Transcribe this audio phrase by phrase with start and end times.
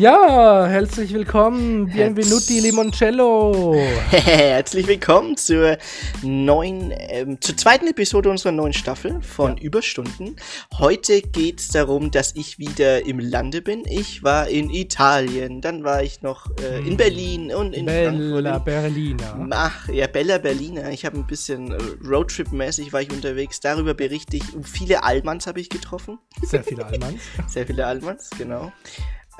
[0.00, 3.74] Ja, herzlich willkommen, Bienvenuti Limoncello.
[4.10, 5.76] Herzlich willkommen zur
[6.22, 9.62] neuen, ähm, zur zweiten Episode unserer neuen Staffel von ja.
[9.62, 10.36] Überstunden.
[10.78, 13.82] Heute geht es darum, dass ich wieder im Lande bin.
[13.84, 16.96] Ich war in Italien, dann war ich noch äh, in hm.
[16.96, 18.64] Berlin und in Bella Frankfurt.
[18.64, 19.48] Berlina.
[19.50, 20.88] Ach, ja, Bella Berlina.
[20.88, 21.76] Ich habe ein bisschen äh,
[22.08, 23.60] Roadtrip-mäßig war ich unterwegs.
[23.60, 24.44] Darüber berichte ich.
[24.62, 26.18] Viele Almans habe ich getroffen.
[26.40, 27.20] Sehr viele Almans.
[27.48, 28.72] Sehr viele Almans, genau.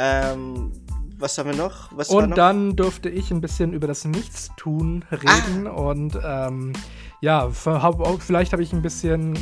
[0.03, 0.73] Ähm,
[1.19, 1.95] was haben wir noch?
[1.95, 2.37] Was und noch?
[2.37, 5.73] dann durfte ich ein bisschen über das Nichtstun reden ah.
[5.73, 6.73] und ähm,
[7.21, 9.39] ja, vielleicht habe ich ein bisschen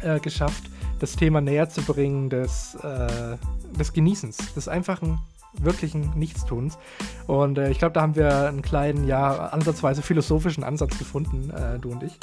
[0.00, 3.36] äh, geschafft, das Thema näher zu bringen des, äh,
[3.76, 5.18] des Genießens, des einfachen,
[5.54, 6.78] wirklichen Nichtstuns.
[7.26, 11.80] Und äh, ich glaube, da haben wir einen kleinen, ja, ansatzweise philosophischen Ansatz gefunden, äh,
[11.80, 12.16] du und ich.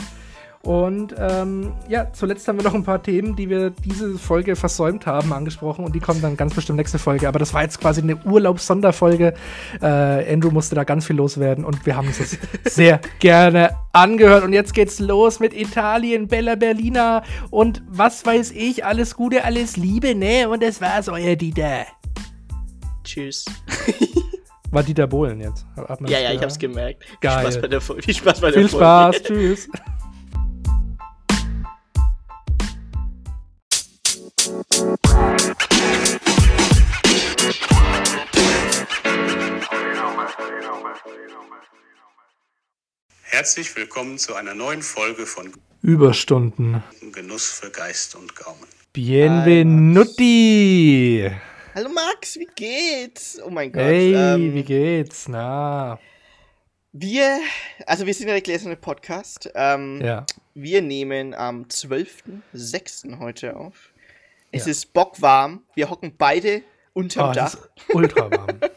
[0.62, 5.05] Und ähm, ja, zuletzt haben wir noch ein paar Themen, die wir diese Folge versäumt
[5.05, 7.29] haben, angesprochen und die kommen dann ganz bestimmt nächste Folge.
[7.29, 9.34] Aber das war jetzt quasi eine Urlaubssonderfolge.
[9.82, 12.37] Äh, Andrew musste da ganz viel loswerden und wir haben uns das
[12.74, 14.43] sehr gerne angehört.
[14.43, 19.77] Und jetzt geht's los mit Italien, Bella Berlina und was weiß ich, alles Gute, alles
[19.77, 20.49] Liebe, ne?
[20.49, 21.85] Und das war's, euer Dieter.
[23.05, 23.46] Tschüss.
[24.71, 25.65] War Dieter Bohlen jetzt?
[26.05, 27.04] Ja, ja, ich hab's gemerkt.
[27.21, 27.40] Geil.
[27.40, 29.70] Viel Spaß bei der, viel Spaß bei der Viel Spaß, tschüss.
[43.24, 46.82] Herzlich willkommen zu einer neuen Folge von Überstunden.
[47.12, 48.70] Genuss für Geist und Gaumen.
[48.94, 50.10] Bienvenuti!
[51.76, 53.38] Hallo Max, wie geht's?
[53.46, 53.82] Oh mein Gott.
[53.82, 55.27] Hey, ähm, wie geht's?
[55.27, 55.99] Na.
[56.93, 57.41] Wir,
[57.86, 59.52] also wir sind ja der gläserne Podcast.
[59.55, 60.26] Ähm, ja.
[60.54, 63.20] Wir nehmen am 12.06.
[63.20, 63.91] heute auf.
[64.52, 64.72] Es ja.
[64.72, 65.64] ist bockwarm.
[65.75, 67.58] Wir hocken beide unterm oh, Dach.
[67.94, 68.60] ultra warm.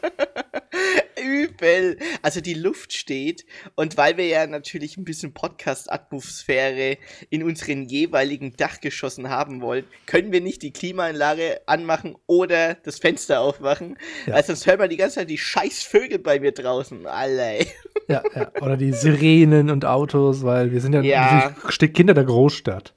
[1.23, 1.97] Übel.
[2.21, 3.45] Also die Luft steht
[3.75, 6.97] und weil wir ja natürlich ein bisschen Podcast-Atmosphäre
[7.29, 13.41] in unseren jeweiligen Dachgeschossen haben wollen, können wir nicht die Klimaanlage anmachen oder das Fenster
[13.41, 13.97] aufmachen.
[14.25, 14.35] Ja.
[14.35, 17.07] Also sonst hört man die ganze Zeit die scheiß Vögel bei mir draußen.
[17.07, 17.65] Alle.
[18.07, 18.51] Ja, ja.
[18.61, 21.55] Oder die Sirenen und Autos, weil wir sind ja, ja.
[21.93, 22.93] Kinder der Großstadt.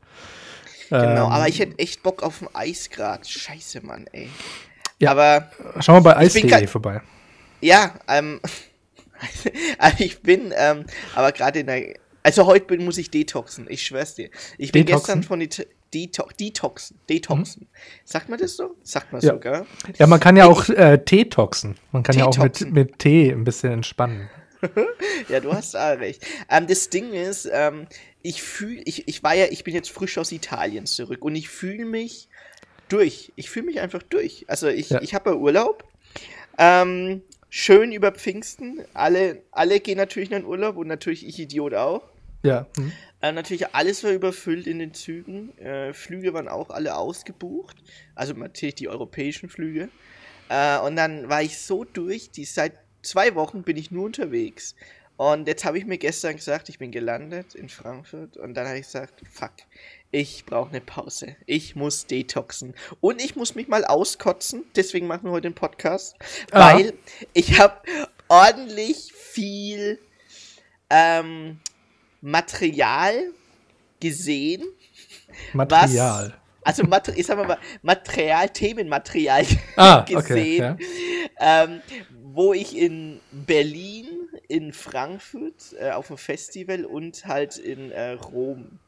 [0.89, 3.27] Genau, ähm, aber ich hätte echt Bock auf ein Eisgrad.
[3.27, 4.29] Scheiße, Mann, ey.
[4.99, 5.51] Ja, aber.
[5.81, 7.01] Schau mal bei Eis.de vorbei.
[7.61, 8.41] Ja, ähm.
[9.79, 11.95] Also ich bin, ähm, aber gerade in der.
[12.23, 14.29] Also heute bin, muss ich detoxen, ich schwör's dir.
[14.59, 15.07] Ich bin detoxen?
[15.07, 15.49] gestern von die
[15.95, 16.99] Deto Detoxen.
[17.09, 17.63] Detoxen.
[17.63, 17.69] Mhm.
[18.05, 18.77] Sagt man das so?
[18.83, 19.33] Sagt man ja.
[19.33, 19.65] so, gell?
[19.99, 21.77] Ja, man kann ja auch äh, Teetoxen.
[21.93, 24.29] Man kann ja auch mit, mit Tee ein bisschen entspannen.
[25.29, 26.27] ja, du hast auch recht.
[26.51, 27.87] Ähm, das Ding ist, ähm,
[28.27, 31.49] ich fühle, ich, ich war ja, ich bin jetzt frisch aus Italien zurück und ich
[31.49, 32.29] fühle mich
[32.89, 33.33] durch.
[33.37, 34.45] Ich fühle mich einfach durch.
[34.49, 35.01] Also ich, ja.
[35.01, 35.85] ich habe ja Urlaub.
[36.59, 38.85] Ähm, schön über Pfingsten.
[38.95, 42.03] Alle, alle gehen natürlich in den Urlaub und natürlich ich Idiot auch.
[42.43, 42.67] Ja.
[42.77, 42.93] Mhm.
[43.21, 45.57] Äh, natürlich alles war überfüllt in den Zügen.
[45.59, 47.77] Äh, Flüge waren auch alle ausgebucht.
[48.17, 49.89] Also natürlich die europäischen Flüge.
[50.49, 52.73] Äh, und dann war ich so durch, die seit
[53.03, 54.75] zwei Wochen bin ich nur unterwegs.
[55.17, 58.79] Und jetzt habe ich mir gestern gesagt, ich bin gelandet in Frankfurt und dann habe
[58.79, 59.53] ich gesagt, fuck,
[60.11, 61.37] ich brauche eine Pause.
[61.47, 62.75] Ich muss detoxen.
[63.01, 64.65] Und ich muss mich mal auskotzen.
[64.75, 66.17] Deswegen machen wir heute den Podcast.
[66.53, 66.75] Aha.
[66.75, 66.95] Weil
[67.33, 67.81] ich habe
[68.29, 69.99] ordentlich viel
[70.91, 71.61] ähm,
[72.21, 73.31] Material
[74.01, 74.65] gesehen.
[75.53, 76.35] Material.
[76.35, 79.47] Was, also Mater ich sag mal Material, Themenmaterial
[79.77, 81.65] ah, gesehen, okay, ja.
[81.65, 81.81] ähm,
[82.23, 84.16] wo ich in Berlin
[84.49, 88.79] in Frankfurt äh, auf dem Festival und halt in äh, Rom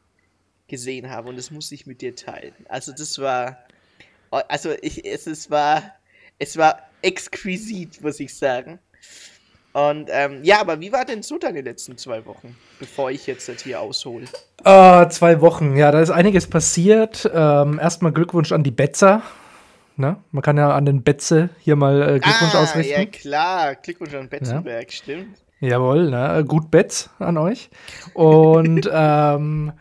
[0.67, 2.53] gesehen habe und das muss ich mit dir teilen.
[2.67, 3.57] Also das war,
[4.29, 5.81] also ich, es, es war,
[6.37, 8.79] es war exquisit, muss ich sagen.
[9.71, 13.47] Und ähm, ja, aber wie war denn so deine letzten zwei Wochen, bevor ich jetzt
[13.49, 14.25] das hier aushole?
[14.65, 17.29] Uh, zwei Wochen, ja, da ist einiges passiert.
[17.31, 19.21] Ähm, erstmal Glückwunsch an die Betzer.
[19.95, 20.17] Ne?
[20.31, 22.99] Man kann ja an den Betze hier mal äh, Glückwunsch ah, ausrichten.
[22.99, 24.97] Ja, klar, Glückwunsch an Betzenberg, ja.
[24.97, 25.37] stimmt.
[25.59, 26.45] Jawohl, ne?
[26.47, 27.69] gut Betz an euch.
[28.13, 29.73] Und ähm,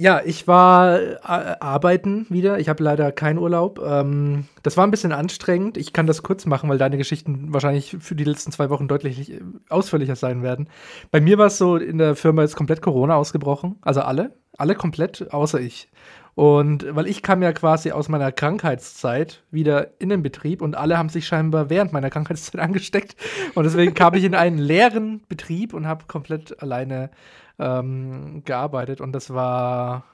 [0.00, 2.58] ja, ich war äh, arbeiten wieder.
[2.58, 3.80] Ich habe leider keinen Urlaub.
[3.84, 5.76] Ähm, das war ein bisschen anstrengend.
[5.76, 9.30] Ich kann das kurz machen, weil deine Geschichten wahrscheinlich für die letzten zwei Wochen deutlich
[9.30, 10.70] äh, ausführlicher sein werden.
[11.10, 13.76] Bei mir war es so, in der Firma ist komplett Corona ausgebrochen.
[13.82, 14.34] Also alle.
[14.56, 15.90] Alle komplett, außer ich.
[16.34, 20.96] Und weil ich kam ja quasi aus meiner Krankheitszeit wieder in den Betrieb und alle
[20.96, 23.16] haben sich scheinbar während meiner Krankheitszeit angesteckt.
[23.54, 27.10] Und deswegen kam ich in einen leeren Betrieb und habe komplett alleine
[27.58, 29.00] ähm, gearbeitet.
[29.00, 30.04] Und das war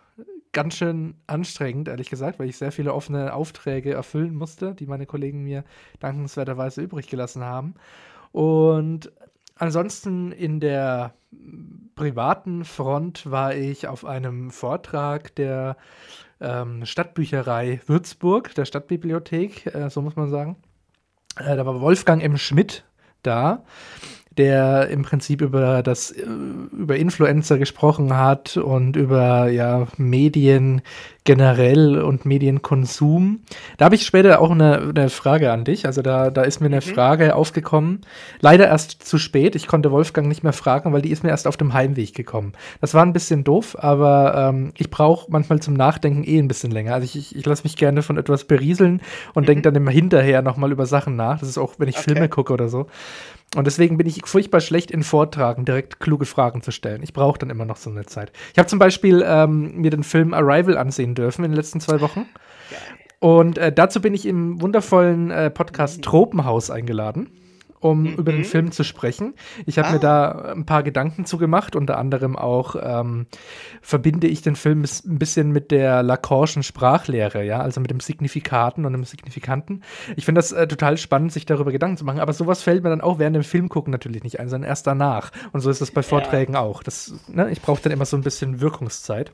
[0.52, 5.04] ganz schön anstrengend, ehrlich gesagt, weil ich sehr viele offene Aufträge erfüllen musste, die meine
[5.04, 5.64] Kollegen mir
[6.00, 7.74] dankenswerterweise übrig gelassen haben.
[8.32, 9.12] Und
[9.56, 11.14] ansonsten in der
[11.94, 15.76] privaten Front war ich auf einem Vortrag der
[16.40, 20.56] ähm, Stadtbücherei Würzburg, der Stadtbibliothek, äh, so muss man sagen.
[21.38, 22.36] Äh, da war Wolfgang M.
[22.36, 22.84] Schmidt
[23.22, 23.64] da
[24.36, 26.24] der im Prinzip über das äh,
[26.72, 30.82] über Influencer gesprochen hat und über ja Medien
[31.26, 33.40] generell und Medienkonsum.
[33.76, 35.84] Da habe ich später auch eine, eine, Frage an dich.
[35.84, 36.82] Also da, da ist mir eine mhm.
[36.82, 38.00] Frage aufgekommen.
[38.40, 39.54] Leider erst zu spät.
[39.56, 42.52] Ich konnte Wolfgang nicht mehr fragen, weil die ist mir erst auf dem Heimweg gekommen.
[42.80, 46.70] Das war ein bisschen doof, aber ähm, ich brauche manchmal zum Nachdenken eh ein bisschen
[46.70, 46.94] länger.
[46.94, 49.02] Also ich, ich, ich lasse mich gerne von etwas berieseln
[49.34, 49.46] und mhm.
[49.46, 51.40] denke dann immer hinterher nochmal über Sachen nach.
[51.40, 52.12] Das ist auch, wenn ich okay.
[52.12, 52.86] Filme gucke oder so.
[53.54, 57.02] Und deswegen bin ich furchtbar schlecht in Vortragen, direkt kluge Fragen zu stellen.
[57.02, 58.32] Ich brauche dann immer noch so eine Zeit.
[58.52, 62.00] Ich habe zum Beispiel ähm, mir den Film Arrival ansehen dürfen in den letzten zwei
[62.00, 62.26] Wochen.
[63.18, 67.30] Und äh, dazu bin ich im wundervollen äh, Podcast Tropenhaus eingeladen
[67.80, 68.14] um mhm.
[68.14, 69.34] über den Film zu sprechen.
[69.66, 69.92] Ich habe ah.
[69.92, 73.26] mir da ein paar Gedanken zu gemacht, unter anderem auch ähm,
[73.80, 78.84] verbinde ich den Film ein bisschen mit der Lacanischen Sprachlehre, ja, also mit dem Signifikaten
[78.84, 79.82] und dem Signifikanten.
[80.16, 82.90] Ich finde das äh, total spannend, sich darüber Gedanken zu machen, aber sowas fällt mir
[82.90, 85.30] dann auch während dem Film gucken natürlich nicht ein, sondern erst danach.
[85.52, 86.60] Und so ist das bei Vorträgen ja.
[86.60, 86.82] auch.
[86.82, 89.32] Das, ne, ich brauche dann immer so ein bisschen Wirkungszeit.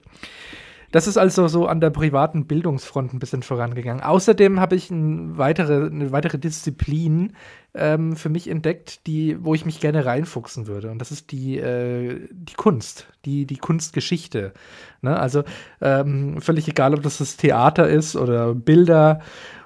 [0.93, 4.03] Das ist also so an der privaten Bildungsfront ein bisschen vorangegangen.
[4.03, 7.33] Außerdem habe ich ein weitere, eine weitere Disziplin
[7.75, 10.91] ähm, für mich entdeckt, die, wo ich mich gerne reinfuchsen würde.
[10.91, 14.53] Und das ist die, äh, die Kunst, die, die Kunstgeschichte.
[15.01, 15.19] Ne?
[15.19, 15.45] Also
[15.81, 19.21] ähm, völlig egal, ob das das Theater ist oder Bilder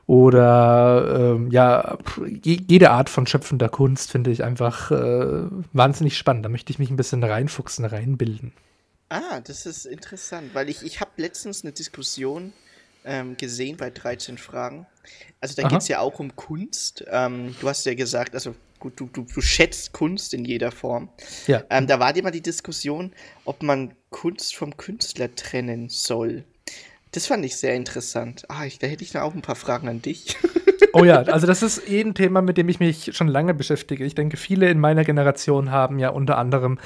[0.06, 1.98] oder ähm, ja,
[2.44, 6.44] jede Art von schöpfender Kunst finde ich einfach äh, wahnsinnig spannend.
[6.44, 8.52] Da möchte ich mich ein bisschen reinfuchsen, reinbilden.
[9.08, 12.52] Ah, das ist interessant, weil ich, ich habe letztens eine Diskussion
[13.04, 14.86] ähm, gesehen bei 13 Fragen.
[15.40, 17.04] Also da geht es ja auch um Kunst.
[17.08, 21.08] Ähm, du hast ja gesagt, also gut, du, du, du schätzt Kunst in jeder Form.
[21.46, 21.62] Ja.
[21.70, 23.12] Ähm, da war dir mal die Diskussion,
[23.44, 26.44] ob man Kunst vom Künstler trennen soll.
[27.12, 28.44] Das fand ich sehr interessant.
[28.48, 30.36] Ah, ich, da hätte ich noch auch ein paar Fragen an dich.
[30.96, 34.04] Oh ja, also das ist eh ein Thema, mit dem ich mich schon lange beschäftige.
[34.04, 36.78] Ich denke, viele in meiner Generation haben ja unter anderem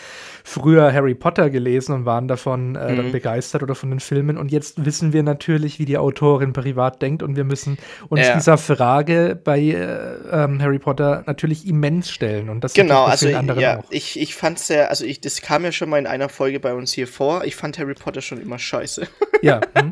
[0.43, 3.12] früher Harry Potter gelesen und waren davon äh, mhm.
[3.12, 4.37] begeistert oder von den Filmen.
[4.37, 7.79] Und jetzt wissen wir natürlich, wie die Autorin privat denkt und wir müssen
[8.09, 8.35] uns ja.
[8.35, 12.49] dieser Frage bei äh, ähm, Harry Potter natürlich immens stellen.
[12.49, 13.85] Und das genau, also ja, auch.
[13.91, 16.59] ich, ich fand es sehr, also ich, das kam ja schon mal in einer Folge
[16.59, 17.45] bei uns hier vor.
[17.45, 19.06] Ich fand Harry Potter schon immer scheiße.
[19.43, 19.61] Ja.
[19.81, 19.91] Hm.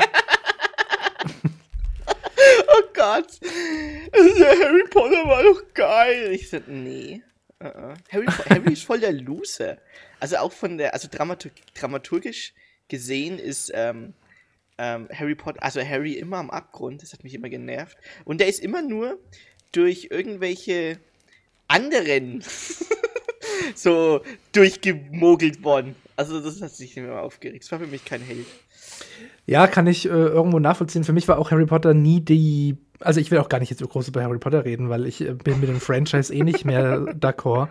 [2.68, 3.38] oh Gott.
[4.12, 6.32] Harry Potter war doch geil.
[6.32, 7.22] Ich sagte, nee.
[7.60, 7.94] Uh -uh.
[8.10, 9.78] Harry, Harry ist voll der Loser.
[10.20, 12.54] Also auch von der, also dramaturg dramaturgisch
[12.88, 14.14] gesehen ist ähm,
[14.78, 17.02] ähm, Harry Potter, also Harry immer am Abgrund.
[17.02, 17.96] Das hat mich immer genervt.
[18.24, 19.18] Und der ist immer nur
[19.72, 20.98] durch irgendwelche
[21.66, 22.42] anderen
[23.74, 24.22] so
[24.52, 25.96] durchgemogelt worden.
[26.16, 27.64] Also das hat sich immer aufgeregt.
[27.64, 28.46] Das war für mich kein Held.
[29.48, 31.04] Ja, kann ich äh, irgendwo nachvollziehen.
[31.04, 32.76] Für mich war auch Harry Potter nie die.
[33.00, 35.22] Also ich will auch gar nicht jetzt so groß über Harry Potter reden, weil ich
[35.22, 37.68] äh, bin mit dem Franchise eh nicht mehr d'accord.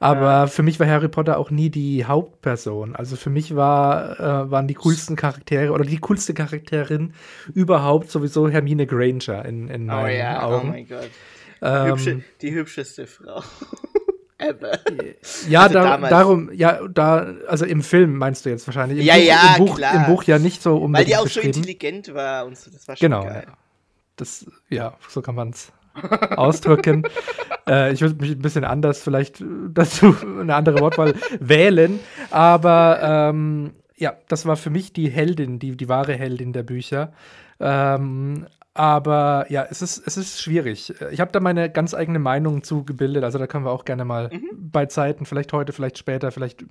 [0.00, 0.46] Aber ja.
[0.46, 2.96] für mich war Harry Potter auch nie die Hauptperson.
[2.96, 7.12] Also für mich war, äh, waren die coolsten Charaktere oder die coolste Charakterin
[7.52, 10.68] überhaupt sowieso Hermine Granger in, in oh meinen oh ja, Augen.
[10.68, 11.10] Oh mein Gott.
[11.60, 13.42] Ähm, Hübsche, die hübscheste Frau.
[14.38, 14.78] Ever.
[15.48, 19.00] Ja, also da, darum, ja, da, also im Film meinst du jetzt wahrscheinlich.
[19.00, 19.94] Im ja, Buch, ja, im Buch, klar.
[19.94, 22.86] Im Buch ja nicht so unbedingt Weil die auch so intelligent war und so, das
[22.88, 23.44] war schon genau, geil.
[23.46, 23.54] Ja.
[24.16, 25.72] Das, ja, so kann man es
[26.36, 27.02] ausdrücken.
[27.68, 33.72] äh, ich würde mich ein bisschen anders vielleicht dazu eine andere Wortwahl wählen, aber ähm,
[33.96, 37.12] ja, das war für mich die Heldin, die, die wahre Heldin der Bücher.
[37.60, 38.46] Ähm,
[38.78, 40.94] aber ja, es ist, es ist schwierig.
[41.10, 43.24] Ich habe da meine ganz eigene Meinung zu gebildet.
[43.24, 44.50] Also da können wir auch gerne mal mhm.
[44.52, 46.64] bei Zeiten, vielleicht heute, vielleicht später, vielleicht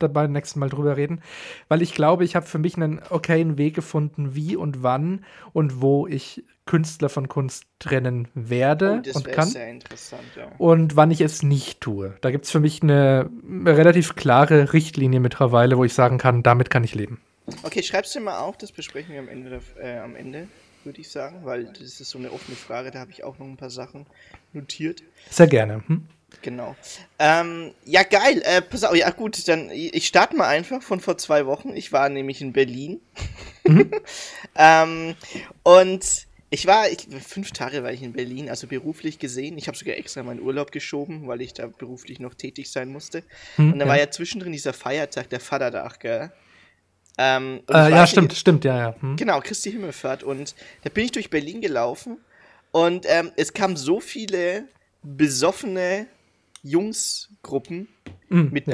[0.00, 1.20] dabei beim nächsten Mal drüber reden.
[1.68, 5.80] Weil ich glaube, ich habe für mich einen okayen Weg gefunden, wie und wann und
[5.80, 9.46] wo ich Künstler von Kunst trennen werde oh, und kann.
[9.46, 10.48] Sehr interessant, ja.
[10.58, 12.16] Und wann ich es nicht tue.
[12.22, 13.30] Da gibt es für mich eine
[13.64, 17.20] relativ klare Richtlinie mittlerweile, wo ich sagen kann, damit kann ich leben.
[17.62, 19.60] Okay, schreib's dir mal auf, das besprechen wir am Ende.
[19.80, 20.48] Äh, am Ende
[20.84, 23.46] würde ich sagen, weil das ist so eine offene Frage, da habe ich auch noch
[23.46, 24.06] ein paar Sachen
[24.52, 25.02] notiert.
[25.30, 25.82] Sehr gerne.
[25.86, 26.06] Hm?
[26.40, 26.74] Genau.
[27.18, 28.42] Ähm, ja, geil.
[28.44, 31.76] Äh, pass auf, ja gut, dann ich starte mal einfach von vor zwei Wochen.
[31.76, 33.00] Ich war nämlich in Berlin.
[33.64, 33.90] Mhm.
[34.56, 35.14] ähm,
[35.62, 39.56] und ich war, ich, fünf Tage war ich in Berlin, also beruflich gesehen.
[39.56, 43.22] Ich habe sogar extra meinen Urlaub geschoben, weil ich da beruflich noch tätig sein musste.
[43.56, 43.92] Mhm, und dann ja.
[43.92, 46.32] war ja zwischendrin dieser Feiertag, der Vatertag, gell?
[47.18, 48.94] Ähm, Äh, ja, stimmt, stimmt, ja, ja.
[49.00, 49.16] Hm.
[49.16, 50.22] Genau, Christi Himmelfahrt.
[50.22, 52.18] Und da bin ich durch Berlin gelaufen
[52.70, 54.64] und ähm, es kamen so viele
[55.02, 56.06] besoffene
[56.62, 57.88] Jungsgruppen
[58.28, 58.72] Mhm, mit ja.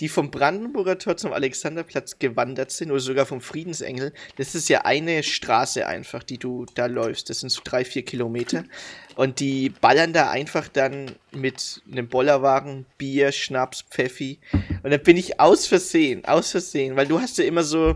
[0.00, 4.12] Die vom Brandenburger Tor zum Alexanderplatz gewandert sind oder sogar vom Friedensengel.
[4.36, 7.30] Das ist ja eine Straße einfach, die du da läufst.
[7.30, 8.64] Das sind so drei, vier Kilometer.
[9.14, 14.40] Und die ballern da einfach dann mit einem Bollerwagen Bier, Schnaps, Pfeffi.
[14.82, 17.94] Und dann bin ich aus Versehen, aus Versehen, weil du hast ja immer so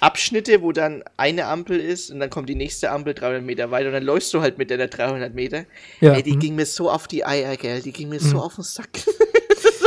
[0.00, 3.88] Abschnitte, wo dann eine Ampel ist und dann kommt die nächste Ampel 300 Meter weiter
[3.88, 5.64] und dann läufst du halt mit deiner 300 Meter.
[6.00, 6.40] Ja, Ey, die hm.
[6.40, 7.82] ging mir so auf die Eier, gell?
[7.82, 8.26] Die ging mir Mhm.
[8.26, 8.88] so auf den Sack.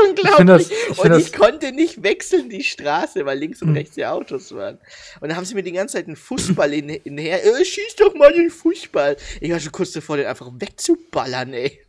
[0.10, 0.36] unglaublich.
[0.38, 3.76] find das- ich und ich konnte nicht wechseln die Straße, weil links und Mhm.
[3.78, 4.78] rechts die Autos waren.
[5.22, 7.44] Und dann haben sie mir die ganze Zeit einen Fußball in, hinher.
[7.46, 9.18] Äh, schieß doch mal den Fußball.
[9.42, 11.80] Ich war schon kurz davor, den einfach wegzuballern, ey.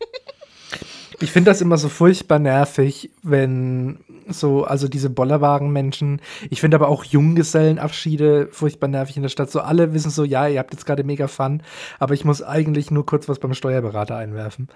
[1.19, 6.21] Ich finde das immer so furchtbar nervig, wenn so, also diese Bollerwagen-Menschen.
[6.51, 9.49] Ich finde aber auch Junggesellenabschiede furchtbar nervig in der Stadt.
[9.49, 11.63] So alle wissen so, ja, ihr habt jetzt gerade mega Fun,
[11.97, 14.67] aber ich muss eigentlich nur kurz was beim Steuerberater einwerfen.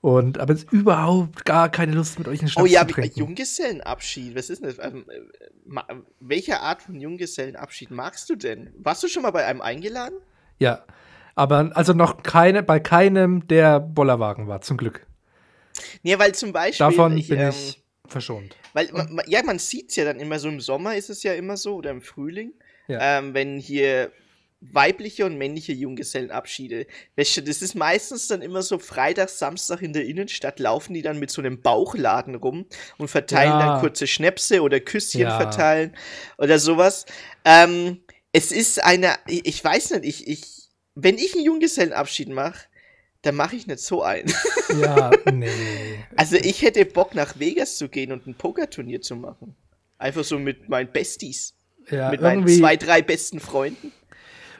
[0.00, 3.18] Und aber jetzt überhaupt gar keine Lust mit euch einen Schnaps Oh ja, zu trinken.
[3.20, 4.36] Junggesellenabschied.
[4.36, 4.84] Was ist denn das?
[4.84, 8.70] Ähm, äh, welche Art von Junggesellenabschied magst du denn?
[8.78, 10.18] Warst du schon mal bei einem eingeladen?
[10.58, 10.84] Ja,
[11.34, 15.06] aber also noch keine, bei keinem der Bollerwagen war, zum Glück.
[16.02, 16.86] Ja, weil zum Beispiel.
[16.86, 18.56] Davon ich, bin ähm, ich verschont.
[18.72, 21.22] Weil, ma, ma, ja, man sieht es ja dann immer so im Sommer ist es
[21.22, 22.52] ja immer so oder im Frühling,
[22.88, 23.18] Ja.
[23.18, 24.12] ähm, wenn hier
[24.60, 26.86] weibliche und männliche Junggesellenabschiede.
[27.16, 31.02] Weißt du, Das ist meistens dann immer so Freitag, Samstag in der Innenstadt laufen die
[31.02, 32.66] dann mit so einem Bauchladen rum
[32.98, 33.72] und verteilen Ja.
[33.72, 35.36] dann kurze Schnäpse oder Küsschen Ja.
[35.36, 35.94] verteilen
[36.38, 37.04] oder sowas.
[37.44, 38.00] Ähm,
[38.32, 42.60] es ist eine, ich, ich weiß nicht, ich, ich, wenn ich einen Junggesellenabschied mache,
[43.26, 44.32] dann mache ich nicht so einen.
[44.80, 45.48] Ja, nee.
[46.16, 49.54] Also ich hätte Bock nach Vegas zu gehen und ein Pokerturnier zu machen.
[49.96, 51.54] Einfach so mit meinen Besties.
[51.88, 53.92] Ja, mit meinen zwei, drei besten Freunden.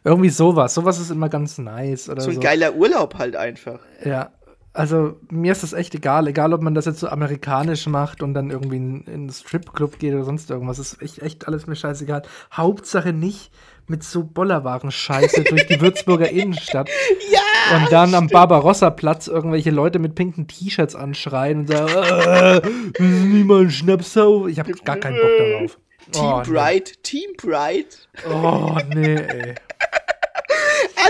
[0.04, 0.74] irgendwie sowas.
[0.74, 2.08] Sowas ist immer ganz nice.
[2.08, 2.38] Oder So so.
[2.38, 3.80] ein geiler Urlaub halt einfach.
[4.04, 4.30] Ja,
[4.72, 6.28] also mir ist das echt egal.
[6.28, 9.98] Egal, ob man das jetzt so amerikanisch macht und dann irgendwie in, in einen Stripclub
[9.98, 10.78] geht oder sonst irgendwas.
[10.78, 12.22] ist echt, echt alles mir scheißegal.
[12.52, 13.50] Hauptsache nicht
[13.88, 16.88] mit so Bollerwagen-Scheiße durch die Würzburger Innenstadt.
[17.32, 17.40] Ja!
[17.74, 24.16] Und dann am Barbarossa-Platz irgendwelche Leute mit pinken T-Shirts anschreien und sagen, äh, niemand Schnaps
[24.16, 24.48] auf.
[24.48, 25.78] Ich hab gar keinen Bock darauf.
[26.12, 26.52] Team Oh, nee.
[26.52, 27.88] Pride, Team Pride.
[28.30, 29.54] Oh, nee, ey.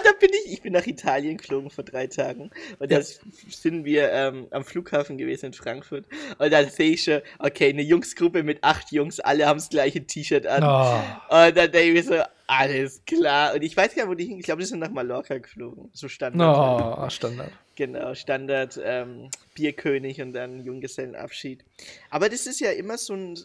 [0.05, 0.53] Da bin ich.
[0.53, 2.51] Ich bin nach Italien geflogen vor drei Tagen.
[2.79, 6.07] Und da sind wir ähm, am Flughafen gewesen in Frankfurt.
[6.39, 10.07] Und da sehe ich schon, okay, eine Jungsgruppe mit acht Jungs, alle haben das gleiche
[10.07, 10.63] T-Shirt an.
[10.63, 11.35] Oh.
[11.35, 13.55] Und dann denke ich mir so, alles klar.
[13.55, 14.39] Und ich weiß gar nicht, wo die hin.
[14.39, 15.91] Ich glaube, die sind nach Mallorca geflogen.
[15.93, 16.99] So Standard.
[16.99, 17.51] Oh, Standard.
[17.75, 21.65] Genau, Standard, ähm, Bierkönig und dann Junggesellenabschied.
[22.11, 23.39] Aber das ist ja immer so ein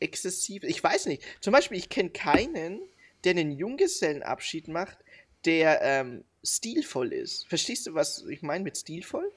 [0.00, 0.64] exzessiv.
[0.64, 1.22] Ich weiß nicht.
[1.40, 2.80] Zum Beispiel, ich kenne keinen,
[3.24, 4.98] der einen Junggesellenabschied macht,
[5.44, 7.46] der ähm, stilvoll ist.
[7.48, 9.30] Verstehst du, was ich meine mit stilvoll?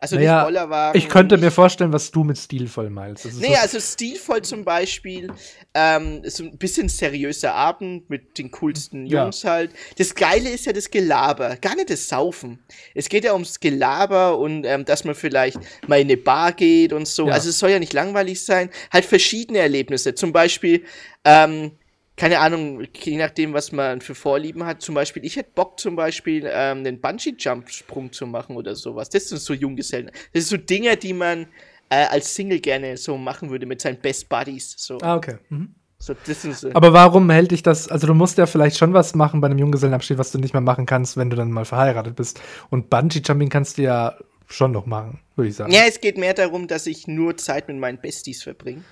[0.00, 0.96] Also Naja, Bollerwagen.
[0.96, 3.26] Ich könnte nicht, mir vorstellen, was du mit stilvoll meinst.
[3.26, 5.32] Ist Nee, so- also stilvoll zum Beispiel,
[5.74, 9.24] ähm, so ein bisschen seriöser Abend mit den coolsten Ja.
[9.24, 9.72] Jungs halt.
[9.96, 12.60] Das Geile ist ja das Gelaber, gar nicht das Saufen.
[12.94, 15.58] Es geht ja ums Gelaber und ähm, dass man vielleicht
[15.88, 17.26] mal in eine Bar geht und so.
[17.26, 17.32] Ja.
[17.34, 18.70] Also es soll ja nicht langweilig sein.
[18.92, 20.14] Halt verschiedene Erlebnisse.
[20.14, 20.84] Zum Beispiel,
[21.24, 21.72] ähm,
[22.18, 24.82] keine Ahnung, je nachdem, was man für Vorlieben hat.
[24.82, 29.08] Zum Beispiel, ich hätte Bock zum Beispiel, ähm, einen Bungee-Jump-Sprung zu machen oder sowas.
[29.08, 30.10] Das sind so Junggesellen.
[30.32, 31.46] Das sind so Dinge, die man
[31.88, 34.74] äh, als Single gerne so machen würde mit seinen Best Buddies.
[34.76, 35.36] So, Ah, okay.
[35.48, 35.74] Mhm.
[35.98, 36.70] so das sind so.
[36.74, 37.88] Aber warum hält dich das?
[37.88, 40.60] Also, du musst ja vielleicht schon was machen bei einem Junggesellenabschied, was du nicht mehr
[40.60, 42.40] machen kannst, wenn du dann mal verheiratet bist.
[42.68, 44.16] Und Bungee-Jumping kannst du ja
[44.48, 45.72] schon noch machen, würde ich sagen.
[45.72, 48.82] Ja, es geht mehr darum, dass ich nur Zeit mit meinen Besties verbringe.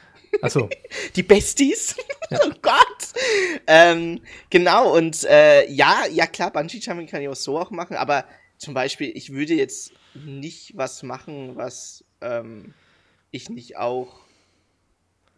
[0.42, 0.68] Achso.
[1.16, 1.96] Die Besties?
[2.30, 3.12] oh Gott!
[3.66, 8.24] Ähm, genau, und äh, ja, ja klar, Bungee-Jumping kann ich auch so auch machen, aber
[8.58, 12.74] zum Beispiel, ich würde jetzt nicht was machen, was ähm,
[13.30, 14.20] ich nicht auch,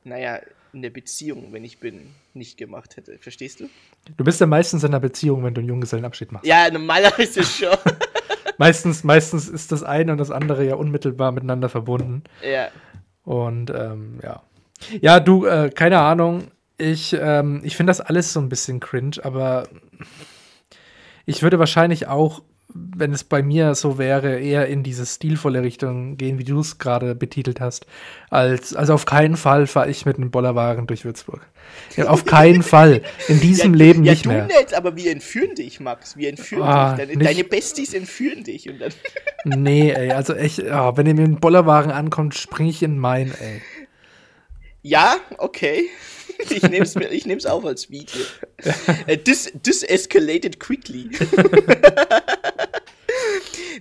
[0.05, 0.41] naja,
[0.73, 3.19] in der Beziehung, wenn ich bin, nicht gemacht hätte.
[3.19, 3.69] Verstehst du?
[4.17, 6.47] Du bist ja meistens in einer Beziehung, wenn du einen Junggesellenabschied machst.
[6.47, 7.77] Ja, normalerweise schon.
[8.59, 12.25] Meistens, meistens ist das eine und das andere ja unmittelbar miteinander verbunden.
[12.43, 12.69] ja.
[13.25, 14.43] Und ähm, ja.
[15.01, 16.49] Ja, du, äh, keine Ahnung.
[16.77, 19.67] Ich, ähm, ich finde das alles so ein bisschen cringe, aber
[21.27, 22.43] ich würde wahrscheinlich auch,
[22.73, 26.79] wenn es bei mir so wäre, eher in diese stilvolle Richtung gehen, wie du es
[26.79, 27.87] gerade betitelt hast.
[28.31, 31.41] Als, also auf keinen Fall fahre ich mit einem Bollerwagen durch Würzburg.
[31.97, 33.03] Ja, auf keinen Fall.
[33.27, 34.45] In diesem ja, Leben ja, nicht du mehr.
[34.47, 36.17] nicht, aber wir entführen dich, Max.
[36.17, 37.09] Wir entführen Ah, dich.
[37.09, 38.69] Deine, deine Besties entführen dich.
[38.69, 38.93] Und dann
[39.45, 43.33] Nee, ey, also echt, ja, wenn ihr mit dem Bollerwagen ankommt, springe ich in meinen,
[43.41, 43.63] ey.
[44.83, 45.89] Ja, okay.
[46.51, 48.25] ich nehme es ich nehm's auch als Video.
[49.07, 51.11] Äh, this, this escalated quickly.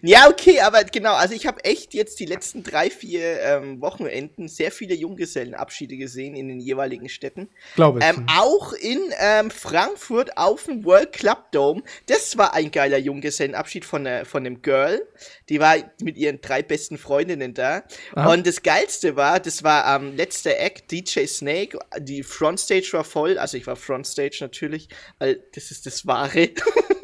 [0.02, 4.48] ja, okay, aber genau, also ich habe echt jetzt die letzten drei, vier ähm, Wochenenden
[4.48, 7.50] sehr viele Junggesellenabschiede gesehen in den jeweiligen Städten.
[7.76, 8.06] Glaube ich.
[8.06, 11.84] Ähm, auch in ähm, Frankfurt auf dem World Club Dome.
[12.08, 15.02] Das war ein geiler Junggesellenabschied von, äh, von einem Girl.
[15.50, 17.84] Die war mit ihren drei besten Freundinnen da.
[18.14, 18.34] Aha.
[18.34, 21.80] Und das Geilste war, das war am letzter Act, DJ Snake.
[22.00, 23.38] Die Frontstage war voll.
[23.38, 24.90] Also ich war Frontstage natürlich,
[25.20, 26.50] weil das ist das Wahre.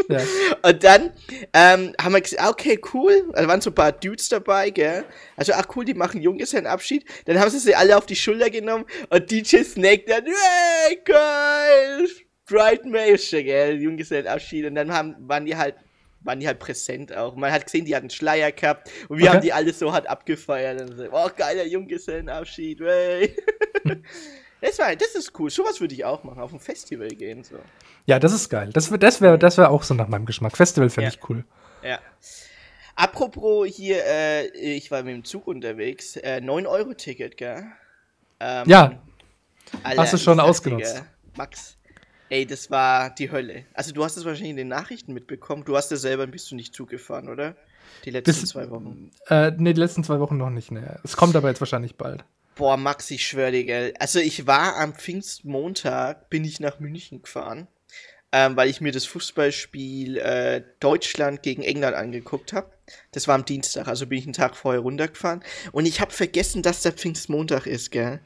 [0.09, 0.21] Ja.
[0.63, 1.11] Und dann
[1.53, 3.29] ähm, haben wir gesagt, ah, okay, cool.
[3.33, 5.03] Da waren so ein paar Dudes dabei, gell?
[5.35, 7.05] Also, ach cool, die machen Junggesellenabschied.
[7.25, 12.07] Dann haben sie sie alle auf die Schulter genommen und DJ Snake dann, hey, geil!
[12.45, 13.81] Bright Maische, gell?
[13.81, 14.65] Junggesellenabschied.
[14.65, 15.75] Und dann haben, waren die halt
[16.25, 17.35] waren die halt präsent auch.
[17.35, 19.33] Man hat gesehen, die hatten Schleier gehabt und wir Okay.
[19.33, 20.79] haben die alle so hart abgefeiert.
[20.79, 23.35] Und so, oh, geiler Junggesellenabschied, wey.
[24.61, 25.49] das, war, das ist cool.
[25.49, 27.43] Sowas würde ich auch machen, auf ein Festival gehen.
[27.43, 27.55] So.
[28.05, 28.69] Ja, das ist geil.
[28.71, 30.55] Das, das wäre das wär auch so nach meinem Geschmack.
[30.55, 31.13] Festival fände Ja.
[31.13, 31.43] ich cool.
[31.83, 31.99] Ja.
[32.95, 37.63] Apropos hier, äh, ich war mit dem Zug unterwegs, äh, 9-Euro-Ticket, gell?
[38.39, 39.01] Ähm, Ja,
[39.83, 40.95] Alter, hast du schon ausgenutzt.
[40.95, 41.03] gell,
[41.35, 41.77] Max,
[42.29, 43.65] ey, das war die Hölle.
[43.73, 45.63] Also du hast es wahrscheinlich in den Nachrichten mitbekommen.
[45.65, 47.55] Du hast ja selber bist du nicht zugefahren, oder?
[48.05, 49.11] Die letzten Bis- zwei Wochen.
[49.27, 50.71] äh, nee, die letzten zwei Wochen noch nicht.
[50.71, 50.81] Nee.
[51.03, 52.23] Es kommt aber jetzt wahrscheinlich bald.
[52.55, 53.93] Boah, Max, ich schwöre dir, gell.
[53.99, 57.67] Also ich war am Pfingstmontag, bin ich nach München gefahren,
[58.33, 62.71] ähm, weil ich mir das Fußballspiel äh, Deutschland gegen England angeguckt habe.
[63.11, 65.43] Das war am Dienstag, also bin ich einen Tag vorher runtergefahren.
[65.71, 68.19] Und ich habe vergessen, dass der Pfingstmontag ist, gell.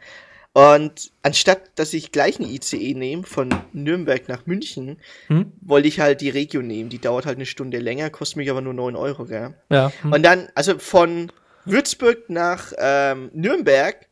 [0.53, 4.97] Und anstatt, dass ich gleich einen ICE nehme von Nürnberg nach München,
[5.27, 5.51] Hm?
[5.61, 6.89] wollte ich halt die Regio nehmen.
[6.89, 9.55] Die dauert halt eine Stunde länger, kostet mich aber nur 9 Euro, gell.
[9.69, 9.91] Ja.
[10.01, 10.13] Hm.
[10.13, 11.33] Und dann, also von
[11.65, 14.07] Würzburg nach ähm, Nürnberg,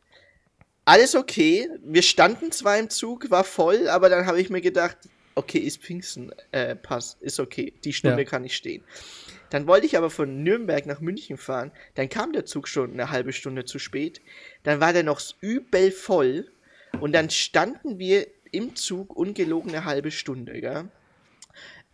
[0.84, 1.68] alles okay.
[1.82, 4.98] Wir standen zwar im Zug, war voll, aber dann habe ich mir gedacht,
[5.36, 7.72] okay, ist Pfingsten, äh, passt, ist okay.
[7.84, 8.28] Die Stunde Ja.
[8.28, 8.82] kann ich stehen.
[9.50, 11.70] Dann wollte ich aber von Nürnberg nach München fahren.
[11.94, 14.20] Dann kam der Zug schon eine halbe Stunde zu spät.
[14.64, 16.48] Dann war der noch übel voll.
[17.00, 20.88] Und dann standen wir im Zug ungelogen eine halbe Stunde, gell?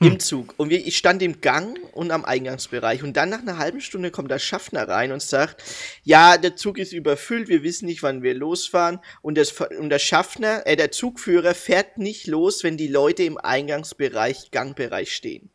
[0.06, 0.54] Im Zug.
[0.56, 3.02] Und wir, ich stand im Gang und am Eingangsbereich.
[3.02, 5.62] Und dann nach einer halben Stunde kommt der Schaffner rein und sagt,
[6.02, 9.00] ja, der Zug ist überfüllt, wir wissen nicht, wann wir losfahren.
[9.20, 13.38] Und, das, und der Schaffner, äh, der Zugführer fährt nicht los, wenn die Leute im
[13.38, 15.50] Eingangsbereich, Gangbereich stehen.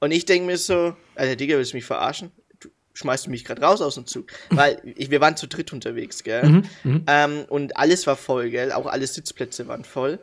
[0.00, 2.30] Und ich denke mir so, Alter, Digga, willst du mich verarschen?
[2.60, 4.26] Du schmeißt du mich gerade raus aus dem Zug.
[4.50, 6.44] Weil ich, wir waren zu dritt unterwegs, gell?
[6.44, 7.04] Mhm, mhm.
[7.06, 8.72] Ähm, und alles war voll, gell?
[8.72, 10.20] Auch alle Sitzplätze waren voll.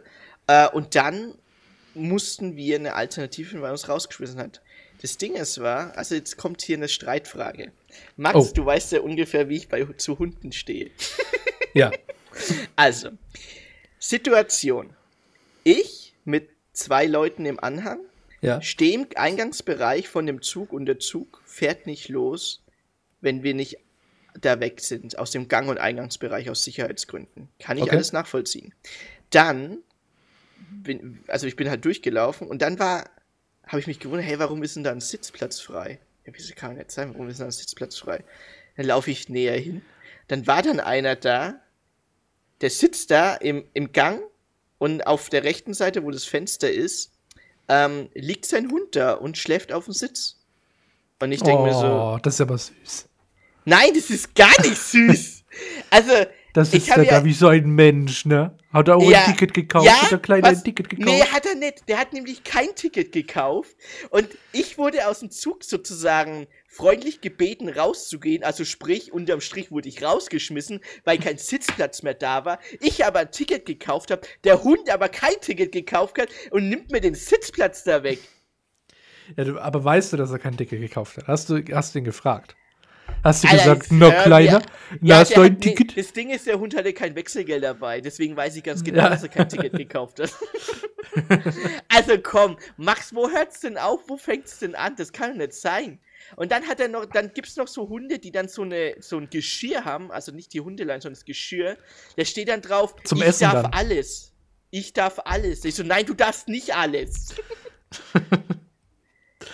[0.47, 1.35] Äh, und dann
[1.95, 4.61] mussten wir eine Alternative, finden, weil uns rausgeschmissen hat.
[5.01, 7.71] Das Ding ist war, also jetzt kommt hier eine Streitfrage.
[8.17, 8.51] Max, Oh.
[8.53, 10.91] du weißt ja ungefähr, wie ich bei zu Hunden stehe.
[11.73, 11.91] Ja.
[12.77, 13.09] Also,
[13.99, 14.93] Situation.
[15.63, 17.99] Ich mit zwei Leuten im Anhang
[18.41, 18.61] Ja.
[18.61, 22.61] stehe im Eingangsbereich von dem Zug und der Zug fährt nicht los,
[23.21, 23.77] wenn wir nicht
[24.39, 27.49] da weg sind, aus dem Gang- und Eingangsbereich aus Sicherheitsgründen.
[27.59, 27.95] Kann ich Okay.
[27.95, 28.73] alles nachvollziehen.
[29.29, 29.79] Dann,
[30.71, 33.09] bin, also ich bin halt durchgelaufen und dann war,
[33.67, 35.99] habe ich mich gewundert, hey, warum ist denn da ein Sitzplatz frei?
[36.25, 38.23] Ja, wieso kann nicht sein, warum ist denn da ein Sitzplatz frei?
[38.77, 39.81] Dann laufe ich näher hin,
[40.27, 41.55] dann war dann einer da,
[42.61, 44.21] der sitzt da im, im Gang
[44.77, 47.11] und auf der rechten Seite, wo das Fenster ist,
[47.67, 50.37] ähm, liegt sein Hund da und schläft auf dem Sitz.
[51.19, 53.07] Und ich denke mir so, Oh, das ist aber süß.
[53.65, 55.31] nein, das ist gar nicht süß.
[55.89, 56.11] Also,
[56.55, 58.57] Das ist ja da wie so ein Mensch, ne?
[58.71, 59.85] Hat er auch Ja, ein Ticket gekauft?
[59.85, 60.59] ja, hat der Kleine was?
[60.59, 61.09] ein Ticket gekauft?
[61.09, 61.89] nee, hat er nicht.
[61.89, 63.75] Der hat nämlich kein Ticket gekauft.
[64.09, 68.45] Und ich wurde aus dem Zug sozusagen freundlich gebeten, rauszugehen.
[68.45, 72.59] Also sprich, unterm Strich wurde ich rausgeschmissen, weil kein Sitzplatz mehr da war.
[72.79, 76.89] Ich aber ein Ticket gekauft habe, der Hund aber kein Ticket gekauft hat und nimmt
[76.89, 78.19] mir den Sitzplatz da weg.
[79.35, 81.27] Ja, du, aber weißt du, dass er kein Ticket gekauft hat?
[81.27, 82.55] Hast du, hast du ihn gefragt?
[83.25, 84.65] Hast du Alter, gesagt, hör Kleiner, mir-
[85.01, 85.97] na, hast du ein hat- nee, Ticket?
[85.97, 87.99] das Ding ist, der Hund hatte kein Wechselgeld dabei.
[87.99, 89.09] Deswegen weiß ich ganz genau, Ja.
[89.09, 90.31] dass er kein Ticket gekauft hat.
[91.89, 94.01] also komm, Max, wo hört's denn auf?
[94.07, 94.95] Wo fängt's denn an?
[94.95, 95.99] Das kann doch nicht sein.
[96.35, 99.17] Und dann hat er noch, dann gibt's noch so Hunde, die dann so eine, so
[99.17, 101.77] ein Geschirr haben, also nicht die Hundelein, sondern das Geschirr.
[102.17, 103.73] Da steht dann drauf, Zum ich Essen darf dann.
[103.73, 104.33] alles.
[104.71, 105.65] Ich darf alles.
[105.65, 107.35] Ich so, nein, du darfst nicht alles.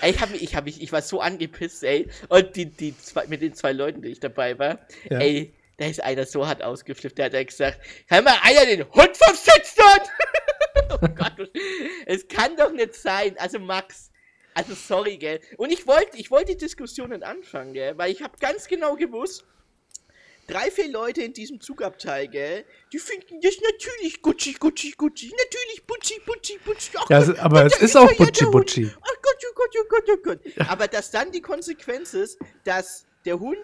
[0.01, 2.07] ey, ich, hab mich, ich, hab mich, ich war so angepisst, ey.
[2.29, 5.19] Und die, die zwei, mit den zwei Leuten, die ich dabei war, Ja.
[5.19, 8.83] ey, da ist einer so hart ausgeflippt, der hat ja gesagt, kann mal einer den
[8.93, 10.09] Hund vom Sitz dort?
[11.01, 11.49] oh Gott,
[12.05, 13.35] es kann doch nicht sein.
[13.39, 14.11] Also Max,
[14.53, 15.39] also sorry, gell.
[15.57, 19.43] Und ich wollte, ich wollte die Diskussionen anfangen, gell, weil ich habe ganz genau gewusst,
[20.47, 22.65] drei, vier Leute in diesem Zugabteil, gell?
[22.91, 25.31] Die finden das natürlich Gucci, Gucci, Gucci.
[25.31, 26.91] Natürlich Butchi, Butchi, Butchi.
[26.95, 28.91] Ach ja, Gott, aber es ist auch Butchi, Butchi.
[29.01, 30.39] Ach Gott, oh Gott, oh Gott, oh Gott.
[30.55, 30.69] Ja.
[30.69, 33.57] Aber dass dann die Konsequenz ist, dass der Hund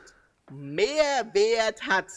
[0.52, 2.08] mehr Wert hat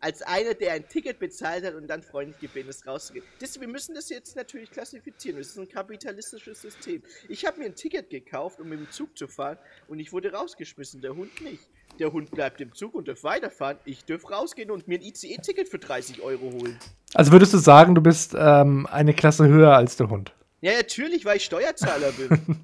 [0.00, 3.24] als einer, der ein Ticket bezahlt hat und dann freundlich gebeten ist, rauszugehen.
[3.38, 5.38] Das, wir müssen das jetzt natürlich klassifizieren.
[5.38, 7.02] Das ist ein kapitalistisches System.
[7.28, 9.58] Ich habe mir ein Ticket gekauft, um mit dem Zug zu fahren
[9.88, 11.68] und ich wurde rausgeschmissen, der Hund nicht.
[11.98, 13.76] Der Hund bleibt im Zug und darf weiterfahren.
[13.84, 16.78] Ich darf rausgehen und mir ein ICE-Ticket für 30 Euro holen.
[17.14, 20.32] Also würdest du sagen, du bist ähm, eine Klasse höher als der Hund?
[20.60, 22.60] Ja, natürlich, weil ich Steuerzahler bin.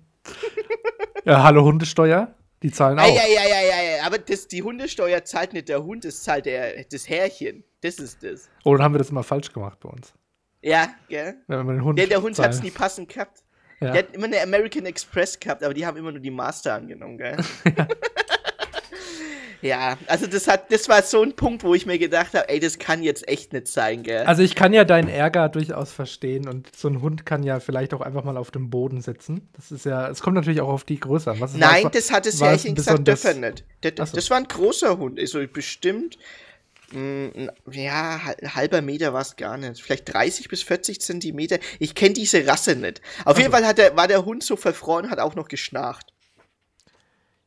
[1.24, 2.35] ja, hallo Hundesteuer?
[2.62, 3.06] Die zahlen auch.
[3.06, 4.06] Ja, ja, ja, ja, ja.
[4.06, 7.64] Aber das, die Hundesteuer zahlt nicht der Hund, das zahlt der, das Härchen.
[7.82, 8.48] Das ist das.
[8.64, 10.14] Oh, dann haben wir das immer falsch gemacht bei uns.
[10.62, 11.36] Ja, gell?
[11.46, 13.44] Wenn den Hund der, der Hund hat es nie passend gehabt.
[13.80, 13.92] Ja.
[13.92, 17.18] Der hat immer eine American Express gehabt, aber die haben immer nur die Master angenommen,
[17.18, 17.36] gell?
[17.76, 17.86] Ja.
[19.66, 22.60] Ja, also das hat, das war so ein Punkt, wo ich mir gedacht habe, ey,
[22.60, 24.24] das kann jetzt echt nicht sein, gell?
[24.24, 27.92] Also ich kann ja deinen Ärger durchaus verstehen und so ein Hund kann ja vielleicht
[27.94, 29.48] auch einfach mal auf dem Boden sitzen.
[29.54, 31.38] Das ist ja, es kommt natürlich auch auf die Größe an.
[31.56, 33.64] Nein, war, das hat das Härchen gesagt, dürfen nicht.
[33.80, 34.16] Das, so.
[34.16, 36.16] das war ein großer Hund, also bestimmt
[36.92, 38.20] mh, mm, ja,
[38.54, 39.82] halber Meter war es gar nicht.
[39.82, 41.58] Vielleicht 30 bis 40 Zentimeter.
[41.78, 43.00] Ich kenne diese Rasse nicht.
[43.20, 43.40] Auf also.
[43.40, 46.12] jeden Fall hat der, war der Hund so verfroren, hat auch noch geschnarcht.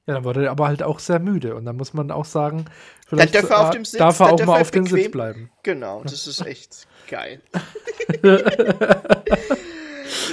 [0.10, 1.54] Ja, dann wurde er aber halt auch sehr müde.
[1.54, 2.66] Und dann muss man auch sagen,
[3.06, 5.52] vielleicht darf er, auf dem Sitz, darf er auch mal auf dem Sitz bleiben.
[5.62, 7.44] Genau, das ist echt geil.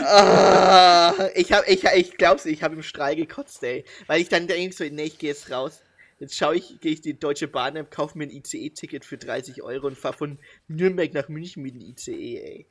[0.02, 3.84] ah, ich hab, ich, ich glaub's, ich habe im Strahl gekotzt, ey.
[4.06, 5.82] Weil ich dann denke so, nee, ich gehe jetzt raus.
[6.20, 9.62] Jetzt schaue ich, gehe ich die Deutsche Bahn ab, kaufe mir ein ICE-Ticket für 30
[9.62, 12.66] Euro und fahre von Nürnberg nach München mit dem ICE, ey.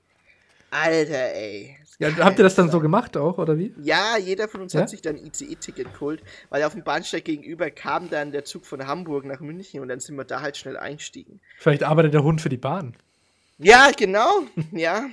[0.75, 1.77] Alter, ey.
[1.99, 3.73] Ja, habt ihr das dann so gemacht auch, oder wie?
[3.81, 4.81] Ja, jeder von uns ja?
[4.81, 8.85] hat sich dann ICE-Ticket geholt, weil auf dem Bahnsteig gegenüber kam dann der Zug von
[8.85, 11.39] Hamburg nach München und dann sind wir da halt schnell eingestiegen.
[11.57, 12.95] Vielleicht arbeitet der Hund für die Bahn.
[13.57, 15.09] Ja, genau, ja.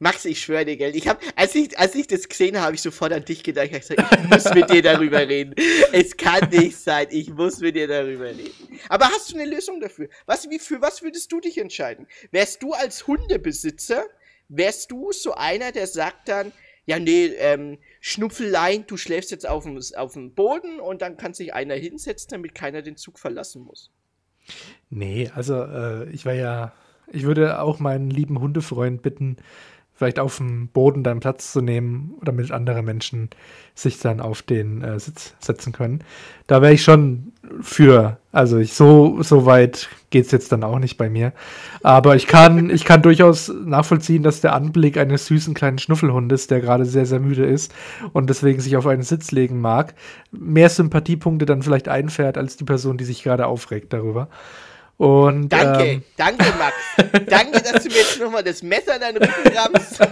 [0.00, 0.96] Max, ich schwöre dir, Geld.
[0.96, 3.66] Ich hab, als ich, als ich das gesehen habe, habe ich sofort an dich gedacht.
[3.66, 5.54] Ich habe gesagt, ich muss mit dir darüber reden.
[5.92, 7.06] Es kann nicht sein.
[7.10, 8.80] Ich muss mit dir darüber reden.
[8.88, 10.08] Aber hast du eine Lösung dafür?
[10.26, 12.08] Was, wie, für was würdest du dich entscheiden?
[12.32, 14.04] Wärst du als Hundebesitzer
[14.52, 16.52] wärst du so einer, der sagt dann,
[16.84, 21.32] ja, nee, ähm, Schnupfelein, du schläfst jetzt auf dem, auf dem Boden und dann kann
[21.32, 23.90] sich einer hinsetzen, damit keiner den Zug verlassen muss.
[24.90, 26.72] Nee, also äh, ich war ja,
[27.12, 29.36] ich würde auch meinen lieben Hundefreund bitten,
[29.94, 33.30] vielleicht auf dem Boden dann Platz zu nehmen, damit andere Menschen
[33.74, 36.02] sich dann auf den äh, Sitz setzen können.
[36.46, 38.18] Da wäre ich schon für.
[38.32, 41.32] Also ich, so, so weit geht es jetzt dann auch nicht bei mir.
[41.82, 46.60] Aber ich kann, ich kann durchaus nachvollziehen, dass der Anblick eines süßen kleinen Schnuffelhundes, der
[46.60, 47.74] gerade sehr, sehr müde ist
[48.12, 49.94] und deswegen sich auf einen Sitz legen mag,
[50.30, 54.28] mehr Sympathiepunkte dann vielleicht einfährt als die Person, die sich gerade aufregt darüber.
[54.96, 56.74] Und, danke, ähm, danke, Max.
[57.26, 60.00] danke, dass du mir jetzt nochmal das Messer in deinen Rücken rammst.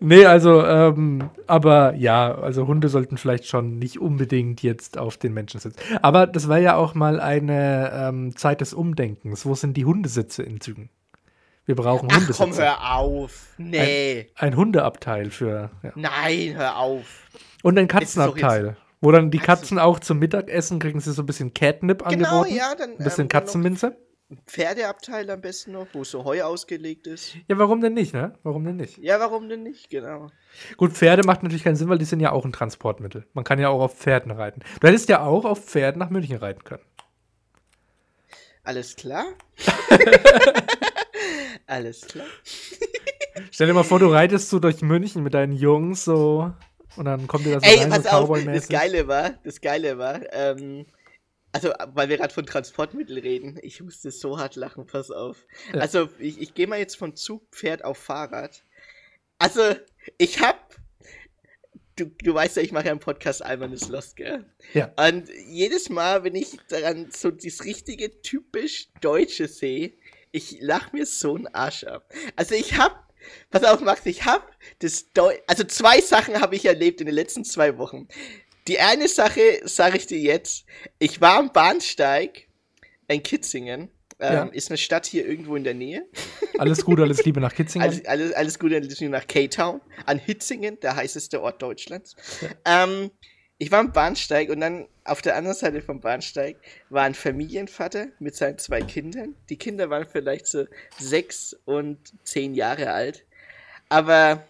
[0.00, 5.34] nee, also, ähm, aber ja, also Hunde sollten vielleicht schon nicht unbedingt jetzt auf den
[5.34, 5.78] Menschen sitzen.
[6.00, 9.44] Aber das war ja auch mal eine ähm, Zeit des Umdenkens.
[9.44, 10.90] Wo sind die Hundesitze in Zügen?
[11.66, 12.42] Wir brauchen Ach, Hundesitze.
[12.42, 13.48] komm, hör auf.
[13.58, 14.28] Nee.
[14.36, 15.70] Ein, ein Hundeabteil für.
[15.82, 15.92] Ja.
[15.96, 17.28] Nein, hör auf.
[17.62, 18.76] Und ein Katzenabteil.
[19.00, 22.54] Wo dann die Katzen auch zum Mittagessen kriegen sie so ein bisschen Catnip genau, angeboten.
[22.54, 22.92] ja, dann.
[22.92, 23.96] Ein bisschen ähm, Katzenminze.
[24.46, 27.34] Pferdeabteil am besten noch, wo so Heu ausgelegt ist.
[27.48, 28.34] Ja, warum denn nicht, ne?
[28.42, 28.98] Warum denn nicht?
[28.98, 30.30] Ja, warum denn nicht, genau.
[30.76, 33.26] Gut, Pferde macht natürlich keinen Sinn, weil die sind ja auch ein Transportmittel.
[33.32, 34.60] Man kann ja auch auf Pferden reiten.
[34.80, 36.82] Du hättest ja auch auf Pferden nach München reiten können.
[38.64, 39.24] Alles klar?
[41.66, 42.26] Alles klar.
[43.50, 46.52] Stell dir mal vor, du reitest so durch München mit deinen Jungs so
[46.98, 49.60] und dann kommt dir das so Ey, rein, pass so auf, das Geile war, das
[49.60, 50.86] Geile war, ähm,
[51.52, 55.46] also, weil wir gerade von Transportmittel reden, ich musste so hart lachen, pass auf.
[55.72, 55.80] Ja.
[55.80, 58.64] Also, ich, ich gehe mal jetzt von Zug, Pferd auf Fahrrad.
[59.38, 59.62] Also,
[60.18, 60.76] ich hab.
[61.96, 64.44] Du, du weißt ja, ich mache ja einen Podcast Alman ist Lost, gell?
[64.72, 64.92] Ja.
[64.96, 69.94] Und jedes Mal, wenn ich daran so das richtige, typisch Deutsche sehe,
[70.30, 72.12] ich lach mir so einen Arsch ab.
[72.36, 73.07] Also, ich hab
[73.50, 77.14] Pass auf, Max, ich hab das Deu also zwei Sachen habe ich erlebt in den
[77.14, 78.08] letzten zwei Wochen.
[78.66, 80.66] Die eine Sache sage ich dir jetzt.
[80.98, 82.48] Ich war am Bahnsteig
[83.08, 83.90] in Kitzingen.
[84.20, 84.44] Ähm, ja.
[84.46, 86.06] Ist eine Stadt hier irgendwo in der Nähe.
[86.58, 87.88] Alles Gute, alles Liebe nach Kitzingen.
[87.88, 89.80] Alles, alles, alles Gute, alles Liebe nach K-Town.
[90.06, 92.16] An Hitzingen, der heißeste Ort Deutschlands.
[92.40, 92.84] Ja.
[92.84, 93.10] Ähm,
[93.58, 96.56] ich war am Bahnsteig und dann auf der anderen Seite vom Bahnsteig
[96.90, 99.34] war ein Familienvater mit seinen zwei Kindern.
[99.48, 100.66] Die Kinder waren vielleicht so
[100.98, 103.24] sechs und zehn Jahre alt.
[103.88, 104.46] Aber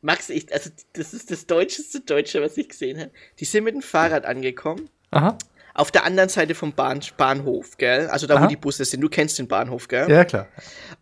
[0.00, 3.10] Max, ich, also das ist das deutscheste Deutsche, was ich gesehen habe.
[3.40, 4.88] Die sind mit dem Fahrrad angekommen.
[5.10, 5.36] Aha.
[5.76, 8.06] Auf der anderen Seite vom Bahn, Bahnhof, gell?
[8.08, 8.44] Also da, Aha.
[8.44, 9.02] wo die Busse sind.
[9.02, 10.10] Du kennst den Bahnhof, gell?
[10.10, 10.48] Ja, klar.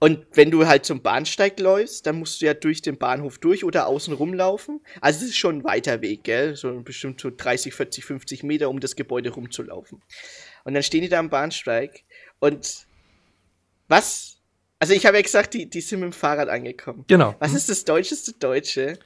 [0.00, 3.64] Und wenn du halt zum Bahnsteig läufst, dann musst du ja durch den Bahnhof durch
[3.64, 4.80] oder außen rumlaufen.
[5.00, 6.56] Also es ist schon ein weiter Weg, gell?
[6.56, 10.02] So bestimmt so 30, 40, 50 Meter, um das Gebäude rumzulaufen.
[10.64, 12.02] Und dann stehen die da am Bahnsteig
[12.40, 12.86] und
[13.86, 14.38] was?
[14.80, 17.04] Also ich habe ja gesagt, die, die sind mit dem Fahrrad angekommen.
[17.06, 17.36] Genau.
[17.38, 18.98] Was ist das deutscheste Deutsche?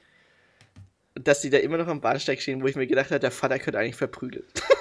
[1.14, 3.58] Dass die da immer noch am Bahnsteig stehen, wo ich mir gedacht habe, der Vater
[3.58, 4.44] könnte eigentlich verprügeln.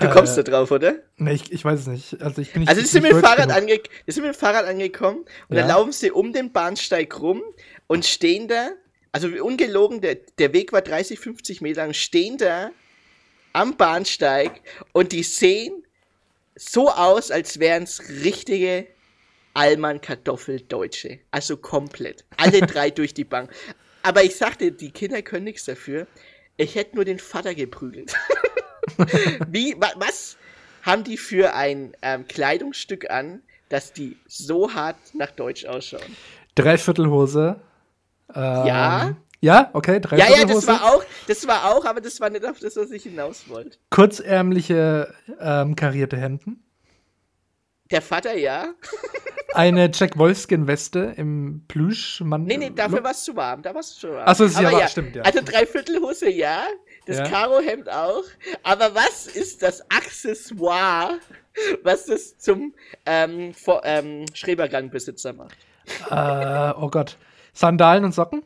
[0.00, 0.96] du kommst da drauf, oder?
[1.16, 2.20] Nee, ich, ich weiß es nicht.
[2.22, 4.38] Also, ich bin nicht Also die sind mit dem Fahrrad, ange die sind mit dem
[4.38, 5.76] Fahrrad angekommen und dann Ja.
[5.76, 7.42] laufen sie um den Bahnsteig rum
[7.86, 8.70] und stehen da,
[9.12, 12.70] also ungelogen, der, der Weg war 30, 50 Meter lang, stehen da
[13.52, 14.60] am Bahnsteig
[14.92, 15.84] und die sehen
[16.54, 18.86] so aus, als wären es richtige
[19.54, 21.20] Allmann-Kartoffel-Deutsche.
[21.30, 22.24] Also komplett.
[22.36, 23.50] Alle drei durch die Bank.
[24.02, 26.06] Aber ich sagte, die Kinder können nichts dafür.
[26.56, 28.14] Ich hätte nur den Vater geprügelt.
[29.48, 30.36] Wie, wa, was
[30.82, 36.16] haben die für ein ähm, Kleidungsstück an, dass die so hart nach Deutsch ausschauen?
[36.54, 37.60] Dreiviertelhose.
[38.34, 39.16] Ähm, Ja.
[39.40, 40.66] Ja, okay, Ja, ja, Dreiviertelhose.
[40.66, 43.48] das war auch, das war auch, aber das war nicht auf das, was ich hinaus
[43.48, 43.78] wollte.
[43.90, 46.64] Kurzärmliche, ähm, karierte Hemden.
[47.90, 48.74] Der Vater, ja.
[49.54, 52.44] Eine Jack Wolfskin-Weste im Plüschmann.
[52.44, 53.62] Nee, nee, dafür war es zu warm.
[53.62, 54.24] Da war es zu warm.
[54.26, 55.22] Ach so, es ist ja warm, stimmt, ja.
[55.22, 56.66] Also Dreiviertelhose, ja.
[57.06, 57.28] Das Ja.
[57.28, 58.24] Karohemd auch.
[58.62, 61.18] Aber was ist das Accessoire,
[61.82, 62.74] was das zum
[63.06, 65.56] ähm, vor, ähm, Schrebergangbesitzer macht?
[66.10, 67.16] Äh, oh Gott.
[67.54, 68.44] Sandalen und Socken?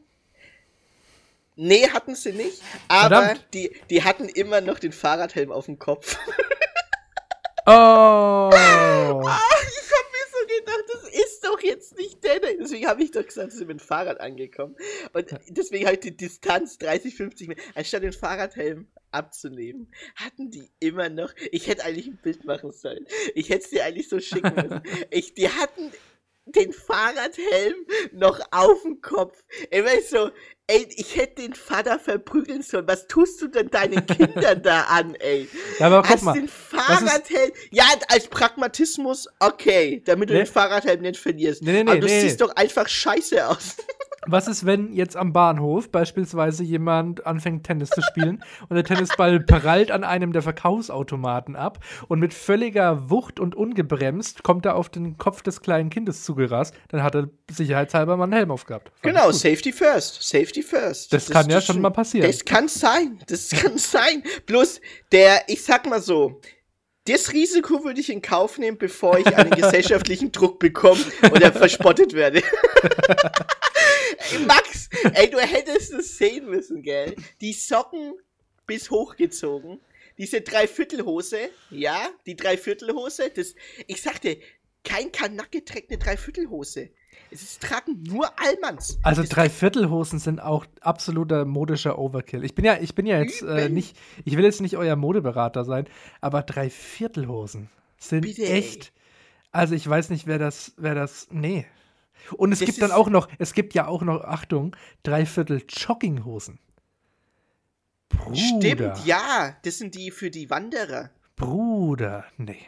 [1.56, 2.62] Nee, hatten sie nicht.
[2.86, 3.46] Aber Verdammt.
[3.52, 6.16] die, die hatten immer noch den Fahrradhelm auf dem Kopf.
[7.66, 7.70] Oh.
[7.70, 12.40] Ah, ich hab mir so gedacht, das ist doch jetzt nicht der.
[12.40, 14.74] der- Deswegen habe ich doch gesagt, sie sind mit dem Fahrrad angekommen.
[15.12, 17.62] Und deswegen habe ich die Distanz 30, 50 Meter.
[17.76, 21.32] Anstatt den Fahrradhelm abzunehmen, hatten die immer noch.
[21.52, 23.06] Ich hätte eigentlich ein Bild machen sollen.
[23.36, 24.82] Ich hätte es dir eigentlich so schicken müssen.
[25.10, 25.92] Ich, die hatten
[26.46, 29.44] den Fahrradhelm noch auf dem Kopf.
[29.70, 30.30] Immer so,
[30.72, 32.86] ey, ich hätte den Vater verprügeln sollen.
[32.88, 35.48] Was tust du denn deinen Kindern da an, ey?
[35.78, 36.32] Ja, aber guck Hast mal.
[36.34, 37.52] den Fahrradhelm.
[37.70, 40.40] Ja, als Pragmatismus, okay, damit du Nee.
[40.40, 41.62] den Fahrradhelm nicht verlierst.
[41.62, 42.20] Nee, nee, nee, Aber du nee.
[42.20, 43.76] siehst doch einfach scheiße aus.
[44.26, 49.40] Was ist, wenn jetzt am Bahnhof beispielsweise jemand anfängt, Tennis zu spielen und der Tennisball
[49.40, 54.88] prallt an einem der Verkaufsautomaten ab und mit völliger Wucht und ungebremst kommt er auf
[54.88, 58.90] den Kopf des kleinen Kindes zugerast, dann hat er sicherheitshalber mal einen Helm aufgehabt.
[58.90, 60.22] Fand Genau, safety first.
[60.22, 61.12] Safety first.
[61.12, 62.26] Das kann ja schon mal passieren.
[62.26, 63.18] Das kann sein.
[63.26, 64.22] Das kann sein.
[64.46, 64.80] Bloß
[65.10, 66.40] der, ich sag mal so,
[67.06, 71.00] das Risiko würde ich in Kauf nehmen, bevor ich einen gesellschaftlichen Druck bekomme
[71.32, 72.42] oder verspottet werde.
[74.18, 77.14] ey, Max, ey, du hättest es sehen müssen, gell?
[77.40, 78.14] Die Socken
[78.66, 79.80] bis hochgezogen.
[80.18, 83.54] Diese Dreiviertelhose, ja, die Dreiviertelhose, das,
[83.86, 84.38] ich sagte,
[84.84, 86.90] kein Kanacke trägt eine Dreiviertelhose.
[87.30, 88.98] Es ist, tragen nur Allmanns.
[89.02, 92.44] Also Dreiviertelhosen sind auch absoluter modischer Overkill.
[92.44, 95.64] Ich bin ja, ich bin ja jetzt äh, nicht, ich will jetzt nicht euer Modeberater
[95.64, 95.86] sein,
[96.20, 98.58] aber Dreiviertelhosen sind Bitte, ey.
[98.58, 98.92] echt.
[99.50, 101.66] Also ich weiß nicht, wer das, wer das, nee.
[102.36, 106.58] Und es Das gibt dann auch noch, es gibt ja auch noch, Achtung, Dreiviertel Jogginghosen.
[108.08, 111.10] Bruder, Stimmt, ja, das sind die für die Wanderer.
[111.36, 112.58] Bruder, nee.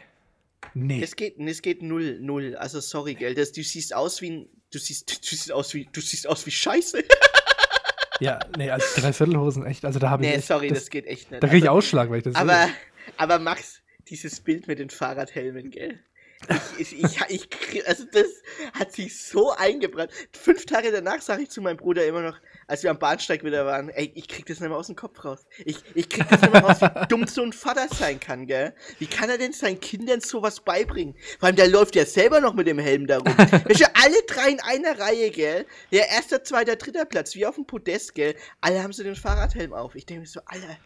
[0.73, 1.01] Nee.
[1.01, 2.55] Es geht, es geht null, null.
[2.55, 5.87] Also sorry, gell, das, du siehst aus wie ein, du siehst, du siehst aus wie,
[5.91, 7.03] du siehst aus wie Scheiße.
[8.21, 11.05] Ja, nee, als Dreiviertelhosen echt, also da habe ich nee, echt, sorry, das, das, geht
[11.05, 11.43] echt nicht.
[11.43, 12.73] da kriege ich Also, Ausschlag, weil ich das aber, sehe.
[13.17, 15.99] aber Max, dieses Bild mit den Fahrradhelmen, gell?
[16.77, 18.27] Ich, ich, ich, also das
[18.73, 20.11] hat sich so eingebrannt.
[20.33, 23.65] Fünf Tage danach sage ich zu meinem Bruder immer noch, als wir am Bahnsteig wieder
[23.65, 25.45] waren, ey, ich krieg das nicht mehr aus dem Kopf raus.
[25.63, 28.73] Ich, ich krieg das nicht mehr raus, wie dumm so ein Vater sein kann, gell?
[28.99, 31.15] Wie kann er denn seinen Kindern sowas beibringen?
[31.39, 33.35] Vor allem, der läuft ja selber noch mit dem Helm da rum.
[33.65, 35.65] Welche alle drei in einer Reihe, gell?
[35.91, 38.35] Der erste, zweiter, dritter Platz, wie auf dem Podest, gell?
[38.61, 39.95] Alle haben so den Fahrradhelm auf.
[39.95, 40.77] Ich denke mir so, Alter,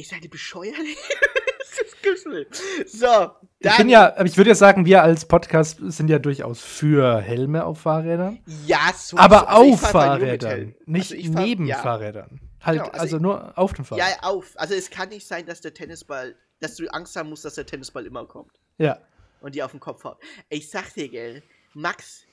[0.00, 0.74] ich seid ihr bescheuert?
[0.76, 2.54] das gibt's nicht.
[2.88, 3.36] So, dann.
[3.62, 7.64] Ich bin ja, ich würde ja sagen, wir als Podcast sind ja durchaus für Helme
[7.64, 8.40] auf Fahrrädern.
[8.66, 9.16] Ja, so.
[9.16, 11.76] aber also auf Fahrrädern, nicht Also fahr- neben ja.
[11.78, 12.40] Fahrrädern.
[12.62, 14.06] Halt, Genau, also also, ich- nur auf dem Fahrrad.
[14.08, 14.52] Ja, auf.
[14.56, 17.66] Also es kann nicht sein, dass der Tennisball, dass du Angst haben musst, dass der
[17.66, 18.98] Tennisball immer kommt Ja.
[19.40, 20.18] und dir auf den Kopf haut.
[20.48, 22.24] Ich sag dir, gell, Max,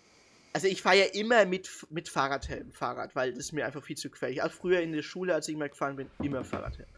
[0.57, 3.95] also ich fahre ja immer mit, mit Fahrradhelm, Fahrrad, weil das ist mir einfach viel
[3.95, 4.41] zu gefährlich.
[4.41, 6.89] Auch früher in der Schule, als ich mal gefahren bin, immer Fahrradhelm.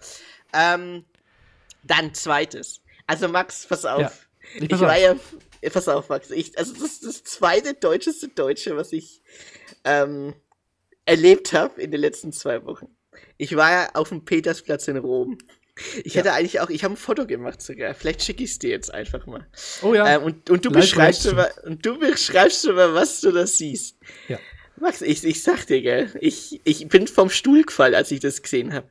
[0.54, 1.04] Ähm,
[1.84, 2.80] dann zweites.
[3.06, 4.00] Also Max, pass auf.
[4.00, 4.12] Ja,
[4.62, 5.14] ich war ja,
[5.62, 6.32] ja, pass auf, Max.
[6.32, 9.22] Ich, also das ist das zweite deutscheste Deutsche, was ich
[9.84, 10.34] ähm,
[11.04, 12.88] erlebt habe in den letzten zwei Wochen.
[13.38, 15.38] ich war ja auf dem Petersplatz in Rom.
[16.04, 17.94] Ich hätte eigentlich auch, ich habe ein Foto gemacht sogar.
[17.94, 19.48] Vielleicht schicke ich es dir jetzt einfach mal.
[19.82, 20.16] Oh ja.
[20.16, 23.98] Ähm, und, und, du Live beschreibst mal, und du beschreibst mal, was du da siehst.
[24.28, 24.40] Ja.
[24.80, 28.42] Max, ich, ich sag dir, gell, ich, ich bin vom Stuhl gefallen, als ich das
[28.42, 28.88] gesehen habe.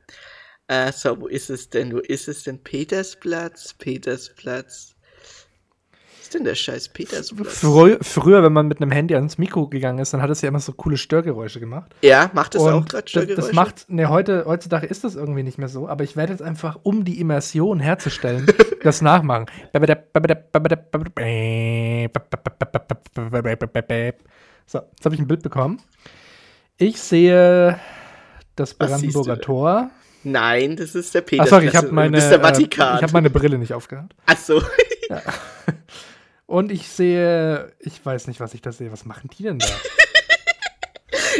[0.67, 1.93] Äh, so, wo ist es denn?
[1.93, 2.61] Wo ist es denn?
[2.63, 4.95] Petersplatz, Petersplatz.
[6.29, 7.57] Ist denn der scheiß Petersplatz?
[7.57, 10.49] Frü früher, wenn man mit einem Handy ans Mikro gegangen ist, dann hat es ja
[10.49, 11.95] immer so coole Störgeräusche gemacht.
[12.03, 13.47] Ja, macht das auch gerade das, Störgeräusche?
[13.47, 16.43] das macht, ne, heute, heutzutage ist das irgendwie nicht mehr so, aber ich werde jetzt
[16.43, 18.45] einfach, um die Immersion herzustellen,
[18.83, 19.47] das nachmachen.
[19.73, 19.79] So,
[24.77, 25.81] jetzt habe ich ein Bild bekommen.
[26.77, 27.79] Ich sehe
[28.55, 29.41] das Brandenburger?
[29.41, 29.89] Tor.
[30.23, 31.49] Nein, das ist der Ach, Petersplatz.
[31.49, 32.97] sorry, ich habe meine, Das ist der äh, Vatikan.
[32.97, 34.13] ich habe meine Brille nicht aufgehabt.
[34.27, 34.61] Ach so.
[36.49, 38.91] Und ich sehe, ich weiß nicht, was ich da sehe.
[38.91, 39.67] Was machen die denn da?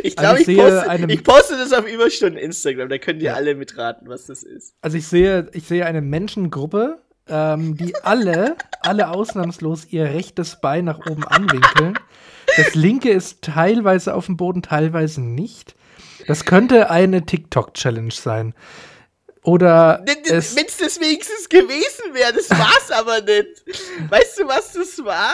[0.04, 2.88] Ich Also glaube, ich ich, sehe poste, eine- ich poste das auf Überstunden Instagram.
[2.90, 3.34] Da können die Ja.
[3.34, 4.74] alle mitraten, was das ist.
[4.82, 10.86] Also ich sehe, ich sehe eine Menschengruppe, ähm, die alle, alle ausnahmslos ihr rechtes Bein
[10.86, 12.00] nach oben anwinkeln.
[12.56, 15.76] Das linke ist teilweise auf dem Boden, teilweise nicht.
[16.28, 18.54] Das könnte eine TikTok-Challenge sein.
[19.50, 23.64] Oder Wenn es, das wenigstens gewesen wäre, das war's aber nicht.
[24.10, 25.34] Weißt du, was das war?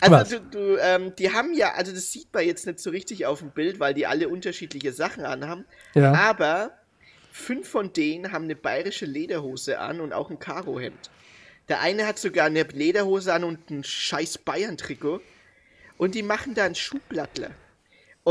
[0.00, 3.26] Also du, du ähm, die haben ja, also das sieht man jetzt nicht so richtig
[3.26, 5.66] auf dem Bild, weil die alle unterschiedliche Sachen anhaben.
[5.94, 6.72] ja, Aber
[7.32, 11.10] fünf von denen haben eine bayerische Lederhose an und auch ein Karohemd.
[11.68, 15.20] Der eine hat sogar eine Lederhose an und ein scheiß Bayern-Trikot.
[15.98, 17.50] Und die machen da einen Schuhblattler.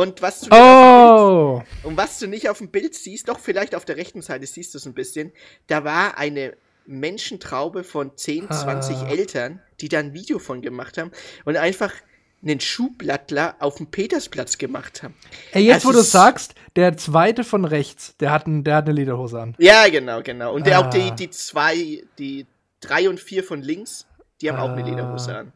[0.01, 1.87] Und was du nicht auf dem Bild Oh!
[1.87, 4.73] und was du nicht auf dem Bild siehst, doch vielleicht auf der rechten Seite siehst
[4.73, 5.31] du es ein bisschen,
[5.67, 9.07] da war eine Menschentraube von 10, 20 Ah.
[9.09, 11.11] Eltern, die da ein Video von gemacht haben
[11.45, 11.93] und einfach
[12.41, 15.13] einen Schuhblattler auf dem Petersplatz gemacht haben.
[15.51, 18.85] Ey, jetzt Es wo du sagst, der zweite von rechts, der hat, ein, der hat
[18.85, 19.55] eine Lederhose an.
[19.59, 20.53] Ja, genau, genau.
[20.53, 20.89] Und der, auch Ah.
[20.89, 22.45] die, die zwei, die
[22.79, 24.07] drei und vier von links,
[24.41, 24.87] die haben auch eine Ah.
[24.87, 25.53] Lederhose an.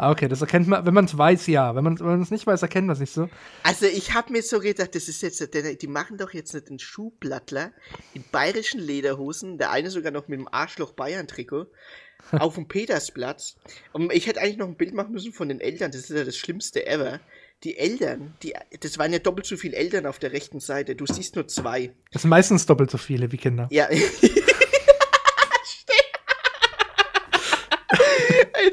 [0.00, 1.74] Ah, okay, das erkennt man, wenn man es weiß, ja.
[1.74, 3.28] Wenn man es nicht weiß, erkennt man es nicht so.
[3.64, 6.78] Also ich habe mir so gedacht, das ist jetzt, die machen doch jetzt nicht einen
[6.78, 7.72] Schuhblattler
[8.14, 11.66] in bayerischen Lederhosen, der eine sogar noch mit dem Arschloch Bayern-Trikot,
[12.32, 13.56] auf dem Petersplatz.
[13.92, 16.24] Und ich hätte eigentlich noch ein Bild machen müssen von den Eltern, das ist ja
[16.24, 17.20] das Schlimmste ever.
[17.62, 21.04] Die Eltern, die, das waren ja doppelt so viele Eltern auf der rechten Seite, du
[21.04, 21.92] siehst nur zwei.
[22.10, 23.68] Das sind meistens doppelt so viele wie Kinder.
[23.70, 23.86] Ja.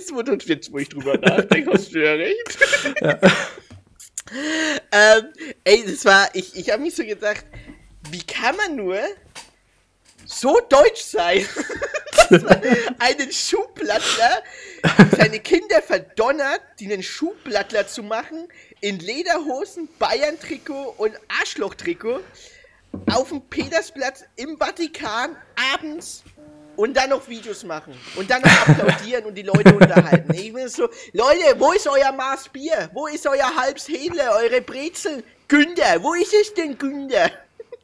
[0.08, 2.58] Jetzt, wo, du, jetzt, wo ich drüber nachdenke, hast du ja recht.
[4.94, 5.34] ähm,
[5.66, 7.46] ey, das war, ich, ich habe mich so gedacht,
[8.10, 8.98] wie kann man nur
[10.24, 11.46] so deutsch sein,
[12.30, 12.62] dass man
[13.00, 14.44] einen Schuhblattler,
[15.18, 18.48] seine Kinder verdonnert, die einen Schuhblattler zu machen,
[18.80, 22.22] in Lederhosen, Bayern-Trikot und Arschloch-Trikot,
[23.12, 25.36] auf dem Petersplatz im Vatikan
[25.74, 26.24] abends
[26.78, 30.34] und dann noch Videos machen und dann noch applaudieren und die Leute unterhalten.
[30.34, 32.90] Ich bin so, Leute, wo ist euer Maß Bier?
[32.94, 35.24] Wo ist euer halbs Hedle, eure Brezel?
[35.48, 37.32] Günther, wo ist es denn, Günther?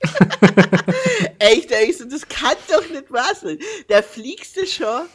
[1.39, 3.57] Echt, ey, so, das kann doch nicht wahr sein.
[3.87, 5.07] Da fliegst du schon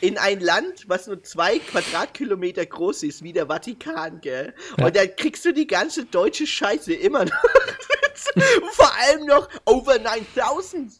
[0.00, 4.54] in ein Land, was nur zwei Quadratkilometer groß ist, wie der Vatikan, gell?
[4.76, 4.86] Ja.
[4.86, 7.44] Und dann kriegst du die ganze deutsche Scheiße immer noch.
[8.72, 10.92] Vor allem noch over 9000.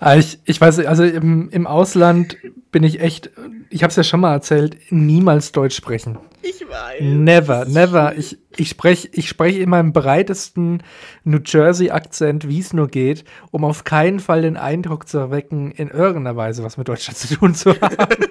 [0.00, 2.36] Ah, Ich, ich weiß, also im, im Ausland
[2.70, 3.30] bin ich echt,
[3.70, 6.18] ich habe es ja schon mal erzählt, niemals Deutsch sprechen.
[6.42, 7.00] Ich weiß.
[7.00, 8.16] Never, never.
[8.16, 10.82] Ich, ich spreche ich sprech in meinem breitesten
[11.24, 15.88] New Jersey-Akzent, wie es nur geht, um auf keinen Fall den Eindruck zu erwecken, in
[15.88, 18.24] irgendeiner Weise was mit Deutschland zu tun zu haben.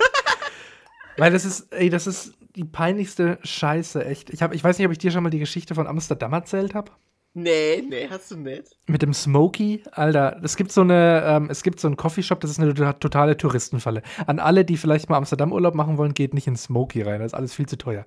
[1.18, 4.30] Weil das ist, ey, das ist die peinlichste Scheiße, echt.
[4.32, 6.74] Ich, hab, ich weiß nicht, ob ich dir schon mal die Geschichte von Amsterdam erzählt
[6.76, 6.92] habe.
[7.34, 8.76] Nee, nee, hast du nicht.
[8.88, 12.52] Mit dem Smoky, Alter, es gibt so eine, ähm, es gibt so einen Coffeeshop, das
[12.52, 14.02] ist eine to- totale Touristenfalle.
[14.28, 17.28] An alle, die vielleicht mal Amsterdam Urlaub machen wollen, geht nicht in Smoky rein, das
[17.32, 18.06] ist alles viel zu teuer.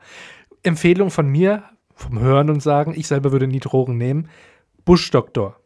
[0.62, 4.28] Empfehlung von mir, vom Hören und Sagen, ich selber würde nie Drogen nehmen,
[4.84, 5.56] Buschdoktor.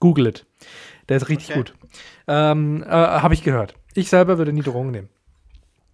[0.00, 0.46] Google it.
[1.10, 1.58] Der ist richtig Okay.
[1.58, 1.74] gut.
[2.28, 3.74] Ähm, äh, Habe ich gehört.
[3.94, 5.08] Ich selber würde nie Drogen nehmen.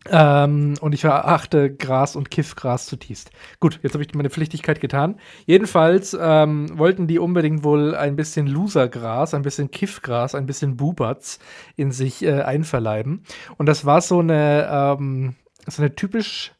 [0.08, 3.30] Ähm, und ich verachte Gras und Kiffgras zutiefst.
[3.60, 5.20] Gut, jetzt habe ich meine Pflichtigkeit getan.
[5.44, 11.38] Jedenfalls ähm, wollten die unbedingt wohl ein bisschen Losergras, ein bisschen Kiffgras, ein bisschen Bubatz
[11.76, 13.24] in sich äh, einverleiben.
[13.58, 15.36] Und das war so eine, ähm,
[15.66, 16.52] so eine typisch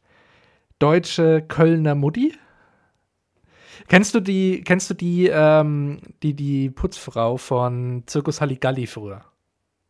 [0.78, 2.34] deutsche Kölner Mutti.
[3.88, 9.29] Kennst du die, kennst du die, ähm, die, die Putzfrau von Zirkus Halligalli früher?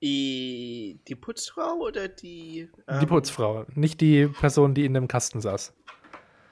[0.03, 2.68] Die, die Putzfrau oder die.
[2.88, 5.74] Die ähm, Putzfrau, nicht die Person, die in dem Kasten saß.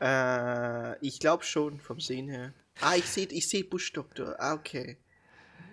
[0.00, 2.52] Äh, ich glaube schon, vom Sehen her.
[2.80, 4.36] Ah, ich sehe ich seh Buschdoktor.
[4.38, 4.98] Ah, okay.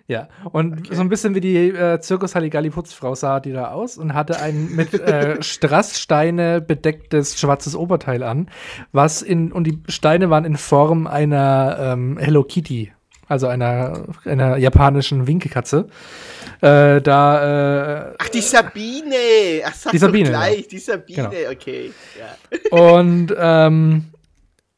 [0.08, 0.94] Ja, und okay.
[0.94, 4.40] so ein bisschen wie die äh, Zirkus Halligalli Putzfrau sah die da aus und hatte
[4.40, 8.48] ein mit äh, Strasssteine bedecktes schwarzes Oberteil an,
[8.92, 12.92] was in und die Steine waren in Form einer ähm, Hello Kitty,
[13.28, 15.88] also einer, einer japanischen Winkelkatze.
[16.60, 19.62] Äh, da, äh, Ach, die Sabine!
[19.64, 20.30] Ach, sag die Sabine.
[20.30, 20.66] Gleich, ja.
[20.70, 21.50] die Sabine, genau.
[21.50, 21.92] okay.
[22.18, 22.70] Ja.
[22.90, 24.06] Und ähm,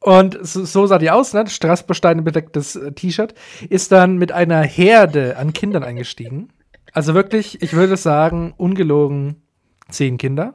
[0.00, 1.48] und so, so, sah die aus, ne?
[1.48, 3.34] Strassbesteine bedecktes äh, T-Shirt.
[3.68, 6.52] Ist dann mit einer Herde an Kindern eingestiegen.
[6.92, 9.42] Also wirklich, ich würde sagen, ungelogen
[9.90, 10.54] zehn Kinder.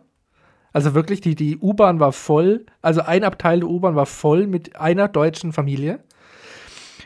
[0.71, 2.65] Also wirklich, die, die U-Bahn war voll.
[2.81, 5.99] Also ein Abteil der U-Bahn war voll mit einer deutschen Familie.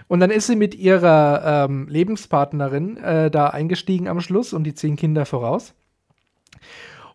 [0.08, 4.74] Und dann ist sie mit ihrer ähm, Lebenspartnerin äh, da eingestiegen am Schluss und die
[4.74, 5.74] zehn Kinder voraus.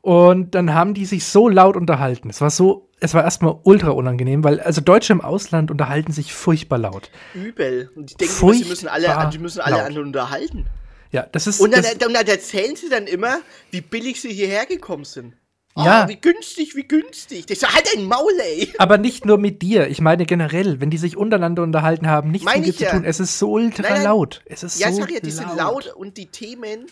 [0.03, 2.29] Und dann haben die sich so laut unterhalten.
[2.29, 6.35] Es war so, es war erstmal ultra unangenehm, weil also Deutsche im Ausland unterhalten sich
[6.35, 7.11] furchtbar laut.
[7.35, 7.91] Übel.
[7.95, 10.67] Und die denken, sie müssen alle, die müssen alle anderen unterhalten.
[11.13, 11.61] Ja, das ist.
[11.61, 13.41] Und dann, das, dann, erzählen sie dann immer,
[13.71, 15.35] wie billig sie hierher gekommen sind.
[15.77, 16.05] Ja.
[16.05, 17.47] Oh, wie günstig, wie günstig.
[17.51, 18.73] Ich sag, halt ein Maul, ey.
[18.79, 19.89] Aber nicht nur mit dir.
[19.89, 22.97] Ich meine generell, wenn die sich untereinander unterhalten haben, nichts Meine mit dir ich zu
[22.97, 23.05] tun.
[23.05, 24.03] Es ist so ultra Nein, nein.
[24.05, 24.43] laut.
[24.45, 25.39] Es ist Ja, so sag ja, die laut.
[25.49, 26.87] sind laut und die Themen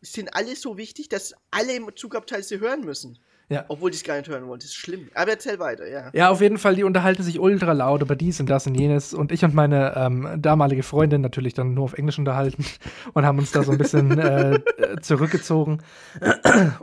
[0.00, 3.18] sind alle so wichtig, dass alle im Zugabteil sie hören müssen.
[3.48, 3.64] Ja.
[3.68, 4.58] Obwohl die es gar nicht hören wollen.
[4.58, 5.08] Das ist schlimm.
[5.14, 6.10] Aber erzähl weiter, ja.
[6.12, 9.12] Ja, auf jeden Fall, die unterhalten sich ultra laut über dies und das und jenes.
[9.12, 12.64] Und ich und meine ähm, damalige Freundin natürlich dann nur auf Englisch unterhalten
[13.12, 14.60] und haben uns da so ein bisschen äh,
[15.02, 15.82] zurückgezogen.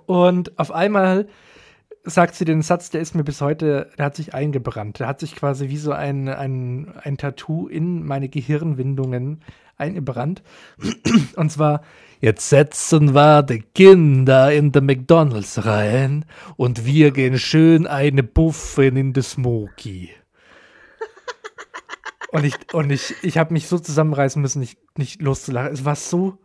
[0.06, 1.28] Und auf einmal
[2.04, 5.00] sagt sie den Satz, der ist mir bis heute, der hat sich eingebrannt.
[5.00, 9.44] Der hat sich quasi wie so ein, ein, ein Tattoo in meine Gehirnwindungen
[9.78, 10.44] eingebrannt.
[11.36, 11.82] Und zwar,
[12.22, 18.96] jetzt setzen wir die Kinder in der McDonalds rein und wir gehen schön eine Buffen
[18.96, 20.12] in the Smoky.
[22.32, 25.74] Und ich, und ich, ich habe mich so zusammenreißen müssen, nicht, nicht loszulachen.
[25.74, 26.38] Es war so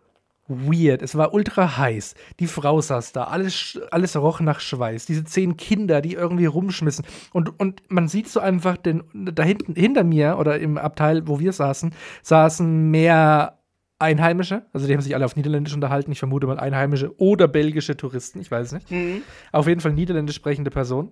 [0.48, 1.02] weird.
[1.02, 2.14] Es war ultra heiß.
[2.40, 3.24] Die Frau saß da.
[3.24, 5.06] Alles, alles roch nach Schweiß.
[5.06, 7.04] Diese zehn Kinder, die irgendwie rumschmissen.
[7.32, 11.38] Und, und man sieht so einfach, den, da hinten, hinter mir oder im Abteil, wo
[11.38, 13.58] wir saßen, saßen mehr
[13.98, 14.66] Einheimische.
[14.72, 16.12] Also die haben sich alle auf Niederländisch unterhalten.
[16.12, 18.40] Ich vermute mal Einheimische oder belgische Touristen.
[18.40, 18.90] Ich weiß es nicht.
[18.90, 19.22] Mhm.
[19.52, 21.10] Auf jeden Fall niederländisch sprechende Personen.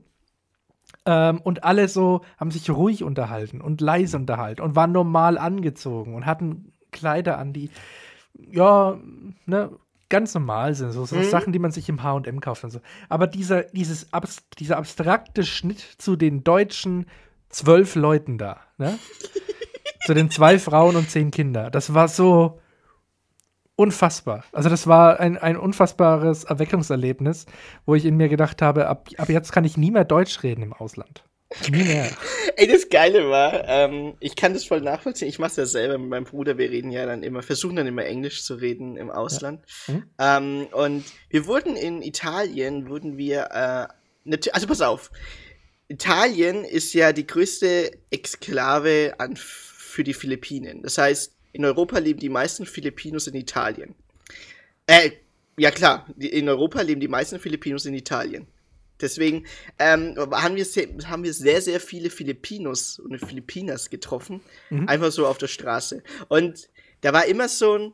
[1.07, 6.15] Ähm, und alle so haben sich ruhig unterhalten und leise unterhalten und waren normal angezogen
[6.15, 7.71] und hatten Kleider an, die
[8.51, 8.99] ja,
[9.47, 9.71] ne,
[10.09, 10.93] ganz normal sind.
[10.93, 11.25] So, so Mhm.
[11.25, 12.81] Sachen, die man sich im HM kauft und so.
[13.09, 17.07] Aber dieser, dieses abs dieser abstrakte Schnitt zu den deutschen
[17.49, 18.99] zwölf Leuten da, ne?
[20.07, 22.61] zu den zwei Frauen und zehn Kinder, das war so
[23.77, 24.45] unfassbar.
[24.53, 27.47] Also, das war ein, ein unfassbares Erweckungserlebnis,
[27.87, 30.63] wo ich in mir gedacht habe, ab, ab jetzt kann ich nie mehr Deutsch reden
[30.63, 31.25] im Ausland.
[31.71, 32.11] Nie mehr.
[32.57, 35.29] Ey, das Geile war, ähm, ich kann das voll nachvollziehen.
[35.29, 36.59] Ich mach's ja selber mit meinem Bruder.
[36.59, 39.65] Wir reden ja dann immer, versuchen dann immer Englisch zu reden im Ausland.
[39.87, 40.05] Mhm.
[40.19, 43.49] Ähm, und wir wurden in Italien, wurden wir,
[44.27, 45.11] äh, also pass auf.
[45.89, 50.83] Italien ist ja die größte Exklave an, für die Philippinen.
[50.83, 53.95] Das heißt, in Europa leben die meisten Filipinos in Italien.
[54.87, 55.13] Äh,
[55.57, 58.47] ja klar, in Europa leben die meisten Filipinos in Italien.
[59.01, 59.47] Deswegen
[59.79, 64.41] ähm, haben, wir sehr, haben wir sehr, sehr viele Filipinos und Filipinas getroffen.
[64.71, 64.89] Mhm.
[64.89, 66.03] Einfach so auf der Straße.
[66.29, 66.69] Und
[67.01, 67.93] da war immer so ein,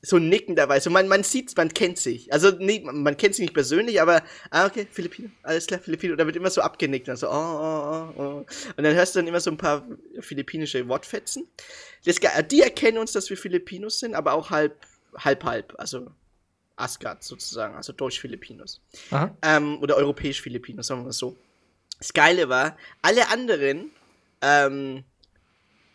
[0.00, 0.80] so Nicken dabei.
[0.80, 2.32] So man, man sieht, man kennt sich.
[2.32, 6.16] Also nee, man kennt sich nicht persönlich, aber ah, okay, Filipino, alles klar, Filipino.
[6.16, 7.08] Da wird immer so abgenickt.
[7.08, 8.46] Also, oh, oh, oh, oh.
[8.76, 9.86] Und dann hörst du dann immer so ein paar
[10.20, 11.48] philippinische Wortfetzen.
[12.04, 12.16] Das,
[12.50, 14.76] die erkennen uns, dass wir Filipinos sind, aber auch halb,
[15.16, 15.74] halb, halb.
[15.78, 16.10] Also
[16.76, 18.80] Asgard sozusagen, also Deutsch-Filipinos
[19.10, 19.36] Aha.
[19.42, 21.36] ähm, oder europäisch-Filipinos, sagen wir mal so.
[21.98, 23.90] Das Geile war, alle anderen
[24.40, 25.02] ähm,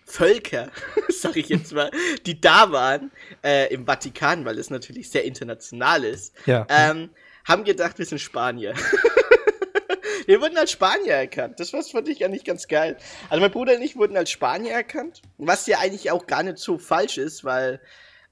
[0.06, 0.72] Völker,
[1.10, 1.90] sag ich jetzt mal,
[2.26, 3.12] die da waren
[3.44, 6.66] äh, im Vatikan, weil es natürlich sehr international ist, Ja.
[6.70, 7.10] ähm,
[7.46, 8.74] haben gedacht, wir sind Spanier.
[10.28, 11.60] wir wurden als Spanier erkannt.
[11.60, 12.98] Das was fand ich eigentlich ganz geil.
[13.30, 16.58] Also mein Bruder und ich wurden als Spanier erkannt, was ja eigentlich auch gar nicht
[16.58, 17.82] so falsch ist, weil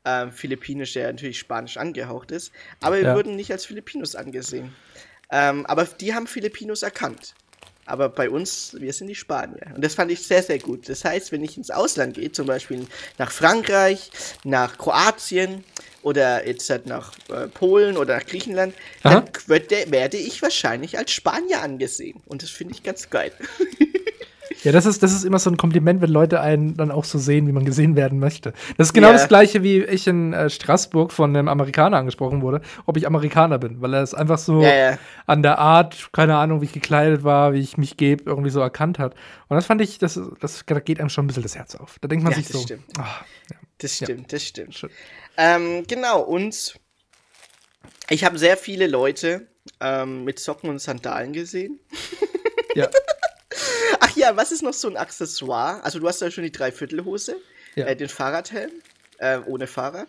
[0.05, 2.51] ähm, Philippinisch ja natürlich Spanisch angehaucht ist.
[2.81, 3.15] Aber wir Ja.
[3.15, 4.73] wurden nicht als Filipinos angesehen.
[5.31, 7.35] Ähm, aber die haben Filipinos erkannt.
[7.85, 9.73] Aber bei uns, wir sind die Spanier.
[9.75, 10.87] Und das fand ich sehr, sehr gut.
[10.87, 12.85] Das heißt, wenn ich ins Ausland gehe, zum Beispiel
[13.17, 14.11] nach Frankreich,
[14.43, 15.63] nach Kroatien
[16.03, 18.73] oder jetzt halt nach äh, Polen oder nach Griechenland,
[19.03, 19.21] Aha.
[19.21, 22.21] dann werde, werde ich wahrscheinlich als Spanier angesehen.
[22.25, 23.31] Und das finde ich ganz geil.
[24.63, 27.17] Ja, das ist, das ist immer so ein Kompliment, wenn Leute einen dann auch so
[27.17, 28.53] sehen, wie man gesehen werden möchte.
[28.77, 29.13] Das ist genau Ja.
[29.13, 33.57] das gleiche, wie ich in äh, Straßburg von einem Amerikaner angesprochen wurde, ob ich Amerikaner
[33.57, 34.97] bin, weil er es einfach so Ja, ja.
[35.25, 38.59] an der Art, keine Ahnung, wie ich gekleidet war, wie ich mich gebe, irgendwie so
[38.59, 39.15] erkannt hat.
[39.47, 41.97] Und das fand ich, das, das da geht einem schon ein bisschen das Herz auf.
[41.99, 42.83] Da denkt man Ja, sich das so, stimmt.
[42.99, 43.25] ah,
[43.79, 44.25] Das stimmt, Ja.
[44.29, 44.75] das stimmt.
[44.75, 44.89] Schön.
[45.37, 46.75] Ähm, genau, und
[48.09, 49.47] ich habe sehr viele Leute
[49.79, 51.79] ähm, mit Socken und Sandalen gesehen.
[52.75, 52.87] Ja.
[53.99, 55.83] Ach ja, was ist noch so ein Accessoire?
[55.83, 57.35] Also du hast ja schon die Dreiviertelhose,
[57.75, 57.85] Ja.
[57.87, 58.71] äh, den Fahrradhelm,
[59.19, 60.07] äh, ohne Fahrrad,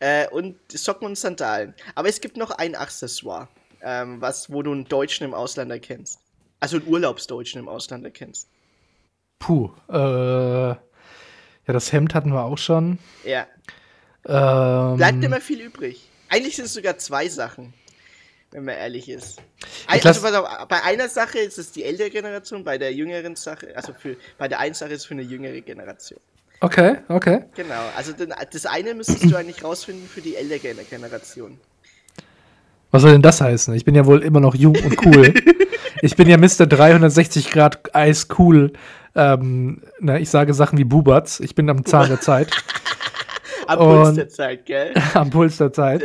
[0.00, 1.74] äh, und Socken und Sandalen.
[1.94, 3.48] Aber es gibt noch ein Accessoire,
[3.82, 6.20] ähm, was, wo du einen Deutschen im Ausland erkennst.
[6.60, 8.48] Also einen Urlaubsdeutschen im Ausland erkennst.
[9.38, 9.70] Puh.
[9.88, 10.78] Äh, ja,
[11.66, 12.98] das Hemd hatten wir auch schon.
[13.24, 13.46] Ja.
[14.26, 16.08] Ähm, Bleibt immer viel übrig.
[16.28, 17.72] Eigentlich sind es sogar zwei Sachen,
[18.50, 19.40] wenn man ehrlich ist.
[19.86, 23.68] Ein, also, auf, bei einer Sache ist es die ältere Generation, bei der jüngeren Sache,
[23.76, 26.20] also für, bei der einen Sache ist es für eine jüngere Generation.
[26.60, 27.44] Okay, okay.
[27.54, 31.58] Genau, also das eine müsstest du eigentlich rausfinden für die ältere Generation.
[32.90, 33.74] Was soll denn das heißen?
[33.74, 35.34] Ich bin ja wohl immer noch jung und cool.
[36.02, 36.66] ich bin ja Mr.
[36.66, 38.72] 360 Grad eiscool.
[39.14, 41.38] Ähm, na, ich sage Sachen wie Bubatz.
[41.40, 42.50] Ich bin am Zahn der Zeit,
[43.68, 44.94] Am Puls der Zeit, gell?
[45.14, 46.02] am Puls der Zeit.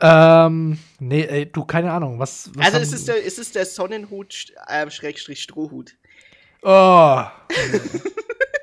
[0.00, 2.18] Ähm, nee, ey, du, keine Ahnung.
[2.18, 5.96] Was, was Also es ist der, es ist der Sonnenhut ähm, Schrägstrich Strohhut.
[6.62, 6.68] Oh.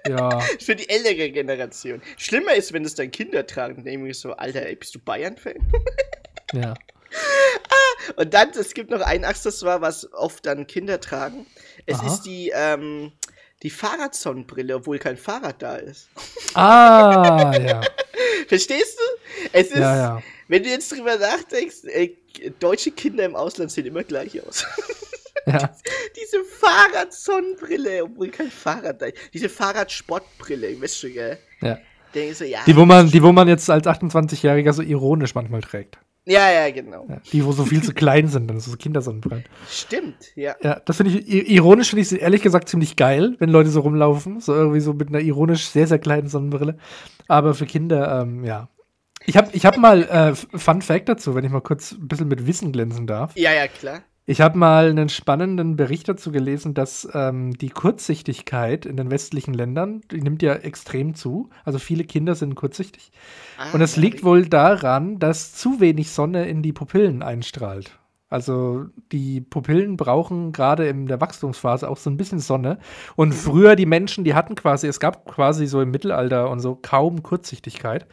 [0.08, 0.40] ja.
[0.60, 2.02] Für die ältere Generation.
[2.18, 4.94] Schlimmer ist, wenn es dann Kinder tragen, dann denke ich mir so, Alter, ey, bist
[4.96, 5.56] du Bayern-Fan?
[6.54, 6.76] Ja.
[8.16, 11.48] Und dann, es gibt noch ein Accessoire, was oft dann Kinder tragen.
[11.88, 12.08] Es Aha.
[12.08, 13.12] ist die, ähm,
[13.64, 16.10] die Fahrradsonnenbrille, obwohl kein Fahrrad da ist.
[16.54, 17.82] Ah, ja.
[18.48, 19.48] Verstehst du?
[19.52, 20.24] Es ist, Ja, ja.
[20.48, 22.16] Wenn du jetzt drüber nachdenkst, äh,
[22.60, 24.66] deutsche Kinder im Ausland sehen immer gleich aus.
[25.46, 25.58] ja.
[26.16, 29.18] Diese Fahrradsonnenbrille, obwohl kein Fahrrad da ist.
[29.34, 31.38] Diese Fahrradsportbrille, weißt du, gell?
[31.62, 31.78] ja.
[32.34, 32.60] So, ja.
[32.68, 35.98] Die, wo man, die, wo man jetzt als 28-Jähriger so ironisch manchmal trägt.
[36.26, 37.06] Ja, ja, genau.
[37.10, 37.22] Ja.
[37.32, 39.44] Die, wo so viel zu klein sind, dann so Kindersonnenbrillen.
[39.68, 40.56] Stimmt, ja.
[40.62, 43.82] Ja, das finde ich, ironisch finde ich es ehrlich gesagt ziemlich geil, wenn Leute so
[43.82, 46.78] rumlaufen, so irgendwie so mit einer ironisch sehr, sehr kleinen Sonnenbrille.
[47.28, 48.70] Aber für Kinder, ähm, ja.
[49.26, 52.28] Ich habe ich hab mal, äh, Fun Fact dazu, wenn ich mal kurz ein bisschen
[52.28, 53.36] mit Wissen glänzen darf.
[53.36, 54.02] Ja, ja, klar.
[54.26, 59.54] Ich habe mal einen spannenden Bericht dazu gelesen, dass ähm, die Kurzsichtigkeit in den westlichen
[59.54, 61.50] Ländern, die nimmt ja extrem zu.
[61.66, 63.12] Also viele Kinder sind kurzsichtig.
[63.58, 68.00] Ah, Und das ja, liegt wohl daran, dass zu wenig Sonne in die Pupillen einstrahlt.
[68.30, 72.80] Also die Pupillen brauchen gerade in der Wachstumsphase auch so ein bisschen Sonne.
[73.18, 76.76] Und früher die Menschen, die hatten quasi, es gab quasi so im Mittelalter und so
[76.82, 78.08] kaum Kurzsichtigkeit.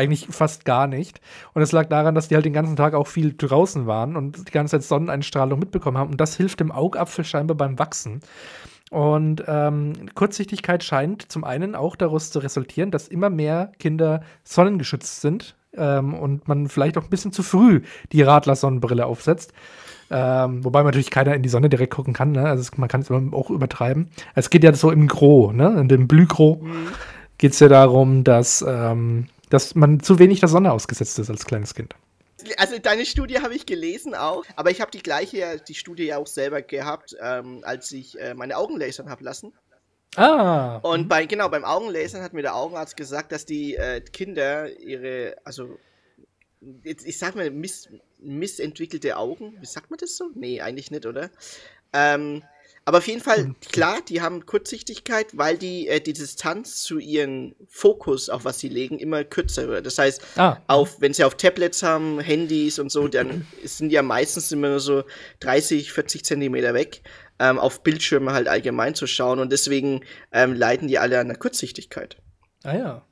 [0.00, 1.20] Eigentlich fast gar nicht.
[1.52, 4.48] Und es lag daran, dass die halt den ganzen Tag auch viel draußen waren und
[4.48, 6.12] die ganze Zeit Sonneneinstrahlung mitbekommen haben.
[6.12, 8.20] Und das hilft dem Augapfel scheinbar beim Wachsen.
[8.90, 15.20] Und ähm, Kurzsichtigkeit scheint zum einen auch daraus zu resultieren, dass immer mehr Kinder sonnengeschützt
[15.20, 17.82] sind ähm, und man vielleicht auch ein bisschen zu früh
[18.12, 19.52] die Radler-Sonnenbrille aufsetzt.
[20.10, 22.32] Ähm, wobei natürlich keiner in die Sonne direkt gucken kann.
[22.32, 22.44] Ne?
[22.44, 24.08] Also es, man kann es immer auch übertreiben.
[24.34, 25.78] Es geht ja so im Gros, ne?
[25.78, 26.56] in dem Blühgros
[27.40, 31.44] geht es ja darum, dass, ähm, dass man zu wenig der Sonne ausgesetzt ist als
[31.44, 31.94] kleines Kind.
[32.56, 36.04] Also deine Studie habe ich gelesen auch, aber ich habe die gleiche, ja- die Studie
[36.06, 39.52] ja auch selber gehabt, ähm, als ich äh, meine Augen lasern habe lassen.
[40.16, 44.76] Ah, Und bei, genau, beim Augenlasern hat mir der Augenarzt gesagt, dass die äh, Kinder
[44.80, 45.78] ihre, also,
[46.82, 47.88] jetzt, ich sag mal, miss,
[48.18, 50.30] missentwickelte Augen, wie sagt man das so?
[50.34, 51.30] Nee, eigentlich nicht, oder?
[51.92, 52.42] Ähm,
[52.90, 57.54] aber auf jeden Fall, klar, die haben Kurzsichtigkeit, weil die, äh, die Distanz zu ihren
[57.68, 59.86] Fokus, auf was sie legen, immer kürzer wird.
[59.86, 60.56] Das heißt, Ah.
[60.66, 64.70] auf, wenn sie auf Tablets haben, Handys und so, dann sind die ja meistens immer
[64.70, 65.04] nur so
[65.38, 67.02] 30, 40 Zentimeter weg,
[67.38, 70.00] ähm, auf Bildschirme halt allgemein zu schauen und deswegen
[70.32, 72.16] ähm, leiden die alle an der Kurzsichtigkeit.
[72.64, 73.06] ah ja.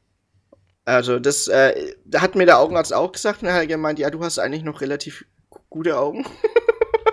[0.85, 4.11] Also das, äh, da hat mir der Augenarzt auch gesagt und er hat gemeint, ja,
[4.11, 6.27] du hast eigentlich noch relativ gu- gute Augen.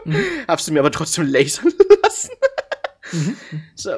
[0.05, 0.23] Mhm.
[0.65, 2.29] Du mir aber trotzdem lasern lassen.
[3.11, 3.37] Mhm.
[3.75, 3.91] So.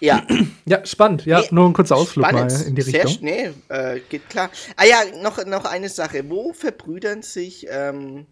[0.00, 0.26] Ja,
[0.66, 1.24] Ja, spannend.
[1.24, 2.52] Ja, Nee, nur ein kurzer Ausflug spannend.
[2.52, 3.12] mal in die Sehr Richtung.
[3.12, 4.50] sch- Nee, äh, geht klar.
[4.76, 6.28] Ah ja, noch, noch eine Sache.
[6.28, 8.26] Wo verbrüdern sich ähm,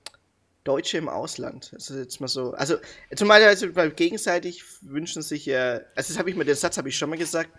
[0.64, 1.70] Deutsche im Ausland?
[1.72, 2.52] Das ist jetzt mal so.
[2.52, 2.76] Also,
[3.16, 5.80] zumal also, weil gegenseitig wünschen sich ja.
[5.94, 7.50] Also, das habe ich mir, den Satz habe ich schon mal gesagt.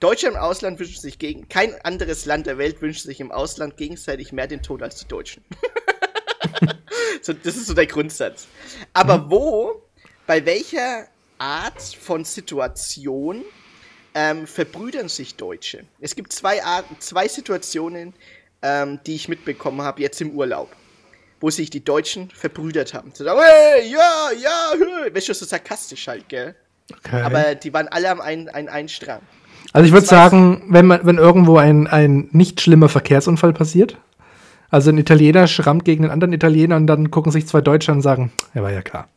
[0.00, 1.48] Deutsche im Ausland wünschen sich gegen.
[1.48, 5.08] Kein anderes Land der Welt wünscht sich im Ausland gegenseitig mehr den Tod als die
[5.08, 5.44] Deutschen.
[7.22, 8.46] so, das ist so der Grundsatz.
[8.92, 9.82] Aber wo,
[10.26, 11.06] bei welcher
[11.38, 13.42] Art von Situation
[14.14, 15.84] ähm, verbrüdern sich Deutsche?
[16.00, 18.14] Es gibt zwei Arten, zwei Situationen,
[18.62, 20.74] ähm, die ich mitbekommen habe jetzt im Urlaub,
[21.40, 23.12] wo sich die Deutschen verbrüdert haben.
[23.14, 25.14] So, hey, ja, ja, hö.
[25.14, 26.54] Weißt du, so sarkastisch halt, gell?
[26.92, 27.22] Okay.
[27.22, 29.20] Aber die waren alle am einen, einen, einen Strang.
[29.72, 33.52] Also ich würde Das heißt- sagen, wenn man, wenn irgendwo ein, ein nicht schlimmer Verkehrsunfall
[33.52, 33.98] passiert,
[34.70, 37.98] also ein Italiener schrammt gegen einen anderen Italiener und dann gucken sich zwei Deutsche an
[37.98, 39.08] und sagen, ja, war ja klar.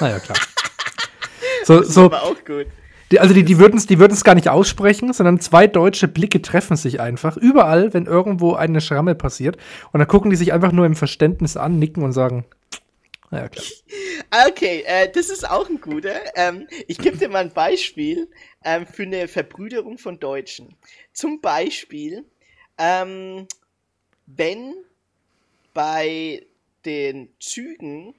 [0.00, 0.38] Na ja, klar.
[1.70, 2.66] So, Das ist so, aber auch gut.
[3.12, 6.42] Die, also die, die würden es die würden's gar nicht aussprechen, sondern zwei deutsche Blicke
[6.42, 7.36] treffen sich einfach.
[7.36, 9.56] Überall, wenn irgendwo eine Schramme passiert.
[9.92, 12.44] Und dann gucken die sich einfach nur im Verständnis an, nicken und sagen,
[13.30, 13.64] ja, klar.
[14.48, 16.14] Okay, äh, das ist auch ein guter.
[16.36, 18.28] Ähm, ich gebe dir mal ein Beispiel
[18.64, 20.76] ähm, für eine Verbrüderung von Deutschen.
[21.12, 22.24] Zum Beispiel,
[22.78, 23.48] ähm,
[24.26, 24.74] wenn
[25.74, 26.46] bei
[26.84, 28.14] den Zügen,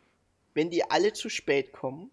[0.54, 2.12] wenn die alle zu spät kommen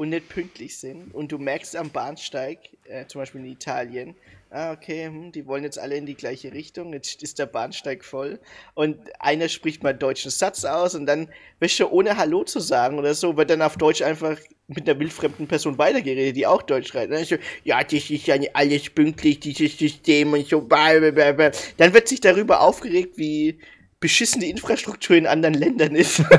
[0.00, 4.14] und nicht pünktlich sind und du merkst am Bahnsteig, äh, zum Beispiel in Italien,
[4.48, 8.02] ah, okay, hm, die wollen jetzt alle in die gleiche Richtung, jetzt ist der Bahnsteig
[8.02, 8.40] voll
[8.72, 11.28] und einer spricht mal einen deutschen Satz aus und dann,
[11.60, 14.38] weißt du, ohne Hallo zu sagen oder so, wird dann auf Deutsch einfach
[14.68, 17.12] mit einer wildfremden Person weitergeredet, die auch Deutsch schreibt.
[17.12, 20.62] Dann so, ja, das ist ja nicht alles pünktlich, dieses System und so.
[20.62, 21.50] Blablabla.
[21.76, 23.58] Dann wird sich darüber aufgeregt, wie
[23.98, 26.22] beschissen die Infrastruktur in anderen Ländern ist.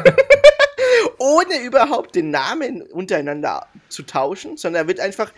[1.22, 5.32] Ohne überhaupt den Namen untereinander zu tauschen, sondern wird einfach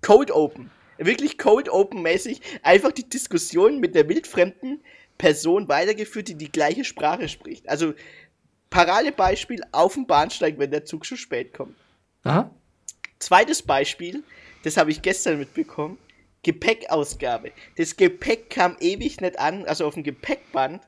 [0.00, 4.82] Code Open wirklich Code Open mäßig einfach die Diskussion mit der wildfremden
[5.18, 7.68] Person weitergeführt, die die gleiche Sprache spricht.
[7.68, 7.94] Also
[8.70, 11.76] Paradebeispiel auf dem Bahnsteig, wenn der Zug zu spät kommt.
[12.24, 12.50] Aha.
[13.18, 14.22] Zweites Beispiel,
[14.64, 15.98] das habe ich gestern mitbekommen.
[16.42, 17.52] Gepäckausgabe.
[17.76, 20.82] Das Gepäck kam ewig nicht an, also auf dem Gepäckband.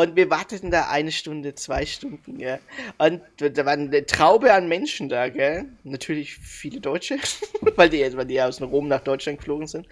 [0.00, 2.58] Und wir warteten da eine Stunde, zwei Stunden, gell.
[2.96, 5.66] Und da war eine Traube an Menschen da, gell.
[5.84, 7.18] Natürlich viele Deutsche,
[7.76, 9.86] weil, die, weil die aus Rom nach Deutschland geflogen sind.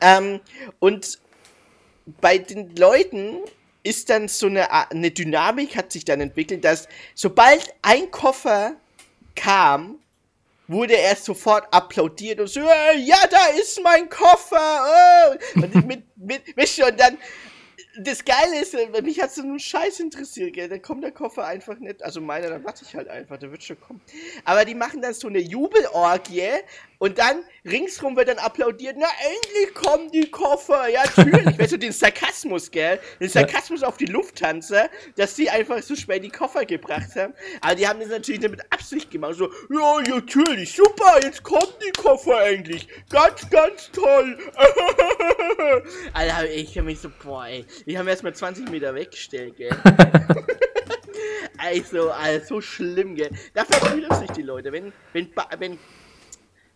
[0.00, 0.40] Ähm,
[0.78, 1.18] und
[2.22, 3.36] bei den Leuten
[3.82, 8.76] ist dann so eine, eine Dynamik hat sich dann entwickelt, dass sobald ein Koffer
[9.36, 9.98] kam,
[10.68, 14.86] wurde er sofort applaudiert und so, ja, da ist mein Koffer.
[15.26, 15.60] Oh.
[15.60, 17.18] Und mit, mit, mit, und dann
[17.98, 20.68] das Geile ist, äh, mich hat so einen Scheiß interessiert, gell?
[20.68, 22.02] Dann kommt der Koffer einfach nicht.
[22.02, 24.00] Also meiner, dann warte ich halt einfach, der wird schon kommen.
[24.44, 26.60] Aber die machen dann so eine Jubelorgie
[27.04, 28.96] und dann ringsrum wird dann applaudiert.
[28.98, 30.88] Na, endlich kommen die Koffer.
[30.88, 31.58] Ja, natürlich.
[31.58, 32.98] weißt du, den Sarkasmus, gell?
[33.20, 37.34] Den Sarkasmus auf die Lufthansa, dass sie einfach so schwer die Koffer gebracht haben.
[37.60, 39.34] Aber die haben das natürlich mit Absicht gemacht.
[39.34, 42.88] So, ja, natürlich, super, jetzt kommen die Koffer endlich.
[43.10, 44.38] Ganz, ganz toll.
[46.14, 47.66] Alter, ich hab mich so, boah, ey.
[47.84, 49.76] Ich habe erstmal 20 Meter weggestellt, gell?
[51.58, 53.28] also, also, so schlimm, gell?
[53.52, 54.72] Da verfühlen sich die Leute.
[54.72, 55.78] Wenn, wenn, wenn,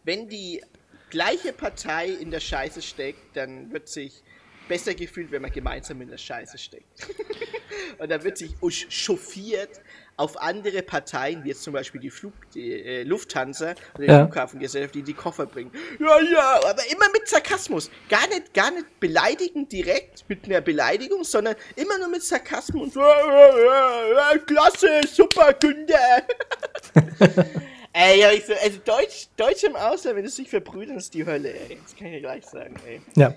[0.09, 0.63] wenn die
[1.11, 4.23] gleiche Partei in der Scheiße steckt, dann wird sich
[4.67, 7.09] besser gefühlt, wenn man gemeinsam in der Scheiße steckt.
[7.99, 8.55] und dann wird sich
[8.89, 9.83] chauffiert
[10.17, 14.25] auf andere Parteien, wie jetzt zum Beispiel die, Flug, die äh, Lufthansa oder die ja.
[14.25, 15.73] Flughafengesellschaft, die die Koffer bringen.
[16.01, 17.91] Ja, ja, aber immer mit Sarkasmus.
[18.09, 22.95] Gar nicht, gar nicht beleidigend direkt mit einer Beleidigung, sondern immer nur mit Sarkasmus.
[22.95, 26.27] Ja, ja, ja, klasse, super, Günther.
[27.93, 31.25] ey, ja, ich so, also Deutsch, Deutsch im Ausland, wenn es sich verbrüdern, ist die
[31.27, 31.79] Hölle, ey.
[31.83, 33.01] Das kann ich dir gleich sagen, ey.
[33.15, 33.35] Ja.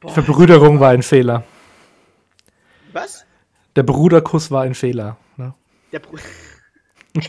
[0.00, 0.12] Boah.
[0.12, 1.44] Verbrüderung war ein Fehler.
[2.92, 3.24] Was?
[3.76, 5.16] Der Bruderkuss war ein Fehler.
[5.36, 5.54] Ne?
[5.92, 6.18] Der Br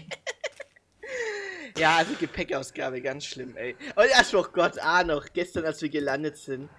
[1.78, 3.76] Ja, also Gepäckausgabe, ganz schlimm, ey.
[3.96, 6.70] Und ach oh Gott, ah noch, gestern, als wir gelandet sind,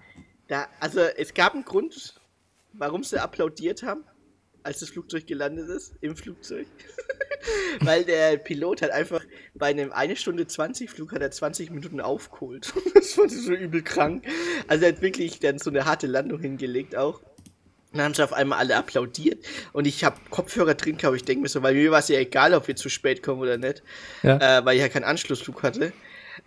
[0.46, 2.14] da, also es gab einen Grund,
[2.72, 4.04] warum sie applaudiert haben,
[4.62, 6.66] als das Flugzeug gelandet ist, im Flugzeug.
[7.80, 9.22] Weil der Pilot hat einfach
[9.54, 12.72] bei einem 1 Stunde 20 Flug hat er 20 Minuten aufgeholt.
[12.94, 14.24] das fand ich so übel krank.
[14.68, 17.20] Also er hat wirklich dann so eine harte Landung hingelegt auch.
[17.94, 19.44] Und dann haben sie auf einmal alle applaudiert.
[19.72, 21.14] Und ich habe Kopfhörer drin gehabt.
[21.16, 23.40] Ich denke mir so, weil mir war es ja egal, ob wir zu spät kommen
[23.40, 23.84] oder nicht.
[24.24, 24.58] Ja.
[24.58, 25.92] Äh, weil ich ja keinen Anschlussflug hatte.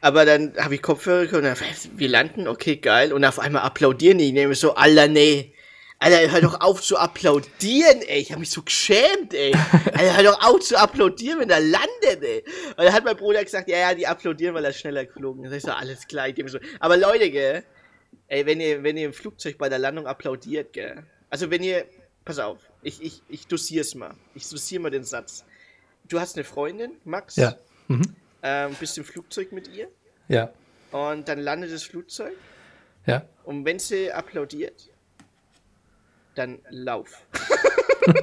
[0.02, 1.56] Aber dann habe ich Kopfhörer und dann,
[1.96, 3.14] wir landen, okay, geil.
[3.14, 4.28] Und auf einmal applaudieren die.
[4.28, 5.54] Ich nehme so, Alter, nee.
[6.00, 8.20] Alter, hör doch auf zu applaudieren, ey.
[8.20, 9.54] Ich habe mich so geschämt, ey.
[9.94, 12.44] Alter, hör doch auf zu applaudieren, wenn er landet, ey.
[12.72, 15.54] Und dann hat mein Bruder gesagt, ja, ja, die applaudieren, weil er schneller geflogen ist.
[15.54, 16.28] Ich so, alles klar.
[16.28, 17.64] Ich so, aber Leute, gell.
[18.28, 21.86] Ey, wenn ihr, wenn ihr im Flugzeug bei der Landung applaudiert, gell also wenn ihr,
[22.26, 24.14] pass auf, ich, ich, ich dosier's mal.
[24.36, 25.44] Ich dosiere mal den Satz.
[26.08, 27.36] Du hast eine Freundin, Max.
[27.36, 27.58] Ja.
[27.88, 28.16] Mhm.
[28.44, 29.90] Ähm, bist im Flugzeug mit ihr.
[30.28, 30.52] Ja.
[30.92, 32.34] Und dann landet das Flugzeug.
[33.06, 33.26] Ja.
[33.44, 34.90] Und wenn sie applaudiert,
[36.38, 37.26] dann lauf.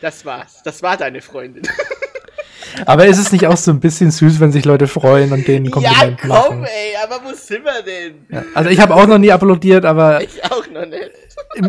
[0.00, 0.62] das war's.
[0.64, 1.62] Das war deine Freundin.
[2.84, 5.70] Aber ist es nicht auch so ein bisschen süß, wenn sich Leute freuen und denen
[5.70, 6.28] Kompliment machen?
[6.28, 6.70] Ja, komm, machen?
[6.70, 8.26] ey, aber wo sind wir denn?
[8.28, 10.20] Ja, also ich habe auch noch nie applaudiert, aber...
[10.26, 11.10] Ich auch noch nicht.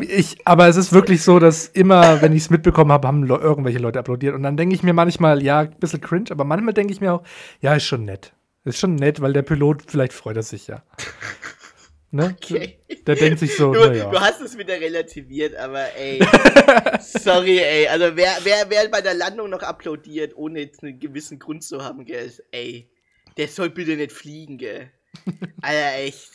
[0.02, 3.36] Ich, aber es ist wirklich so, dass immer, wenn ich es mitbekommen habe, haben le
[3.36, 4.36] irgendwelche Leute applaudiert.
[4.36, 7.14] Und dann denke ich mir manchmal, ja, ein bisschen cringe, aber manchmal denke ich mir
[7.14, 7.24] auch,
[7.62, 8.34] ja, ist schon nett.
[8.66, 10.82] Ist schon nett, weil der Pilot, vielleicht freut er sich ja.
[12.18, 12.36] Ne?
[12.36, 12.80] Okay.
[13.06, 14.10] Der denkt sich so, du, ja.
[14.10, 16.20] du hast es wieder relativiert, aber ey,
[17.00, 21.38] sorry, ey, also wer, wer, wer bei der Landung noch applaudiert, ohne jetzt einen gewissen
[21.38, 22.90] Grund zu haben, gell, ey,
[23.38, 24.92] Der soll bitte nicht fliegen, gell?
[25.62, 26.32] Alter, echt.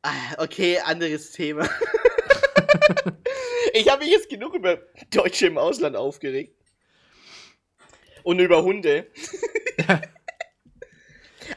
[0.00, 1.68] Ah, Okay, anderes Thema.
[3.74, 6.56] ich habe mich jetzt genug über Deutsche im Ausland aufgeregt.
[8.22, 9.06] Und über Hunde.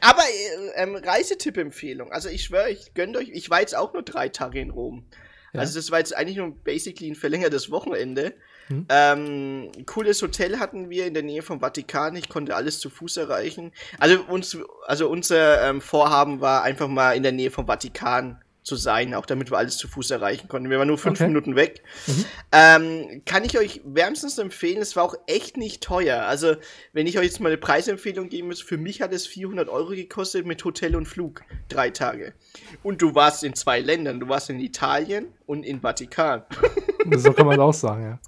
[0.06, 2.12] Aber äh, ähm, Reisetipp-Empfehlung.
[2.12, 3.30] Also ich schwöre, ich gönnt euch.
[3.30, 5.04] Ich war jetzt auch nur drei Tage in Rom.
[5.52, 5.62] Ja.
[5.62, 8.36] Also das war jetzt eigentlich nur basically ein verlängertes Wochenende.
[8.68, 8.86] Hm.
[8.88, 12.16] Ähm, cooles Hotel hatten wir in der Nähe vom Vatikan.
[12.16, 13.72] Ich konnte alles zu Fuß erreichen.
[13.98, 18.76] Also uns, also unser ähm, Vorhaben war einfach mal in der Nähe vom Vatikan zu
[18.76, 20.72] sein, auch damit wir alles zu Fuß erreichen konnten.
[20.72, 21.28] Wir waren nur fünf Okay.
[21.28, 21.84] Minuten weg.
[22.08, 22.26] Mhm.
[22.52, 24.82] Ähm, kann ich euch wärmstens empfehlen.
[24.82, 26.24] Es war auch echt nicht teuer.
[26.24, 26.56] Also
[26.92, 29.92] wenn ich euch jetzt mal eine Preisempfehlung geben muss, für mich hat es 400 Euro
[29.92, 31.44] gekostet mit Hotel und Flug.
[31.70, 32.34] Drei Tage.
[32.82, 34.20] Und du warst in zwei Ländern.
[34.20, 36.44] Du warst in Italien und in Vatikan.
[37.18, 38.20] So kann man es auch sagen, ja.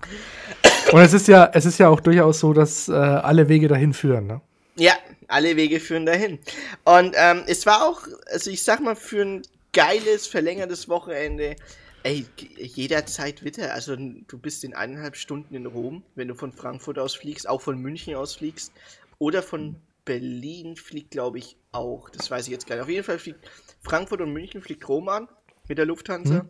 [0.91, 3.91] Und es ist ja, es ist ja auch durchaus so, dass äh, alle Wege dahin
[3.91, 4.41] führen, ne?
[4.75, 4.93] Ja,
[5.27, 6.37] alle Wege führen dahin.
[6.83, 9.41] Und ähm, es war auch, also ich sag mal, für ein
[9.77, 11.55] geiles, verlängertes Wochenende,
[12.01, 12.25] ey,
[12.57, 13.75] jederzeit wieder.
[13.75, 17.61] Also du bist in eineinhalb Stunden in Rom, wenn du von Frankfurt aus fliegst, auch
[17.61, 18.73] von München aus fliegst.
[19.19, 22.09] Oder von Berlin fliegt, glaube ich, auch.
[22.09, 22.83] Das weiß ich jetzt gar nicht.
[22.83, 23.47] Auf jeden Fall fliegt
[23.83, 25.27] Frankfurt und München fliegt Rom an
[25.67, 26.41] mit der Lufthansa.
[26.41, 26.49] Mhm.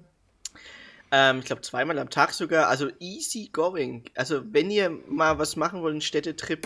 [1.11, 2.69] Ähm, ich glaube zweimal am Tag sogar.
[2.69, 4.05] Also easy going.
[4.15, 6.65] Also wenn ihr mal was machen wollt, einen Städtetrip,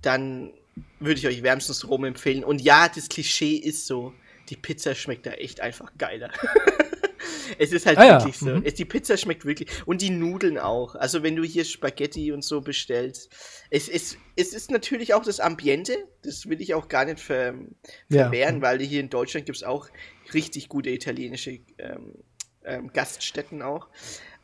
[0.00, 0.54] dann
[0.98, 2.42] würde ich euch wärmstens Rom empfehlen.
[2.42, 4.14] Und ja, das Klischee ist so.
[4.50, 6.30] Die Pizza schmeckt da echt einfach geiler.
[7.58, 8.46] es ist halt Ah ja, wirklich so.
[8.46, 8.62] mhm.
[8.64, 9.68] Es, die Pizza schmeckt wirklich.
[9.86, 10.94] Und die Nudeln auch.
[10.94, 13.30] Also wenn du hier Spaghetti und so bestellst.
[13.70, 15.96] Es, es, es ist natürlich auch das Ambiente.
[16.22, 17.54] Das will ich auch gar nicht ver,
[18.08, 18.24] Ja.
[18.24, 19.88] verwehren, weil hier in Deutschland gibt es auch
[20.34, 22.14] richtig gute italienische ähm,
[22.64, 23.88] ähm, Gaststätten auch.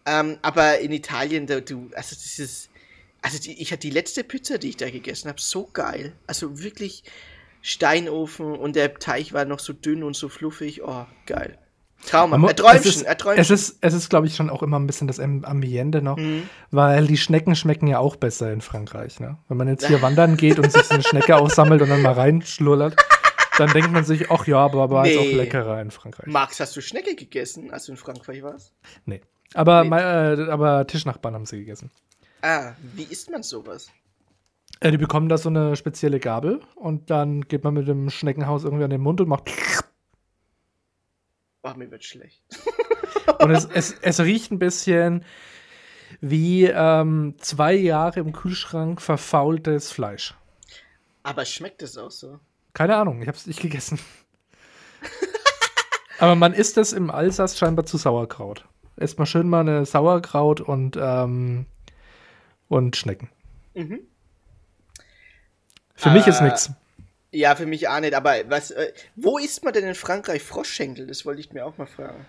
[0.06, 2.68] Ähm, aber in Italien, da, du, also dieses,
[3.22, 6.12] also die, ich hatte die letzte Pizza, die ich da gegessen habe, so geil.
[6.28, 7.02] Also wirklich
[7.66, 10.82] Steinofen und der Teig war noch so dünn und so fluffig.
[10.84, 11.58] Oh, geil.
[12.06, 12.32] Trauma.
[12.32, 13.40] Man mu- Erträumchen, es ist, Erträumchen.
[13.40, 16.16] es ist, es ist glaube ich, schon auch immer ein bisschen das Am- Ambiente noch,
[16.16, 16.48] Mhm.
[16.70, 19.18] weil die Schnecken schmecken ja auch besser in Frankreich.
[19.18, 19.38] Ne?
[19.48, 22.12] Wenn man jetzt hier wandern geht und sich so eine Schnecke aufsammelt und dann mal
[22.12, 22.94] reinschlullert,
[23.58, 25.32] dann denkt man sich, ach ja, aber war jetzt Nee.
[25.32, 26.26] auch leckerer in Frankreich.
[26.28, 28.74] Max, hast du Schnecke gegessen, als du in Frankreich warst?
[29.06, 29.22] Nee.
[29.54, 29.88] Aber, Nee.
[29.88, 30.02] mei-
[30.34, 31.90] äh, aber Tischnachbarn haben sie gegessen.
[32.42, 33.88] Ah, wie isst man sowas?
[34.80, 38.64] Äh, die bekommen da so eine spezielle Gabel und dann geht man mit dem Schneckenhaus
[38.64, 39.50] irgendwie an den Mund und macht.
[41.62, 42.44] Oh, mir wird schlecht.
[43.40, 45.24] Und es, es, es riecht ein bisschen
[46.20, 50.34] wie ähm, zwei Jahre im Kühlschrank verfaultes Fleisch.
[51.24, 52.38] Aber schmeckt es auch so?
[52.72, 53.98] Keine Ahnung, ich habe es nicht gegessen.
[56.20, 58.64] Aber man isst es im Alsace scheinbar zu Sauerkraut.
[58.96, 61.66] Esst mal schön mal eine Sauerkraut und, ähm,
[62.68, 63.28] und Schnecken.
[63.74, 64.06] Mhm.
[65.96, 66.70] Für mich ist Äh, nix.
[67.32, 71.06] Ja, für mich auch nicht, aber was, äh, wo isst man denn in Frankreich Froschschenkel?
[71.06, 72.24] Das wollte ich mir auch mal fragen.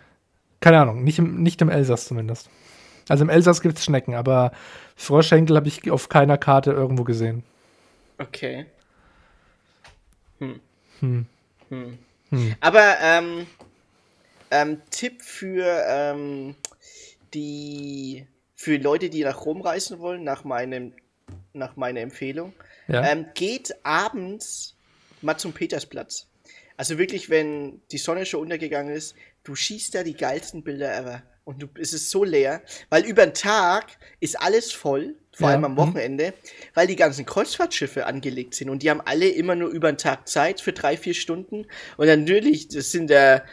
[0.60, 2.50] Keine Ahnung, nicht im, nicht im Elsass zumindest.
[3.08, 4.52] Also im Elsass gibt es Schnecken, aber
[4.96, 7.44] Froschschenkel habe ich auf keiner Karte irgendwo gesehen.
[8.18, 8.66] Okay.
[10.40, 10.60] Hm.
[11.00, 11.26] Hm.
[11.70, 11.98] Hm.
[12.30, 12.56] Hm.
[12.60, 13.48] Aber ähm,
[14.52, 16.56] ähm, Tipp für ähm,
[17.34, 20.94] die für Leute, die nach Rom reisen wollen, nach meinem
[21.54, 22.54] nach meiner Empfehlung,
[22.88, 23.06] Ja.
[23.06, 24.76] ähm, geht abends
[25.22, 26.28] mal zum Petersplatz.
[26.78, 31.24] Also wirklich, wenn die Sonne schon untergegangen ist, du schießt da die geilsten Bilder ever.
[31.44, 35.54] Und du, es ist so leer, weil über den Tag ist alles voll, vor Ja,
[35.54, 35.78] allem am mhm.
[35.78, 36.34] Wochenende,
[36.74, 40.28] weil die ganzen Kreuzfahrtschiffe angelegt sind und die haben alle immer nur über den Tag
[40.28, 41.66] Zeit für drei, vier Stunden.
[41.96, 43.44] Und natürlich, das sind da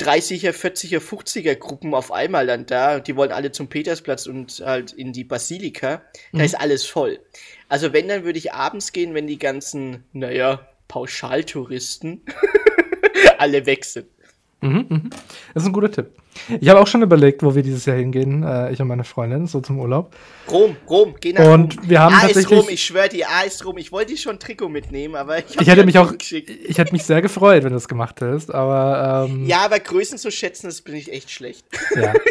[0.00, 2.98] 30er, 40er, 50er Gruppen auf einmal dann da.
[3.00, 6.02] Die wollen alle zum Petersplatz und halt in die Basilika.
[6.32, 6.44] Da Mhm.
[6.44, 7.20] ist alles voll.
[7.68, 12.22] Also wenn, dann würde ich abends gehen, wenn die ganzen, naja, Pauschaltouristen
[13.38, 14.06] alle weg sind.
[14.62, 15.10] Mhm, mhm.
[15.52, 16.10] Das ist ein guter Tipp.
[16.60, 19.46] Ich habe auch schon überlegt, wo wir dieses Jahr hingehen, äh, ich und meine Freundin,
[19.46, 20.14] so zum Urlaub.
[20.50, 21.88] Rom, Rom, geh nach Und Rom.
[21.90, 23.76] wir haben A ist Rom, ich schwöre dir, A ist Rom.
[23.78, 26.50] Ich wollte schon ein Trikot mitnehmen, aber ich, Ich hätte mich auch, geschickt.
[26.50, 30.18] ich hätte mich sehr gefreut, wenn du es gemacht hättest, aber ähm, Ja, aber Größen
[30.18, 31.64] zu schätzen, das bin ich echt schlecht.
[31.94, 32.12] ja.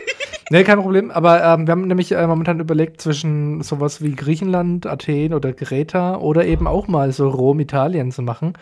[0.51, 1.09] Nee, kein Problem.
[1.09, 6.17] Aber ähm, wir haben nämlich äh, momentan überlegt, zwischen sowas wie Griechenland, Athen oder Kreta
[6.17, 8.53] oder eben auch mal so Rom, Italien zu machen.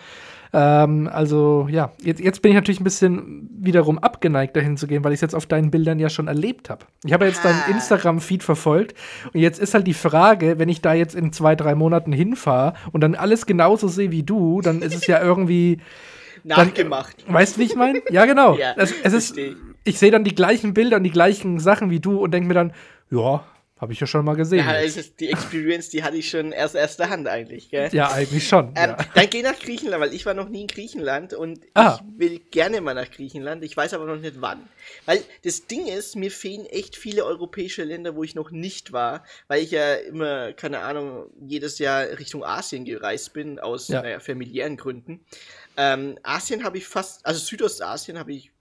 [0.56, 5.04] Ähm, also ja, jetzt, jetzt bin ich natürlich ein bisschen wiederum abgeneigt, dahin zu gehen,
[5.04, 6.86] weil ich es jetzt auf deinen Bildern ja schon erlebt habe.
[7.04, 7.50] Ich habe ja jetzt Ah.
[7.50, 8.96] deinen Instagram-Feed verfolgt
[9.34, 12.74] und jetzt ist halt die Frage, wenn ich da jetzt in zwei, drei Monaten hinfahre
[12.92, 15.80] und dann alles genauso sehe wie du, dann ist es ja irgendwie.
[16.44, 17.16] Nachgemacht.
[17.28, 18.02] Weißt du, wie ich meine?
[18.10, 18.56] Ja, genau.
[18.60, 19.40] Ja, es, es ist,
[19.86, 22.54] ich sehe dann die gleichen Bilder und die gleichen Sachen wie du und denke mir
[22.54, 22.74] dann,
[23.10, 23.44] ja,
[23.84, 24.66] habe ich ja schon mal gesehen.
[24.66, 24.98] Ja, jetzt.
[24.98, 27.90] also die Experience, die hatte ich schon erst erster Hand eigentlich, gell?
[27.94, 28.70] ja, eigentlich schon.
[28.76, 28.98] Ähm, ja.
[29.14, 32.00] Dann geh nach Griechenland, weil ich war noch nie in Griechenland und Ah.
[32.02, 33.64] ich will gerne mal nach Griechenland.
[33.64, 34.68] Ich weiß aber noch nicht wann.
[35.06, 39.24] Weil das Ding ist, mir fehlen echt viele europäische Länder, wo ich noch nicht war,
[39.48, 44.02] weil ich ja immer, keine Ahnung, jedes Jahr Richtung Asien gereist bin, aus Ja.
[44.02, 45.20] naja, familiären Gründen.
[45.76, 48.52] Ähm, Asien habe ich fast, also Südostasien habe ich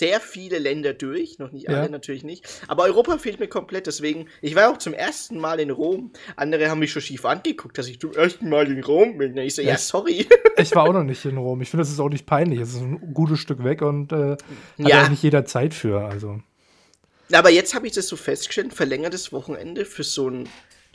[0.00, 1.88] sehr viele Länder durch, noch nicht alle Ja.
[1.88, 5.70] natürlich nicht, aber Europa fehlt mir komplett, deswegen, ich war auch zum ersten Mal in
[5.70, 9.36] Rom, andere haben mich schon schief angeguckt, dass ich zum ersten Mal in Rom bin,
[9.36, 9.76] ich so, ja, Ja.
[9.78, 10.26] sorry.
[10.58, 11.60] Ich war auch noch nicht in Rom.
[11.62, 12.60] Ich finde, das ist auch nicht peinlich.
[12.60, 14.38] Es ist ein gutes Stück weg und äh, hat
[14.78, 15.04] Ja.
[15.04, 16.00] auch nicht jeder Zeit für.
[16.04, 16.40] Also.
[17.32, 20.48] Aber jetzt habe ich das so festgestellt, verlängertes Wochenende für so ein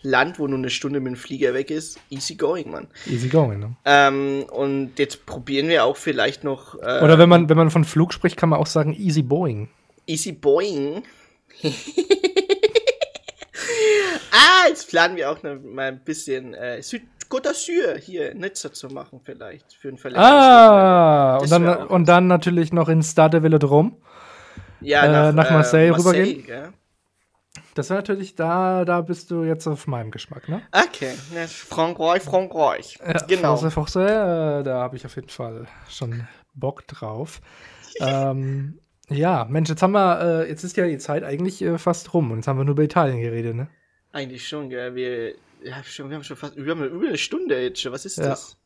[0.05, 2.87] Land, wo nur eine Stunde mit dem Flieger weg ist, easy going, Mann.
[3.05, 3.75] Easy going, ne?
[3.83, 7.83] Ähm, und jetzt probieren wir auch vielleicht noch äh, Oder wenn man, wenn man von
[7.83, 9.67] Flug spricht, kann man auch sagen Easy Boeing.
[10.07, 11.03] easy boing.
[14.31, 18.39] ah, jetzt planen wir auch noch mal ein bisschen äh, Süd Côte d'Azur hier in
[18.39, 23.41] Nizza zu machen vielleicht für ein Ah, und dann, und dann natürlich noch in Stade
[23.41, 23.93] Velodrome.
[24.81, 26.45] Ja, äh, nach Marseille rübergehen?
[26.45, 26.69] gell?
[27.75, 30.61] Das wäre natürlich, da, da bist du jetzt auf meinem Geschmack, ne?
[30.71, 32.97] Okay, ja, Frankreich, Frankreich.
[33.27, 33.55] genau.
[33.57, 37.41] Force, Force, äh, da habe ich auf jeden Fall schon Bock drauf.
[37.99, 42.13] ähm, ja, Mensch, jetzt haben wir, äh, jetzt ist ja die Zeit eigentlich äh, fast
[42.13, 43.67] rum und jetzt haben wir nur über Italien geredet, ne?
[44.11, 44.95] Eigentlich schon, gell.
[44.95, 45.31] Wir,
[45.63, 47.91] ja, schon, wir haben schon fast wir haben über eine Stunde jetzt schon.
[47.91, 48.29] Was ist Ja.
[48.29, 48.57] das?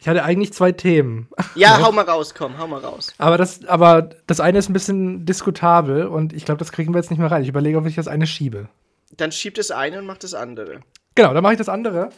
[0.00, 1.28] Ich hatte eigentlich zwei Themen.
[1.54, 1.82] Ja, Ja.
[1.86, 3.12] hau mal raus, komm, hau mal raus.
[3.18, 6.98] Aber das, aber das eine ist ein bisschen diskutabel und ich glaube, das kriegen wir
[6.98, 7.42] jetzt nicht mehr rein.
[7.42, 8.68] Ich überlege, ob ich das eine schiebe.
[9.16, 10.80] Dann schiebt das eine und macht das andere.
[11.14, 12.08] Genau, dann mache ich das andere.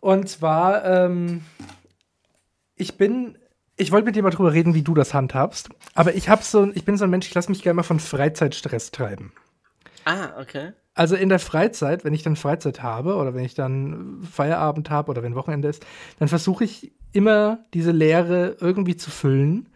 [0.00, 1.44] Und zwar, ähm,
[2.74, 3.38] ich bin,
[3.76, 5.68] ich wollte mit dir mal drüber reden, wie du das handhabst.
[5.94, 8.00] Aber ich habe so, ich bin so ein Mensch, ich lasse mich gerne mal von
[8.00, 9.32] Freizeitstress treiben.
[10.04, 10.72] Ah, okay.
[10.98, 15.12] Also in der Freizeit, wenn ich dann Freizeit habe oder wenn ich dann Feierabend habe
[15.12, 15.86] oder wenn Wochenende ist,
[16.18, 19.68] dann versuche ich immer diese Leere irgendwie zu füllen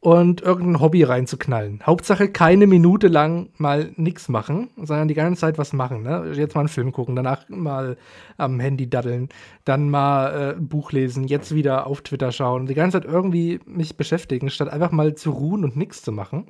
[0.00, 1.82] und irgendein Hobby reinzuknallen.
[1.84, 6.02] Hauptsache keine Minute lang mal nichts machen, sondern die ganze Zeit was machen.
[6.02, 6.32] Ne?
[6.34, 7.98] Jetzt mal einen Film gucken, danach mal
[8.38, 9.28] am Handy daddeln,
[9.66, 13.60] dann mal äh, ein Buch lesen, jetzt wieder auf Twitter schauen, die ganze Zeit irgendwie
[13.66, 16.48] mich beschäftigen, statt einfach mal zu ruhen und nichts zu machen.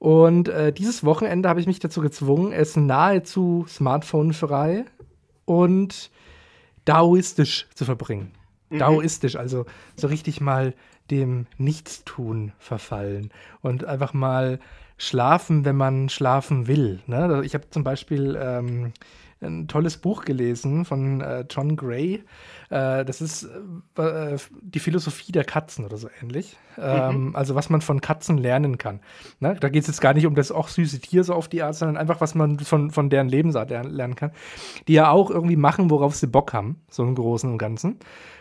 [0.00, 4.86] Und äh, dieses Wochenende habe ich mich dazu gezwungen, es nahezu smartphonefrei
[5.44, 6.10] und
[6.86, 8.32] daoistisch zu verbringen.
[8.70, 10.74] Daoistisch, also so richtig mal
[11.10, 13.30] dem Nichtstun verfallen
[13.60, 14.58] und einfach mal
[14.96, 17.00] schlafen, wenn man schlafen will.
[17.06, 17.42] Ne?
[17.44, 18.92] Ich habe zum Beispiel ähm,
[19.42, 22.22] ein tolles Buch gelesen von äh, John Gray.
[22.68, 23.48] Äh, das ist
[23.96, 26.58] äh, die Philosophie der Katzen oder so ähnlich.
[26.78, 29.00] Ähm, also was man von Katzen lernen kann.
[29.38, 29.56] Ne?
[29.58, 31.74] Da geht es jetzt gar nicht um das auch süße Tier so auf die Art,
[31.74, 34.32] sondern einfach, was man von, von deren Lebensart ler- lernen kann.
[34.88, 37.98] Die ja auch irgendwie machen, worauf sie Bock haben, so im Großen und Ganzen.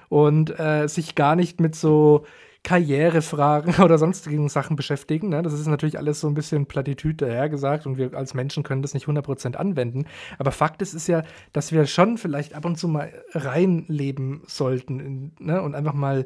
[0.10, 2.26] Und äh, sich gar nicht mit so
[2.64, 5.30] Karrierefragen oder sonstigen Sachen beschäftigen.
[5.30, 5.42] Ne?
[5.42, 8.94] Das ist natürlich alles so ein bisschen Plattitüd dahergesagt und wir als Menschen können das
[8.94, 10.06] nicht 100% anwenden.
[10.38, 15.34] Aber Fakt ist, ist ja, dass wir schon vielleicht ab und zu mal reinleben sollten
[15.40, 15.62] ne?
[15.62, 16.26] und einfach mal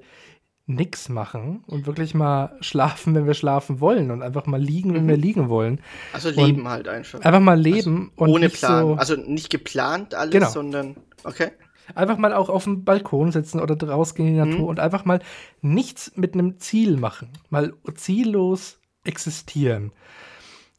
[0.66, 5.08] nix machen und wirklich mal schlafen, wenn wir schlafen wollen und einfach mal liegen, wenn
[5.08, 5.82] wir liegen wollen.
[6.14, 7.20] Also leben halt einfach.
[7.20, 8.82] Einfach mal leben und Ohne Plan.
[8.86, 10.50] so Also nicht geplant alles, Genau.
[10.50, 10.96] sondern.
[11.26, 11.52] Okay.
[11.96, 15.20] Einfach mal auch auf dem Balkon sitzen oder rausgehen in die Natur und einfach mal
[15.62, 17.30] nichts mit einem Ziel machen.
[17.50, 19.92] Mal ziellos existieren.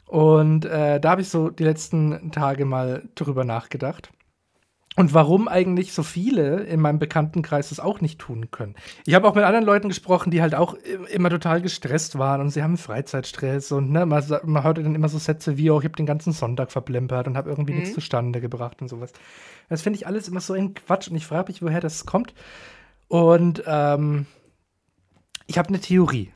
[0.07, 4.11] Und äh, da habe ich so die letzten Tage mal drüber nachgedacht.
[4.96, 8.76] Und warum eigentlich so viele in meinem Bekanntenkreis das auch nicht tun können.
[9.07, 10.74] Ich habe auch mit anderen Leuten gesprochen, die halt auch
[11.11, 15.09] immer total gestresst waren und sie haben Freizeitstress und ne, man, man hört dann immer
[15.09, 18.40] so Sätze wie, oh, ich habe den ganzen Sonntag verplempert und habe irgendwie nichts zustande
[18.40, 19.12] gebracht und sowas.
[19.68, 22.34] Das finde ich alles immer so ein Quatsch und ich frage mich, woher das kommt.
[23.08, 24.26] Und ähm,
[25.46, 26.32] ich habe eine Theorie.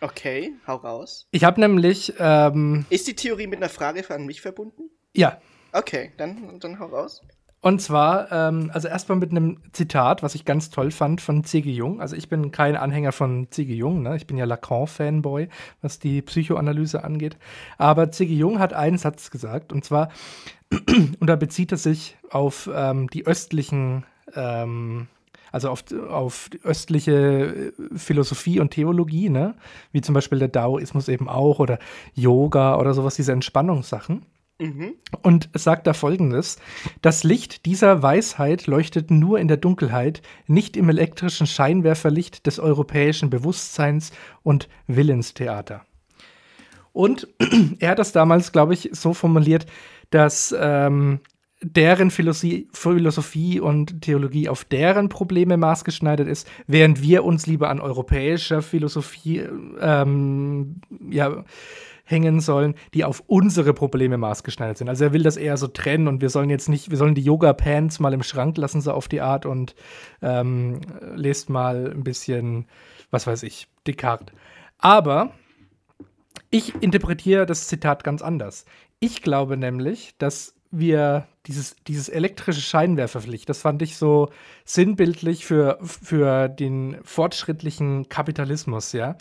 [0.00, 1.26] Okay, hau raus.
[1.32, 4.90] Ich habe nämlich, ähm, Ist die Theorie mit einer Frage an mich verbunden?
[5.14, 5.40] ja,
[5.72, 7.20] Okay, dann, dann hau raus.
[7.60, 11.68] Und zwar, ähm, also erstmal mit einem Zitat, was ich ganz toll fand von C.G.
[11.70, 12.00] Jung.
[12.00, 13.74] Also ich bin kein Anhänger von C.G.
[13.74, 14.16] Jung, ne?
[14.16, 15.48] ich bin ja Lacan-Fanboy,
[15.82, 17.36] was die Psychoanalyse angeht.
[17.76, 18.32] Aber C.G.
[18.32, 20.10] Jung hat einen Satz gesagt, und zwar,
[20.70, 24.04] und da bezieht er sich auf ähm, die östlichen,
[24.36, 25.08] ähm,
[25.50, 29.56] also auf, auf die östliche äh, Philosophie und Theologie, ne?
[29.90, 31.80] wie zum Beispiel der Daoismus eben auch oder
[32.14, 34.24] Yoga oder sowas, diese Entspannungssachen.
[35.22, 36.58] Und es sagt da folgendes:
[37.00, 43.30] Das Licht dieser Weisheit leuchtet nur in der Dunkelheit, nicht im elektrischen Scheinwerferlicht des europäischen
[43.30, 44.10] Bewusstseins
[44.42, 45.84] und Willenstheater.
[46.92, 47.28] Und
[47.78, 49.66] er hat das damals, glaube ich, so formuliert,
[50.10, 51.20] dass ähm,
[51.60, 57.80] deren Philosophie, Philosophie und Theologie auf deren Probleme maßgeschneidert ist, während wir uns lieber an
[57.80, 59.44] europäischer Philosophie
[59.80, 60.80] ähm,
[61.10, 61.44] ja,
[62.08, 64.88] hängen sollen, die auf unsere Probleme maßgeschneidert sind.
[64.88, 67.22] Also er will das eher so trennen und wir sollen jetzt nicht, wir sollen die
[67.22, 69.74] Yoga-Pants mal im Schrank lassen, so auf die Art und
[70.22, 70.80] ähm,
[71.14, 72.66] lest mal ein bisschen,
[73.10, 74.34] was weiß ich, Descartes.
[74.78, 75.32] Aber
[76.50, 78.64] ich interpretiere das Zitat ganz anders.
[79.00, 84.30] Ich glaube nämlich, dass wir dieses, dieses elektrische Scheinwerferlicht, das fand ich so
[84.64, 89.16] sinnbildlich für, für den fortschrittlichen Kapitalismus, ja.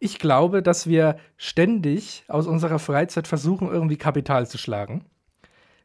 [0.00, 5.04] Ich glaube, dass wir ständig aus unserer Freizeit versuchen, irgendwie Kapital zu schlagen.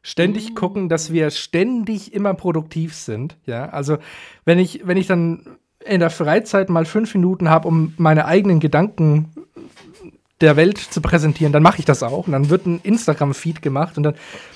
[0.02, 0.54] Ständig mm.
[0.54, 3.68] gucken, dass wir ständig immer produktiv sind, ja.
[3.68, 3.98] Also,
[4.44, 8.58] wenn ich, wenn ich dann in der Freizeit mal fünf Minuten habe, um meine eigenen
[8.58, 9.32] Gedanken
[10.40, 12.26] der Welt zu präsentieren, dann mache ich das auch.
[12.26, 14.14] Und dann wird ein Instagram-Feed gemacht und dann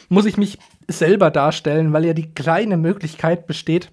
[0.08, 0.58] muss ich mich
[0.88, 3.90] selber darstellen, weil ja die kleine Möglichkeit besteht,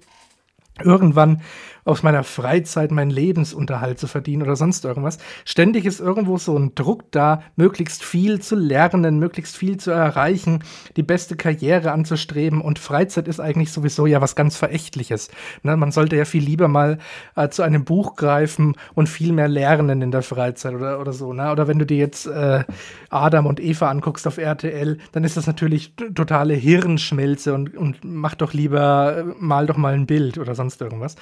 [0.84, 1.42] irgendwann
[1.88, 5.18] aus meiner Freizeit meinen Lebensunterhalt zu verdienen oder sonst irgendwas.
[5.46, 10.64] Ständig ist irgendwo so ein Druck da, möglichst viel zu lernen, möglichst viel zu erreichen,
[10.98, 12.60] die beste Karriere anzustreben.
[12.60, 15.30] Und Freizeit ist eigentlich sowieso ja was ganz Verächtliches.
[15.64, 15.78] Ne?
[15.78, 16.98] Man sollte ja viel lieber mal
[17.36, 21.32] äh, zu einem Buch greifen und viel mehr lernen in der Freizeit oder, oder so.
[21.32, 21.52] Ne?
[21.52, 22.66] Oder wenn du dir jetzt äh,
[23.10, 28.36] Adam und Eva anguckst auf RTL, dann ist das natürlich totale Hirnschmelze und, und mach
[28.36, 31.16] doch lieber, äh, mal doch mal ein Bild oder sonst irgendwas.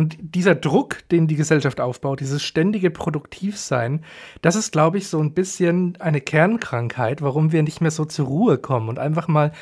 [0.00, 4.02] Und dieser Druck, den die Gesellschaft aufbaut, dieses ständige Produktivsein,
[4.40, 8.26] das ist, glaube ich, so ein bisschen eine Kernkrankheit, warum wir nicht mehr so zur
[8.26, 9.52] Ruhe kommen und einfach mal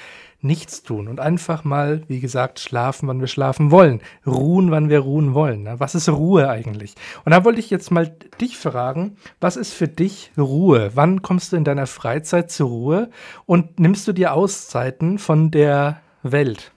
[0.41, 5.01] nichts tun und einfach mal, wie gesagt, schlafen, wann wir schlafen wollen, ruhen, wann wir
[5.01, 5.65] ruhen wollen.
[5.65, 5.81] Ne?
[5.81, 6.95] Was ist Ruhe eigentlich?
[7.25, 10.93] Und da wollte ich jetzt mal dich fragen, was ist für dich Ruhe?
[10.95, 13.11] Wann kommst du in deiner Freizeit zur Ruhe
[13.45, 16.71] und nimmst du dir Auszeiten von der Welt?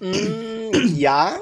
[0.00, 1.36] Mm, ja,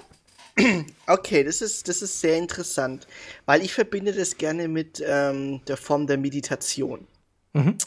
[1.07, 3.07] Okay, das ist, das ist sehr interessant,
[3.47, 7.07] weil ich verbinde das gerne mit ähm, der Form der Meditation.
[7.53, 7.79] Mhm.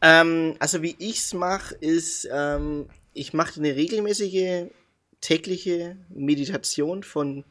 [0.00, 4.66] Ähm, also wie ich es mache, ist, ähm, ich mache eine regelmäßige
[5.20, 7.44] tägliche Meditation von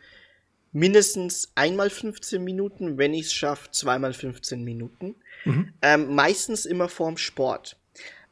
[0.74, 5.16] mindestens einmal 15 Minuten, wenn ich es schaffe, zweimal 15 Minuten.
[5.46, 5.74] Mhm.
[5.82, 7.78] Ähm, meistens immer vorm Sport,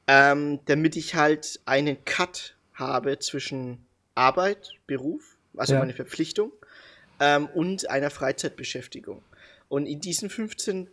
[0.07, 3.85] ähm, damit ich halt einen Cut habe zwischen
[4.15, 5.79] Arbeit, Beruf also ja.
[5.79, 6.51] meine Verpflichtung,
[7.19, 9.21] ähm, und einer Freizeitbeschäftigung.
[9.67, 10.89] Und in diesen 15,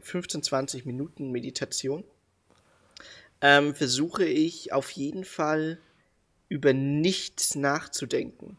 [0.00, 2.04] 15 20 Minuten Meditation
[3.40, 5.78] ähm, versuche ich auf jeden Fall
[6.48, 8.56] über nichts nachzudenken.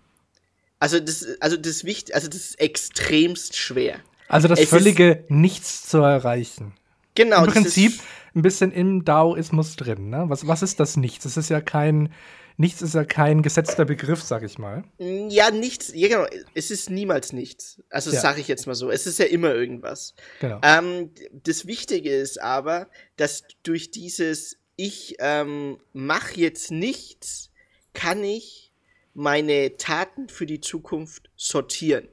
[0.79, 3.99] Also das, also das wichtig, also das ist extremst schwer.
[4.27, 6.73] Also das es völlige Nichts zu erreichen.
[7.15, 7.45] Genau.
[7.45, 7.99] Im Prinzip
[8.35, 10.09] ein bisschen im Daoismus drin.
[10.09, 10.25] Ne?
[10.27, 11.25] Was, was ist das Nichts?
[11.25, 12.13] Es ist ja kein
[12.57, 14.83] nichts ist ja kein gesetzter Begriff, sag ich mal.
[14.97, 17.81] Ja, nichts, ja genau, es ist niemals nichts.
[17.89, 18.19] Also ja.
[18.19, 20.15] sage ich jetzt mal so, es ist ja immer irgendwas.
[20.41, 20.59] Genau.
[20.63, 27.51] Ähm, das Wichtige ist aber, dass durch dieses ich ähm, mache jetzt nichts,
[27.93, 28.71] kann ich
[29.13, 32.07] meine Taten für die Zukunft sortieren.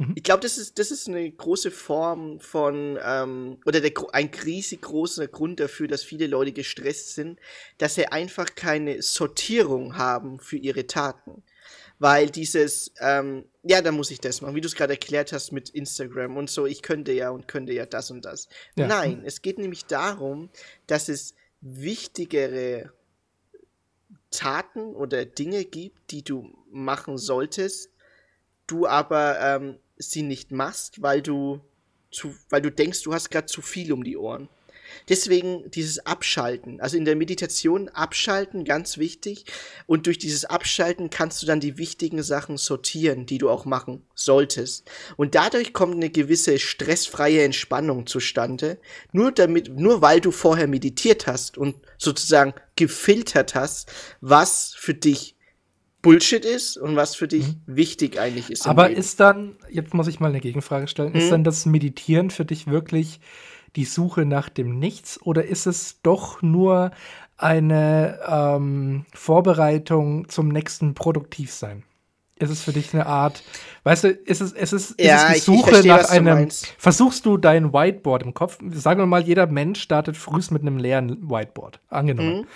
[0.00, 0.14] Mhm.
[0.16, 4.80] Ich glaube, das ist, das ist eine große Form von, ähm, oder der, ein riesig
[4.80, 7.38] großer Grund dafür, dass viele Leute gestresst sind,
[7.76, 11.42] dass sie einfach keine Sortierung haben für ihre Taten.
[11.98, 15.52] Weil dieses, ähm, ja, da muss ich das machen, wie du es gerade erklärt hast
[15.52, 18.48] mit Instagram und so, ich könnte ja und könnte ja das und das.
[18.76, 18.86] Ja.
[18.86, 20.48] Nein, es geht nämlich darum,
[20.86, 22.90] dass es wichtigere
[24.30, 27.90] Taten oder Dinge gibt, die du machen solltest,
[28.66, 31.60] du aber ähm, sie nicht machst, weil du
[32.10, 34.48] zu, weil du denkst, du hast gerade zu viel um die Ohren.
[35.08, 39.44] Deswegen dieses Abschalten, also in der Meditation abschalten, ganz wichtig.
[39.86, 44.04] Und durch dieses Abschalten kannst du dann die wichtigen Sachen sortieren, die du auch machen
[44.14, 44.90] solltest.
[45.16, 48.78] Und dadurch kommt eine gewisse stressfreie Entspannung zustande.
[49.12, 55.36] Nur damit, nur weil du vorher meditiert hast und sozusagen gefiltert hast, was für dich
[56.02, 57.60] Bullshit ist und was für dich mhm.
[57.66, 58.66] wichtig eigentlich ist.
[58.66, 61.18] Aber ist dann, jetzt muss ich mal eine Gegenfrage stellen, mhm.
[61.18, 63.20] ist dann das Meditieren für dich wirklich
[63.76, 66.90] die Suche nach dem Nichts oder ist es doch nur
[67.36, 71.84] eine ähm, Vorbereitung zum nächsten Produktivsein?
[72.40, 73.42] Ist es für dich eine Art,
[73.84, 77.24] weißt du, ist es, ist es, ist ja, es die Suche verstehe, nach einem, versuchst
[77.26, 81.30] du dein Whiteboard im Kopf, sagen wir mal, jeder Mensch startet frühst mit einem leeren
[81.30, 82.38] Whiteboard, angenommen.
[82.38, 82.46] Mhm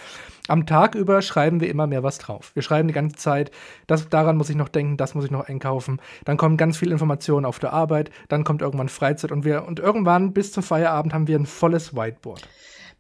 [0.49, 2.53] am Tag über schreiben wir immer mehr was drauf.
[2.55, 3.51] Wir schreiben die ganze Zeit,
[3.87, 6.01] das, daran muss ich noch denken, das muss ich noch einkaufen.
[6.25, 9.81] Dann kommen ganz viele Informationen auf der Arbeit, dann kommt irgendwann Freizeit und wir und
[9.81, 12.47] irgendwann bis zum Feierabend haben wir ein volles Whiteboard.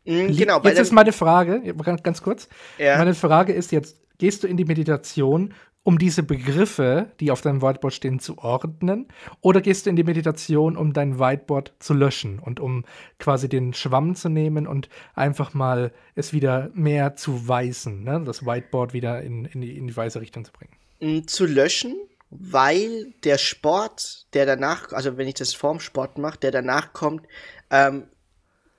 [0.05, 2.49] Mm, genau, jetzt ist meine Frage, ganz, ganz kurz.
[2.78, 2.99] Ja.
[2.99, 5.53] Meine Frage ist jetzt, gehst du in die Meditation,
[5.85, 9.07] um diese Begriffe, die auf deinem Whiteboard stehen, zu ordnen?
[9.43, 12.85] Oder gehst du in die Meditation, um dein Whiteboard zu löschen und um
[13.18, 18.22] quasi den Schwamm zu nehmen und einfach mal es wieder mehr zu weißen, ne?
[18.24, 20.72] das Whiteboard wieder in, in, die, in die weiße Richtung zu bringen?
[21.01, 21.95] Mm, zu löschen,
[22.30, 27.26] weil der Sport, der danach, also wenn ich das vorm Sport mache, der danach kommt,
[27.70, 28.05] ähm,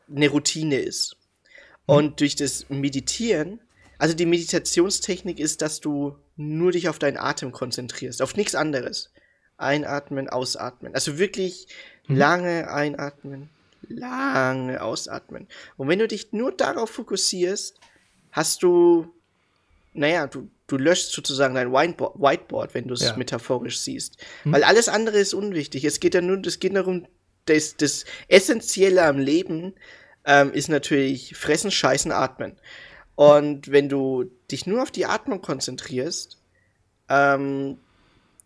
[0.09, 1.17] eine Routine ist.
[1.85, 3.59] Und durch das Meditieren,
[3.97, 9.11] also die Meditationstechnik ist, dass du nur dich auf deinen Atem konzentrierst, auf nichts anderes.
[9.57, 10.93] Einatmen, ausatmen.
[10.93, 11.67] Also wirklich
[12.07, 13.49] lange einatmen,
[13.87, 15.47] lange ausatmen.
[15.77, 17.79] Und wenn du dich nur darauf fokussierst,
[18.31, 19.07] hast du,
[19.93, 23.15] naja, du, du löschst sozusagen dein Whiteboard, wenn du es Ja.
[23.15, 24.17] metaphorisch siehst.
[24.43, 25.85] Weil alles andere ist unwichtig.
[25.85, 27.07] Es geht ja nur, es geht darum,
[27.45, 29.73] das, das Essentielle am Leben
[30.25, 32.57] ähm, ist natürlich fressen, scheißen, atmen.
[33.15, 36.37] Und wenn du dich nur auf die Atmung konzentrierst,
[37.09, 37.77] ähm,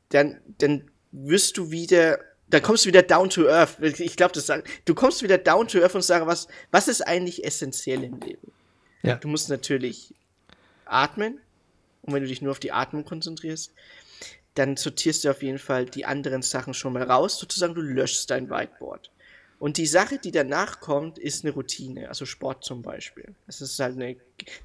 [0.10, 3.80] dann, dann wirst du wieder, dann kommst du wieder down to earth.
[3.82, 7.02] Ich glaube, das sagt, du kommst wieder down to earth und sagst, was, was ist
[7.02, 8.52] eigentlich essentiell im Leben?
[9.02, 9.16] Ja.
[9.16, 10.14] Du musst natürlich
[10.86, 11.40] atmen.
[12.02, 13.74] Und wenn du dich nur auf die Atmung konzentrierst,
[14.56, 17.38] dann sortierst du auf jeden Fall die anderen Sachen schon mal raus.
[17.38, 19.12] Sozusagen, du löschst dein Whiteboard.
[19.60, 23.36] Und die Sache, die danach kommt, ist eine Routine, also Sport zum Beispiel.
[23.46, 24.16] Es ist halt eine,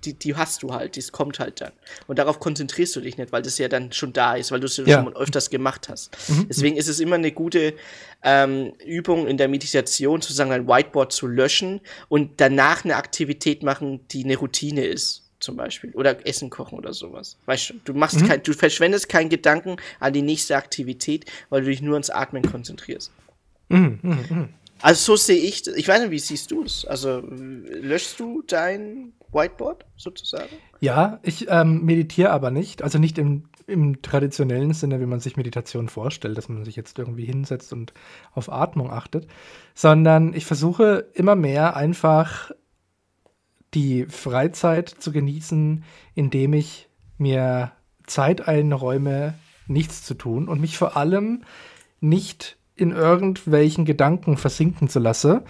[0.05, 1.73] die, die hast du halt, das kommt halt dann.
[2.07, 4.67] Und darauf konzentrierst du dich nicht, weil das ja dann schon da ist, weil du
[4.67, 6.17] es ja schon öfters gemacht hast.
[6.49, 7.75] Deswegen ist es immer eine gute
[8.23, 14.07] ähm, Übung in der Meditation, sozusagen ein Whiteboard zu löschen und danach eine Aktivität machen,
[14.13, 15.23] die eine Routine ist.
[15.41, 15.91] Zum Beispiel.
[15.91, 17.37] Oder Essen kochen oder sowas.
[17.45, 21.69] Weißt du, du machst kein, du verschwendest keinen Gedanken an die nächste Aktivität, weil du
[21.69, 23.11] dich nur ans Atmen konzentrierst.
[24.81, 25.75] Also so sehe ich, das.
[25.77, 26.85] ich weiß nicht, wie siehst du es?
[26.85, 30.57] Also löschst du dein Whiteboard sozusagen?
[30.81, 32.83] Ja, ich ähm, meditiere aber nicht.
[32.83, 36.99] Also nicht im, im traditionellen Sinne, wie man sich Meditation vorstellt, dass man sich jetzt
[36.99, 37.93] irgendwie hinsetzt und
[38.33, 39.27] auf Atmung achtet,
[39.75, 42.51] sondern ich versuche immer mehr einfach
[43.75, 47.72] die Freizeit zu genießen, indem ich mir
[48.07, 49.35] Zeit einräume,
[49.66, 51.43] nichts zu tun und mich vor allem
[52.01, 55.43] nicht in irgendwelchen Gedanken versinken zu lasse,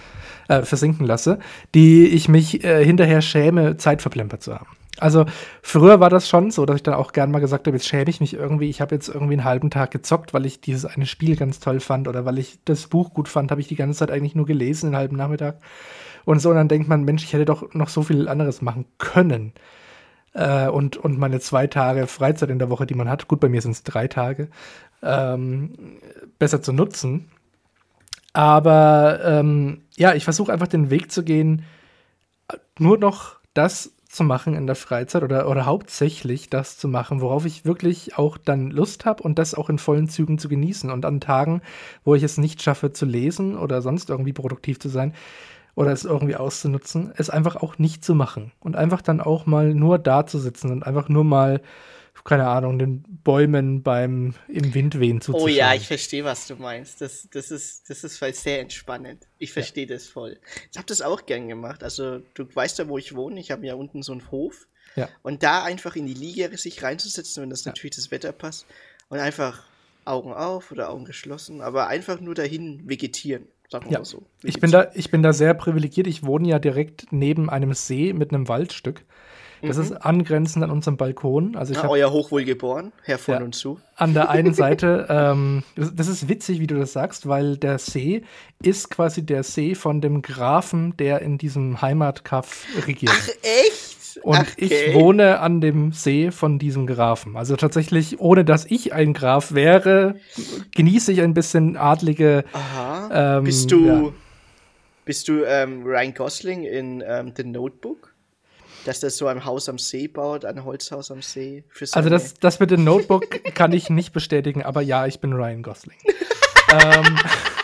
[0.48, 1.38] äh, versinken lasse,
[1.74, 4.66] die ich mich äh, hinterher schäme, Zeit verplempert zu haben.
[4.98, 5.24] Also
[5.60, 8.08] früher war das schon so, dass ich dann auch gern mal gesagt habe, jetzt schäme
[8.08, 11.06] ich mich irgendwie, ich habe jetzt irgendwie einen halben Tag gezockt, weil ich dieses eine
[11.06, 13.98] Spiel ganz toll fand oder weil ich das Buch gut fand, habe ich die ganze
[13.98, 15.58] Zeit eigentlich nur gelesen, den halben Nachmittag.
[16.24, 18.86] Und so, und dann denkt man, Mensch, ich hätte doch noch so viel anderes machen
[18.98, 19.52] können.
[20.34, 23.48] Äh, und, und meine zwei Tage Freizeit in der Woche, die man hat, gut, bei
[23.48, 24.48] mir sind es drei Tage,
[25.02, 26.00] ähm,
[26.38, 27.30] besser zu nutzen.
[28.32, 31.64] Aber ähm, ja, ich versuche einfach den Weg zu gehen,
[32.78, 37.46] nur noch das zu machen in der Freizeit oder, oder hauptsächlich das zu machen, worauf
[37.46, 40.90] ich wirklich auch dann Lust habe und das auch in vollen Zügen zu genießen.
[40.90, 41.62] Und an Tagen,
[42.04, 45.14] wo ich es nicht schaffe zu lesen oder sonst irgendwie produktiv zu sein
[45.74, 48.52] oder es irgendwie auszunutzen, es einfach auch nicht zu machen.
[48.60, 51.60] Und einfach dann auch mal nur da zu sitzen und einfach nur mal,
[52.24, 55.54] keine Ahnung, den Bäumen beim im Wind wehen Oh zuzuschauen.
[55.54, 57.00] ja, ich verstehe, was du meinst.
[57.00, 59.26] Das, das ist, das ist voll sehr entspannend.
[59.38, 60.38] Ich verstehe das voll.
[60.70, 61.82] Ich habe das auch gern gemacht.
[61.82, 63.40] Also du weißt ja, wo ich wohne.
[63.40, 64.66] Ich habe ja unten so einen Hof.
[64.96, 65.08] Ja.
[65.22, 68.66] Und da einfach in die Liege sich reinzusetzen, wenn das natürlich das Wetter passt.
[69.08, 69.64] Und einfach
[70.04, 73.48] Augen auf oder Augen geschlossen, aber einfach nur dahin vegetieren.
[73.74, 74.22] Sagen Ja, so.
[74.44, 76.06] ich bin, da, ich bin da sehr privilegiert.
[76.06, 79.04] Ich wohne ja direkt neben einem See mit einem Waldstück.
[79.62, 81.56] Das ist angrenzend an unserem Balkon.
[81.56, 83.40] Also ich Ja, habe euer Hochwohl geboren, Herr von Ja.
[83.42, 83.80] und zu.
[83.96, 87.78] an der einen Seite, ähm, das, das ist witzig, wie du das sagst, weil der
[87.78, 88.22] See
[88.62, 93.12] ist quasi der See von dem Grafen, der in diesem Heimatkaff regiert.
[93.16, 93.96] Ach, echt?
[94.22, 94.94] Und Ach, ich okay.
[94.94, 97.36] wohne an dem See von diesem Grafen.
[97.36, 100.16] Also tatsächlich, ohne dass ich ein Graf wäre,
[100.74, 102.44] genieße ich ein bisschen adlige.
[102.52, 103.38] Aha.
[103.38, 104.12] ähm, bist du, ja.
[105.04, 108.14] bist du ähm, Ryan Gosling in ähm, The Notebook?
[108.84, 111.64] Dass der so ein Haus am See baut, ein Holzhaus am See.
[111.70, 115.32] Für Also das, das mit dem Notebook kann ich nicht bestätigen, aber ja, ich bin
[115.32, 115.96] Ryan Gosling.
[116.72, 117.18] ähm,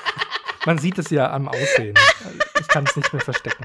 [0.66, 1.94] man sieht es ja am Aussehen.
[2.59, 3.64] Ich kann es nicht mehr verstecken.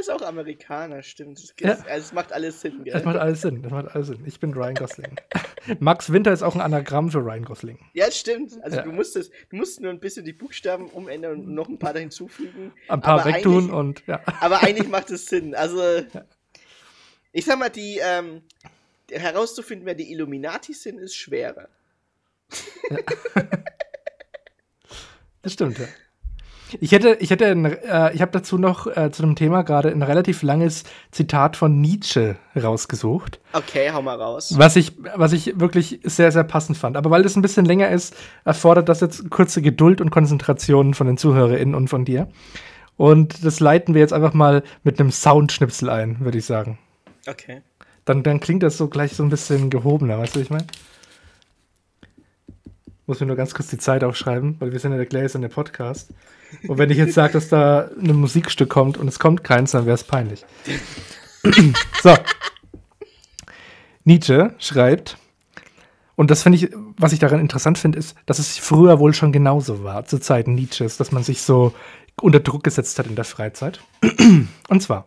[0.00, 1.38] Ist auch Amerikaner, stimmt.
[1.38, 1.76] Es, Ja.
[1.90, 2.94] also macht alles Sinn, gell?
[2.94, 3.62] Das macht alles Sinn.
[3.62, 4.22] Das macht alles Sinn.
[4.24, 5.14] Ich bin Ryan Gosling.
[5.78, 7.78] Max Winter ist auch ein Anagramm für Ryan Gosling.
[7.92, 8.54] ja, stimmt.
[8.62, 8.82] Also Ja.
[8.84, 11.92] du musst es, du musst nur ein bisschen die Buchstaben umändern und noch ein paar
[11.92, 12.72] da hinzufügen.
[12.88, 14.22] Ein paar Aber wegtun und ja.
[14.40, 15.54] Aber eigentlich macht es Sinn.
[15.54, 15.82] Also,
[17.32, 18.40] ich sag mal, die ähm,
[19.10, 21.68] herauszufinden, wer die Illuminati sind, ist schwerer.
[25.42, 25.86] Das stimmt, ja.
[26.80, 29.90] Ich hätte, ich hätte, ein, äh, ich habe dazu noch äh, zu dem Thema gerade
[29.90, 33.40] ein relativ langes Zitat von Nietzsche rausgesucht.
[33.52, 34.54] Okay, hau mal raus.
[34.56, 36.96] Was ich, was ich wirklich sehr, sehr passend fand.
[36.96, 38.14] Aber weil das ein bisschen länger ist,
[38.44, 42.28] erfordert das jetzt kurze Geduld und Konzentration von den ZuhörerInnen und von dir.
[42.96, 46.78] Und das leiten wir jetzt einfach mal mit einem Soundschnipsel ein, würde ich sagen.
[47.26, 47.62] Okay.
[48.04, 50.66] Dann, dann klingt das so gleich so ein bisschen gehobener, weißt du, was ich meine?
[53.06, 56.12] Muss mir nur ganz kurz die Zeit aufschreiben, weil wir sind ja der gläserne Podcast.
[56.66, 59.86] Und wenn ich jetzt sage, dass da ein Musikstück kommt und es kommt keins, dann
[59.86, 60.44] wäre es peinlich.
[62.02, 62.14] so.
[64.04, 65.18] Nietzsche schreibt,
[66.16, 69.32] und das finde ich, was ich daran interessant finde, ist, dass es früher wohl schon
[69.32, 71.72] genauso war, zu Zeiten Nietzsches, dass man sich so
[72.20, 73.80] unter Druck gesetzt hat in der Freizeit.
[74.68, 75.06] Und zwar.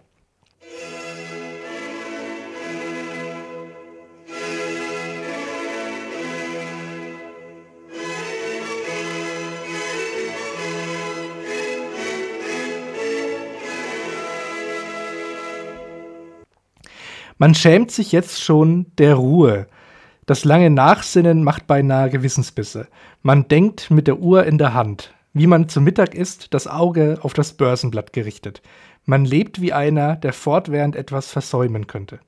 [17.38, 19.68] Man schämt sich jetzt schon der Ruhe.
[20.26, 22.88] Das lange Nachsinnen macht beinahe Gewissensbisse.
[23.22, 25.14] Man denkt mit der Uhr in der Hand.
[25.34, 28.62] Wie man zu Mittag isst, das Auge auf das Börsenblatt gerichtet.
[29.06, 32.20] Man lebt wie einer, der fortwährend etwas versäumen könnte.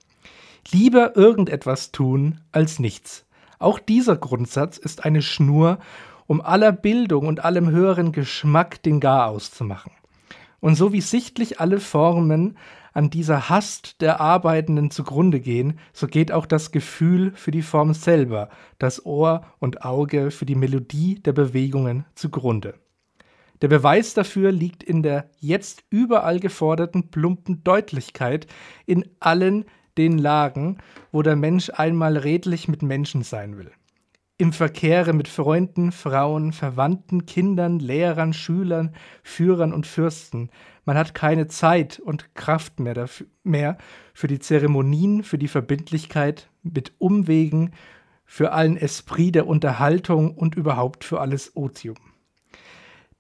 [0.72, 3.26] Lieber irgendetwas tun als nichts.
[3.60, 5.78] Auch dieser Grundsatz ist eine Schnur,
[6.28, 9.92] um aller Bildung und allem höheren Geschmack den Garaus zu machen.
[10.60, 12.58] Und so wie sichtlich alle Formen
[12.96, 17.94] an dieser Hast der Arbeitenden zugrunde gehen, so geht auch das Gefühl für die Form
[17.94, 18.50] selber,
[18.80, 22.76] das Ohr und Auge für die Melodie der Bewegungen zugrunde.
[23.62, 28.48] Der Beweis dafür liegt in der jetzt überall geforderten plumpen Deutlichkeit
[28.86, 29.66] in allen
[29.98, 30.78] den Lagen,
[31.12, 33.72] wo der Mensch einmal redlich mit Menschen sein will.
[34.38, 38.94] Im Verkehre mit Freunden, Frauen, Verwandten, Kindern, Lehrern, Schülern,
[39.24, 40.50] Führern und Fürsten.
[40.84, 43.78] Man hat keine Zeit und Kraft mehr, dafür, mehr
[44.14, 47.72] für die Zeremonien, für die Verbindlichkeit mit Umwegen,
[48.26, 51.96] für allen Esprit der Unterhaltung und überhaupt für alles Otium.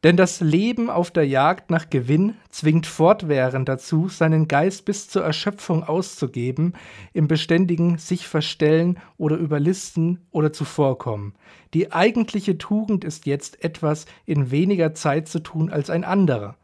[0.05, 5.23] Denn das Leben auf der Jagd nach Gewinn zwingt fortwährend dazu, seinen Geist bis zur
[5.23, 6.73] Erschöpfung auszugeben,
[7.13, 11.33] im beständigen sich verstellen oder überlisten oder zuvorkommen.
[11.73, 16.55] Die eigentliche Tugend ist jetzt etwas in weniger Zeit zu tun als ein anderer.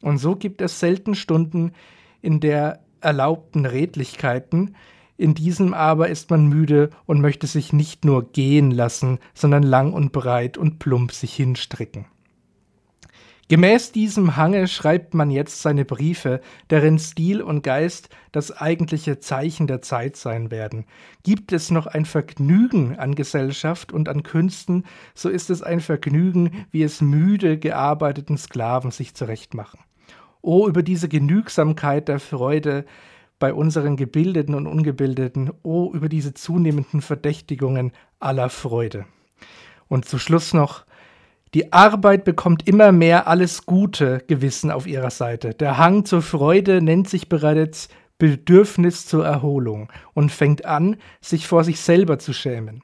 [0.00, 1.72] Und so gibt es selten Stunden
[2.22, 4.74] in der erlaubten Redlichkeiten,
[5.18, 9.92] in diesem aber ist man müde und möchte sich nicht nur gehen lassen, sondern lang
[9.92, 12.06] und breit und plump sich hinstrecken.
[13.48, 19.68] Gemäß diesem Hange schreibt man jetzt seine Briefe, deren Stil und Geist das eigentliche Zeichen
[19.68, 20.84] der Zeit sein werden.
[21.22, 26.66] Gibt es noch ein Vergnügen an Gesellschaft und an Künsten, so ist es ein Vergnügen,
[26.72, 29.78] wie es müde gearbeiteten Sklaven sich zurechtmachen.
[30.42, 32.84] O über diese Genügsamkeit der Freude
[33.38, 39.06] bei unseren Gebildeten und Ungebildeten, o über diese zunehmenden Verdächtigungen aller Freude.
[39.86, 40.84] Und zu Schluss noch
[41.56, 45.54] die Arbeit bekommt immer mehr alles gute Gewissen auf ihrer Seite.
[45.54, 47.88] Der Hang zur Freude nennt sich bereits
[48.18, 52.82] Bedürfnis zur Erholung und fängt an, sich vor sich selber zu schämen.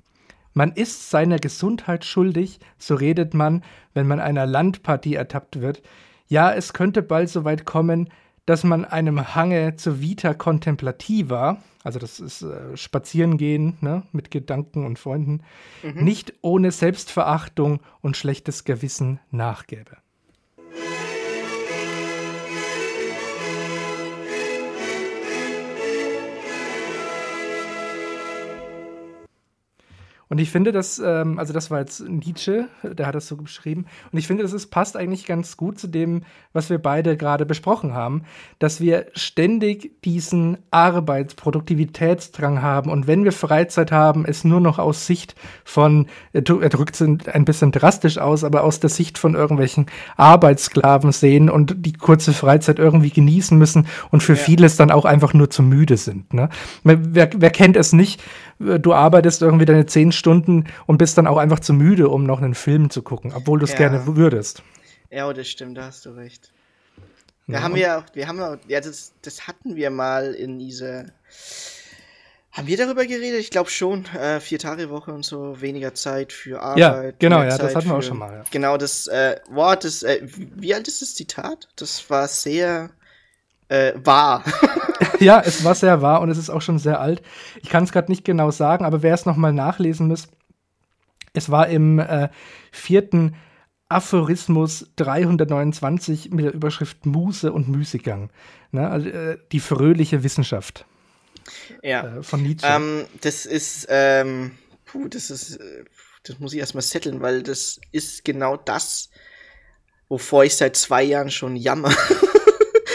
[0.54, 3.62] Man ist seiner Gesundheit schuldig, so redet man,
[3.92, 5.82] wenn man einer Landpartie ertappt wird.
[6.28, 8.08] Ja, es könnte bald so weit kommen,
[8.46, 14.84] dass man einem Hange zur Vita Contemplativa, also das ist äh, Spazierengehen ne, mit Gedanken
[14.84, 15.42] und Freunden,
[15.82, 16.04] mhm.
[16.04, 19.96] nicht ohne Selbstverachtung und schlechtes Gewissen nachgäbe.
[30.32, 33.84] Und ich finde, dass, ähm, also das war jetzt Nietzsche, der hat das so beschrieben.
[34.12, 36.22] Und ich finde, das ist, passt eigentlich ganz gut zu dem,
[36.54, 38.22] was wir beide gerade besprochen haben,
[38.58, 42.90] dass wir ständig diesen Arbeitsproduktivitätsdrang haben.
[42.90, 45.34] Und wenn wir Freizeit haben, es nur noch aus Sicht
[45.64, 49.84] von, er drückt es ein bisschen drastisch aus, aber aus der Sicht von irgendwelchen
[50.16, 54.38] Arbeitssklaven sehen und die kurze Freizeit irgendwie genießen müssen und für ja.
[54.38, 56.32] vieles dann auch einfach nur zu müde sind.
[56.32, 56.48] Ne?
[56.84, 58.22] Wer, wer kennt es nicht?
[58.58, 62.40] Du arbeitest irgendwie deine zehn Stunden und bist dann auch einfach zu müde, um noch
[62.40, 63.78] einen Film zu gucken, obwohl du es ja.
[63.78, 64.62] gerne würdest.
[65.10, 66.52] Ja, oh, das stimmt, da hast du recht.
[67.46, 68.38] Da ja, haben wir auch, wir haben
[68.68, 71.06] ja, das, das hatten wir mal in dieser.
[72.52, 73.40] Haben wir darüber geredet?
[73.40, 74.04] Ich glaube schon.
[74.14, 76.78] Äh, vier Tage Woche und so, weniger Zeit für Arbeit.
[76.78, 78.32] Ja, genau, ja, Zeit das hatten wir auch schon mal.
[78.32, 78.44] Ja.
[78.50, 81.68] Genau, das äh, Wort, das, äh, wie alt ist das Zitat?
[81.76, 82.90] Das war sehr
[83.72, 84.44] äh, wahr.
[85.20, 87.22] ja, es war sehr wahr und es ist auch schon sehr alt.
[87.62, 90.28] Ich kann es gerade nicht genau sagen, aber wer es nochmal nachlesen muss,
[91.32, 92.28] es war im äh,
[92.70, 93.34] vierten
[93.88, 98.30] Aphorismus 329 mit der Überschrift Muse und Müßiggang.
[98.70, 98.88] Ne?
[98.88, 100.84] Also, äh, die fröhliche Wissenschaft.
[101.82, 102.18] Ja.
[102.18, 102.66] Äh, von Nietzsche.
[102.66, 104.52] Ähm, das ist, ähm,
[104.84, 105.84] puh, das ist, äh,
[106.24, 109.08] das muss ich erstmal setteln, weil das ist genau das,
[110.08, 111.90] wovor ich seit zwei Jahren schon jammer.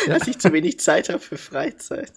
[0.08, 0.14] Ja.
[0.20, 2.12] dass ich zu wenig Zeit habe für Freizeit.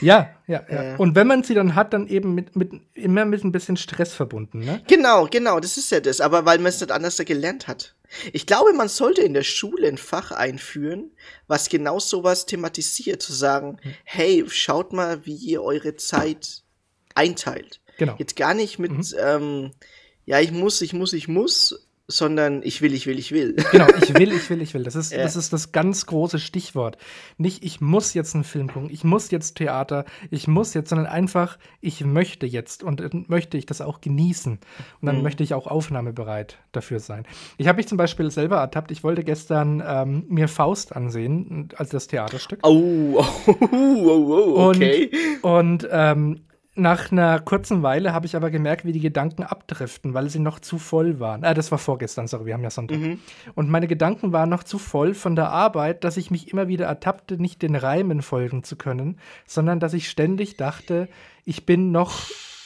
[0.00, 0.94] Ja, ja, ja.
[0.94, 0.96] Äh.
[0.98, 4.12] Und wenn man sie dann hat, dann eben mit, mit immer mit ein bisschen Stress
[4.12, 4.82] verbunden, ne?
[4.88, 6.20] Genau, genau, das ist ja das.
[6.20, 7.94] Aber weil man es nicht anders gelernt hat.
[8.32, 11.12] Ich glaube, man sollte in der Schule ein Fach einführen,
[11.46, 13.94] was genau sowas thematisiert, zu sagen, Hm.
[14.04, 16.62] hey, schaut mal, wie ihr eure Zeit
[17.14, 17.80] einteilt.
[17.98, 18.16] Genau.
[18.18, 19.04] Jetzt gar nicht mit, Mhm.
[19.18, 19.70] ähm,
[20.26, 23.56] ja, ich muss, ich muss, ich muss, sondern ich will, ich will, ich will.
[23.70, 24.82] Genau, ich will, ich will, ich will.
[24.82, 25.22] Das ist, Ja.
[25.22, 26.98] das ist das ganz große Stichwort.
[27.38, 31.06] Nicht, ich muss jetzt einen Film gucken, ich muss jetzt Theater, ich muss jetzt, sondern
[31.06, 34.52] einfach, ich möchte jetzt und dann möchte ich das auch genießen.
[35.00, 35.22] Und dann Mhm.
[35.22, 37.24] möchte ich auch aufnahmebereit dafür sein.
[37.56, 41.92] Ich habe mich zum Beispiel selber ertappt, ich wollte gestern ähm, mir Faust ansehen, also
[41.92, 42.58] das Theaterstück.
[42.62, 45.10] Oh, oh, oh, oh, okay.
[45.42, 46.40] Und ähm,
[46.74, 50.58] nach einer kurzen Weile habe ich aber gemerkt, wie die Gedanken abdriften, weil sie noch
[50.58, 51.44] zu voll waren.
[51.44, 52.98] Ah, das war vorgestern, sorry, wir haben ja Sonntag.
[52.98, 53.20] Mhm.
[53.54, 56.86] Und meine Gedanken waren noch zu voll von der Arbeit, dass ich mich immer wieder
[56.86, 61.08] ertappte, nicht den Reimen folgen zu können, sondern dass ich ständig dachte,
[61.44, 62.14] ich bin noch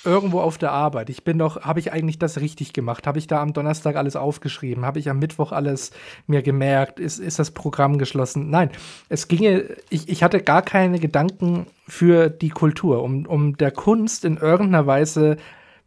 [0.06, 1.10] irgendwo auf der Arbeit.
[1.10, 3.06] Ich bin noch, habe ich eigentlich das richtig gemacht?
[3.06, 4.86] Habe ich da am Donnerstag alles aufgeschrieben?
[4.86, 5.90] Habe ich am Mittwoch alles
[6.26, 7.00] mir gemerkt?
[7.00, 8.48] Ist, ist das Programm geschlossen?
[8.48, 8.70] Nein,
[9.08, 14.24] es ginge, ich, ich hatte gar keine Gedanken für die Kultur, um, um der Kunst
[14.24, 15.36] in irgendeiner Weise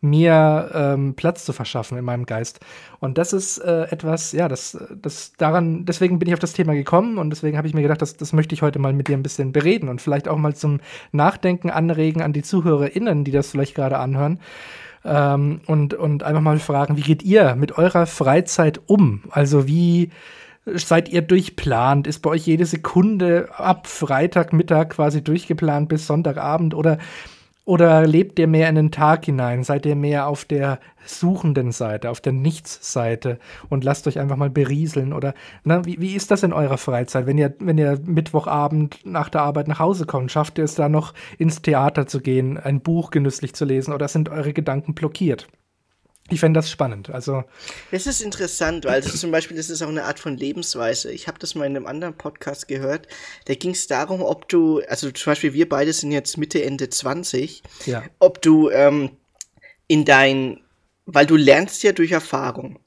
[0.02, 2.60] mir ähm, Platz zu verschaffen in meinem Geist.
[3.00, 6.74] Und das ist äh, etwas, ja, das, das daran, deswegen bin ich auf das Thema
[6.74, 9.18] gekommen und deswegen habe ich mir gedacht, das, das möchte ich heute mal mit dir
[9.18, 10.80] ein bisschen bereden und vielleicht auch mal zum
[11.12, 14.40] Nachdenken anregen an die ZuhörerInnen, die das vielleicht gerade anhören.
[15.04, 19.24] Ähm, und, und einfach mal fragen, wie geht ihr mit eurer Freizeit um?
[19.32, 20.12] Also wie
[20.66, 22.08] seid ihr durchplant?
[22.08, 26.98] Ist bei euch jede Sekunde ab Freitagmittag quasi durchgeplant bis Sonntagabend oder
[27.70, 29.64] oder lebt ihr mehr in den Tag hinein?
[29.64, 33.38] Seid ihr mehr auf der suchenden Seite, auf der Nichts-Seite
[33.70, 35.14] und lasst euch einfach mal berieseln?
[35.14, 37.28] Oder na, wie, wie ist das in eurer Freizeit?
[37.28, 40.90] Wenn ihr, wenn ihr Mittwochabend nach der Arbeit nach Hause kommt, schafft ihr es da
[40.90, 45.48] noch ins Theater zu gehen, ein Buch genüsslich zu lesen oder sind eure Gedanken blockiert?
[46.32, 47.10] Ich fände das spannend.
[47.10, 47.44] Also,
[47.92, 51.12] Das ist interessant, weil das zum Beispiel, das ist auch eine Art von Lebensweise.
[51.12, 53.08] Ich habe das mal in einem anderen Podcast gehört.
[53.46, 56.90] Da ging es darum, ob du, also zum Beispiel wir beide sind jetzt Mitte, Ende
[56.90, 58.04] 20, ja.
[58.20, 59.12] ob du ähm,
[59.88, 60.62] in dein,
[61.06, 62.80] weil du lernst ja durch Erfahrung,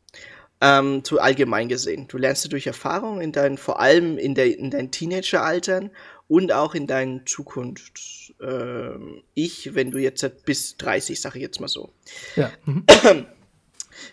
[0.62, 2.06] ähm, zu allgemein gesehen.
[2.06, 5.90] Du lernst ja durch Erfahrung in dein, vor allem in, der, in deinen Teenageraltern
[6.28, 8.22] und auch in deinen Zukunft.
[8.43, 11.93] Ähm, ich, wenn du jetzt bis 30, sage ich jetzt mal so.
[12.36, 12.51] Ja.
[12.64, 12.85] Mhm.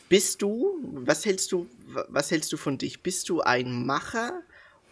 [0.10, 1.68] Bist du, was hältst du,
[2.10, 3.02] was hältst du von dich?
[3.02, 4.42] Bist du ein Macher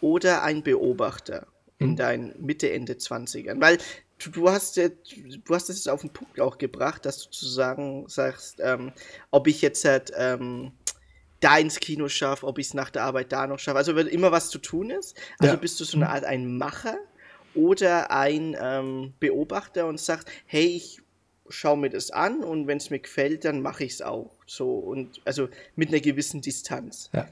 [0.00, 1.46] oder ein Beobachter
[1.78, 1.96] in Mhm.
[1.96, 3.60] deinen Mitte, Ende 20ern?
[3.60, 3.78] Weil
[4.18, 7.30] du, du hast ja, du hast es jetzt auf den Punkt auch gebracht, dass du
[7.30, 8.92] zu sagen sagst, ähm,
[9.30, 10.72] ob ich jetzt halt, ähm,
[11.40, 13.78] da ins Kino schaffe, ob ich es nach der Arbeit da noch schaffe.
[13.78, 15.16] Also wenn immer was zu tun ist.
[15.38, 15.60] Also Ja.
[15.60, 16.96] bist du so eine Art ein Macher
[17.58, 21.00] oder ein ähm, Beobachter und sagst, hey, ich
[21.48, 24.30] schaue mir das an und wenn es mir gefällt, dann mache ich es auch.
[24.46, 27.10] So und also mit einer gewissen Distanz.
[27.12, 27.26] Ja.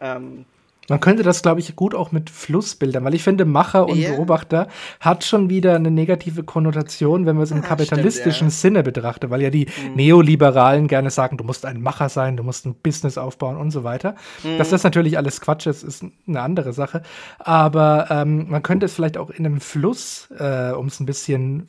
[0.00, 0.44] Ähm,
[0.90, 4.10] Man könnte das, glaube ich, gut auch mit Flussbildern, weil ich finde, Macher und Ja.
[4.10, 4.68] Beobachter
[5.00, 8.80] hat schon wieder eine negative Konnotation, wenn man es im Ah, kapitalistischen stimmt, ja.
[8.80, 12.66] Sinne betrachtet, weil ja die Neoliberalen gerne sagen, du musst ein Macher sein, du musst
[12.66, 14.16] ein Business aufbauen und so weiter.
[14.58, 17.02] Dass das natürlich alles Quatsch ist, ist eine andere Sache.
[17.38, 21.68] Aber ähm, man könnte es vielleicht auch in einem Fluss, äh, um es ein bisschen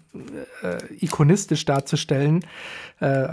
[0.63, 2.43] äh, ikonistisch darzustellen,
[2.99, 3.27] äh,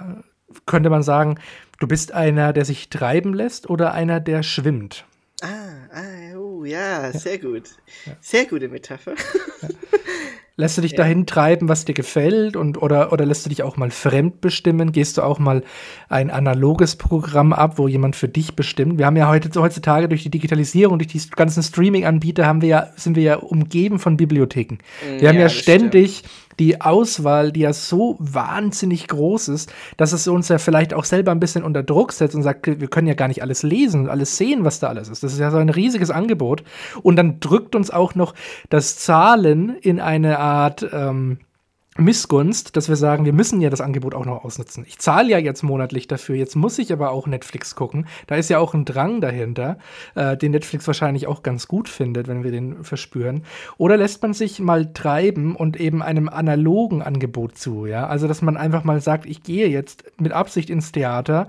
[0.67, 1.39] könnte man sagen,
[1.79, 5.05] du bist einer, der sich treiben lässt oder einer, der schwimmt.
[5.43, 5.47] ah,
[5.93, 7.65] ah, oh, ja, sehr gut.
[8.21, 9.15] Sehr gute Metapher.
[10.61, 12.57] Lässt du dich dahin treiben, was dir gefällt?
[12.57, 14.91] Und, oder, oder lässt du dich auch mal fremd bestimmen?
[14.91, 15.63] Gehst du auch mal
[16.09, 18.99] ein analoges Programm ab, wo jemand für dich bestimmt?
[18.99, 22.91] Wir haben ja heute, heutzutage durch die Digitalisierung, durch die ganzen Streaming-Anbieter haben wir ja,
[22.97, 24.79] sind wir ja umgeben von Bibliotheken.
[25.21, 26.25] Wir haben ja, ja das ständig
[26.59, 31.33] die Auswahl, die ja so wahnsinnig groß ist, dass es uns ja vielleicht auch selber
[31.33, 34.09] ein bisschen unter Druck setzt und sagt, wir können ja gar nicht alles lesen und
[34.09, 35.23] alles sehen, was da alles ist.
[35.23, 36.63] Das ist ja so ein riesiges Angebot.
[37.03, 38.35] Und dann drückt uns auch noch
[38.69, 41.39] das Zahlen in eine Art ähm,
[41.99, 44.85] Missgunst, dass wir sagen, wir müssen ja das Angebot auch noch ausnutzen.
[44.87, 48.07] Ich zahle ja jetzt monatlich dafür, jetzt muss ich aber auch Netflix gucken.
[48.27, 49.79] Da ist ja auch ein Drang dahinter,
[50.15, 53.43] äh, den Netflix wahrscheinlich auch ganz gut findet, wenn wir den verspüren.
[53.79, 58.07] Oder lässt man sich mal treiben und eben einem analogen Angebot zu, ja?
[58.07, 61.49] Also, dass man einfach mal sagt, ich gehe jetzt mit Absicht ins Theater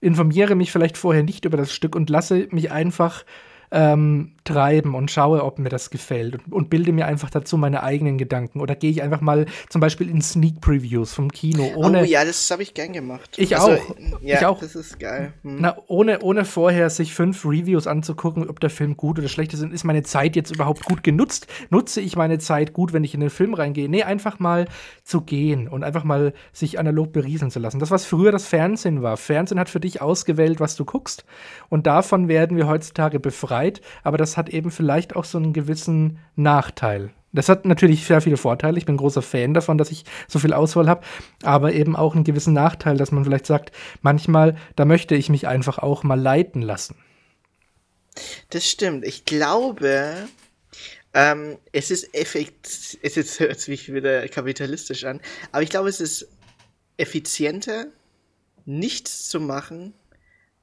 [0.00, 3.24] informiere mich vielleicht vorher nicht über das Stück und lasse mich einfach
[3.70, 7.82] ähm, treiben und schaue, ob mir das gefällt und, und, bilde mir einfach dazu meine
[7.82, 8.60] eigenen Gedanken.
[8.60, 11.70] Oder gehe ich einfach mal zum Beispiel in Sneak Previews vom Kino.
[11.74, 13.30] Ohne, oh ja, das habe ich gern gemacht.
[13.36, 13.96] Ich also, auch.
[14.20, 14.60] Ja, ich auch.
[14.60, 15.32] Das ist geil.
[15.42, 15.56] Hm.
[15.60, 19.62] Na, ohne, ohne vorher sich fünf Reviews anzugucken, ob der Film gut oder schlecht ist.
[19.62, 21.46] Ist meine Zeit jetzt überhaupt gut genutzt?
[21.70, 23.88] Nutze ich meine Zeit gut, wenn ich in den Film reingehe?
[23.88, 24.66] Nee, einfach mal
[25.04, 27.78] zu gehen und einfach mal sich analog berieseln zu lassen.
[27.78, 29.16] Das, was früher das Fernsehen war.
[29.16, 31.24] Fernsehen hat für dich ausgewählt, was du guckst.
[31.70, 33.80] Und davon werden wir heutzutage befreit.
[34.02, 37.10] Aber das hat eben vielleicht auch so einen gewissen Nachteil.
[37.32, 38.78] Das hat natürlich sehr viele Vorteile.
[38.78, 41.04] Ich bin großer Fan davon, dass ich so viel Auswahl habe,
[41.42, 45.48] aber eben auch einen gewissen Nachteil, dass man vielleicht sagt, manchmal, da möchte ich mich
[45.48, 46.96] einfach auch mal leiten lassen.
[48.50, 49.04] Das stimmt.
[49.04, 50.14] Ich glaube,
[51.12, 55.20] ähm, es ist effekt, es hört sich wieder kapitalistisch an,
[55.50, 56.28] aber ich glaube, es ist
[56.96, 57.86] effizienter,
[58.64, 59.92] nichts zu machen,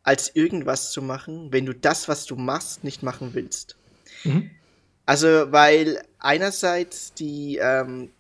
[0.04, 3.78] als irgendwas zu machen, wenn du das, was du machst, nicht machen willst.
[4.24, 4.50] Mhm.
[5.06, 8.12] Also, weil einerseits die ähm,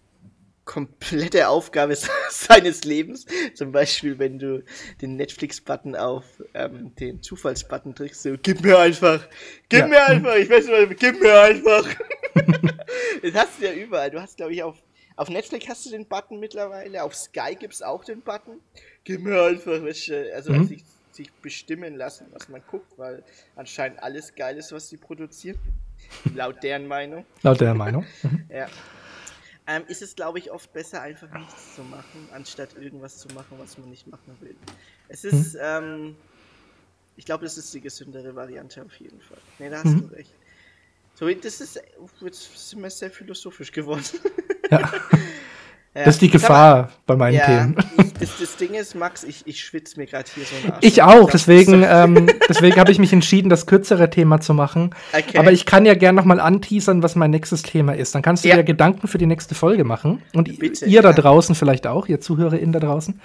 [0.66, 1.96] komplette Aufgabe
[2.30, 3.26] seines Lebens,
[3.56, 4.64] zum Beispiel, wenn du
[5.02, 9.28] den Netflix-Button auf ähm, den Zufallsbutton drückst, so, gib mir einfach,
[9.70, 9.88] gib ja.
[9.88, 11.88] mir einfach, ich weiß nicht, gib mir einfach.
[13.22, 14.12] das hast du ja überall.
[14.12, 14.78] Du hast, glaube ich, auf,
[15.16, 18.60] auf Netflix hast du den Button mittlerweile, auf Sky gibt es auch den Button.
[19.04, 20.62] Gib mir einfach, weißt du, also mhm.
[20.62, 20.84] als ich
[21.16, 23.24] sich bestimmen lassen, was man guckt, weil
[23.56, 25.60] anscheinend alles geil ist, was sie produzieren.
[26.36, 27.26] Laut deren Meinung.
[27.44, 28.06] Laut deren Meinung.
[28.24, 28.46] Mhm.
[28.50, 28.68] ja.
[29.68, 33.58] Ähm, ist es, glaube ich, oft besser, einfach nichts zu machen, anstatt irgendwas zu machen,
[33.60, 34.56] was man nicht machen will.
[35.08, 35.60] Es ist, mhm.
[35.62, 36.16] ähm,
[37.16, 39.38] ich glaube, das ist die gesündere Variante auf jeden Fall.
[39.60, 40.10] Ne, da hast mhm.
[40.10, 40.34] du recht.
[41.14, 41.82] So, das ist,
[42.22, 44.04] jetzt sind wir sehr philosophisch geworden.
[44.72, 44.92] Ja.
[45.94, 46.06] Ja.
[46.06, 47.76] Das ist die Gefahr aber, bei meinen ja, Themen.
[48.22, 50.78] Das, das, Ding ist, Max, ich, ich schwitze mir gerade hier so nach.
[50.80, 54.92] Ich auch, deswegen, ähm, deswegen habe ich mich entschieden, das kürzere Thema zu machen.
[55.12, 55.38] Okay.
[55.38, 58.16] Aber ich kann ja gerne nochmal anteasern, was mein nächstes Thema ist.
[58.16, 58.56] Dann kannst du ja.
[58.56, 60.22] dir Gedanken für die nächste Folge machen.
[60.34, 63.20] Und Bitte, ihr da draußen vielleicht auch, ihr ZuhörerInnen da draußen.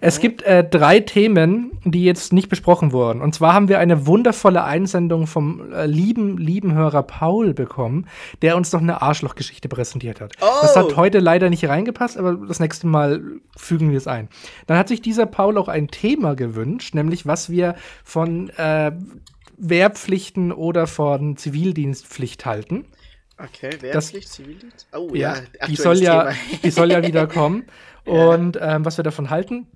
[0.00, 0.22] Es mhm.
[0.22, 3.20] gibt äh, drei Themen, die jetzt nicht besprochen wurden.
[3.20, 8.06] Und zwar haben wir eine wundervolle Einsendung vom äh, lieben, lieben Hörer Paul bekommen,
[8.40, 10.32] der uns noch eine Arschlochgeschichte präsentiert hat.
[10.40, 10.46] Oh.
[10.62, 14.28] Das hat heute leider nicht reingepasst passt, aber das nächste Mal fügen wir es ein.
[14.66, 17.74] Dann hat sich dieser Paul auch ein Thema gewünscht, nämlich was wir
[18.04, 18.92] von äh,
[19.56, 22.86] Wehrpflichten oder von Zivildienstpflicht halten.
[23.38, 24.86] Okay, Wehrpflicht, das, Zivildienst?
[24.94, 26.30] Oh ja, ja die, soll ja
[26.62, 27.64] die soll ja wieder kommen.
[28.06, 28.12] ja.
[28.12, 29.66] Und ähm, was wir davon halten,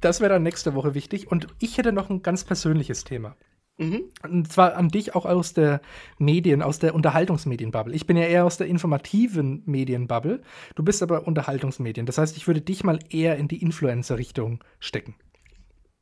[0.00, 1.30] das wäre dann nächste Woche wichtig.
[1.30, 3.34] Und ich hätte noch ein ganz persönliches Thema.
[3.82, 4.02] Mhm.
[4.22, 5.80] Und zwar an dich auch aus der
[6.18, 7.94] Medien, aus der Unterhaltungsmedienbubble.
[7.94, 10.42] Ich bin ja eher aus der informativen Medienbubble.
[10.74, 12.06] Du bist aber Unterhaltungsmedien.
[12.06, 15.14] Das heißt, ich würde dich mal eher in die Influencer-Richtung stecken.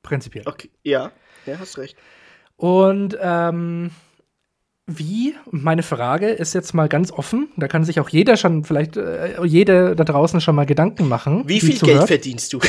[0.02, 0.46] Prinzipiell.
[0.46, 1.12] Okay, ja,
[1.46, 1.96] ja, hast recht.
[2.56, 3.90] Und ähm,
[4.86, 8.96] wie, meine Frage ist jetzt mal ganz offen, da kann sich auch jeder schon, vielleicht
[8.96, 11.44] äh, jeder da draußen schon mal Gedanken machen.
[11.46, 12.60] Wie viel Geld verdienst du?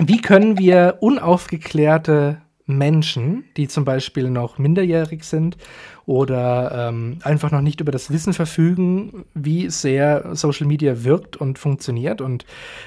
[0.00, 2.40] wie können wir unaufgeklärte
[2.76, 5.56] Menschen, die zum Beispiel noch minderjährig sind
[6.06, 11.58] oder ähm, einfach noch nicht über das Wissen verfügen, wie sehr Social Media wirkt und
[11.58, 12.44] funktioniert und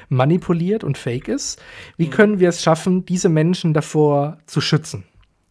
[0.10, 1.62] manipuliert und fake ist.
[1.98, 2.12] Wie mhm.
[2.12, 5.03] können wir es schaffen, diese Menschen davor zu schützen?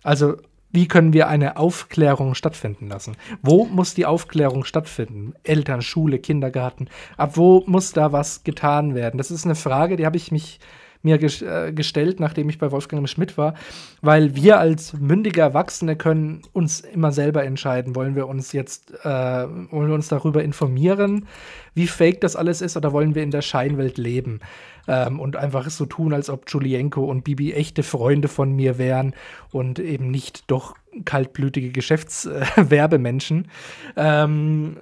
[0.02, 0.36] Also
[0.74, 3.16] wie können wir eine Aufklärung stattfinden lassen?
[3.42, 5.34] Wo muss die Aufklärung stattfinden?
[5.44, 6.88] Eltern, Schule, Kindergarten.
[7.16, 9.18] Ab wo muss da was getan werden?
[9.18, 10.58] Das ist eine Frage, die habe ich mich
[11.04, 13.54] mir ges äh, gestellt, nachdem ich bei Wolfgang Schmidt war,
[14.00, 19.08] weil wir als mündige Erwachsene können uns immer selber entscheiden, wollen wir uns jetzt, äh,
[19.08, 21.26] wollen wir uns darüber informieren,
[21.74, 24.40] wie fake das alles ist, oder wollen wir in der Scheinwelt leben?
[24.86, 29.14] Ähm, und einfach so tun, als ob Julienko und Bibi echte Freunde von mir wären
[29.50, 30.74] und eben nicht doch
[31.04, 33.48] kaltblütige Geschäftswerbemenschen.
[33.96, 34.76] ähm,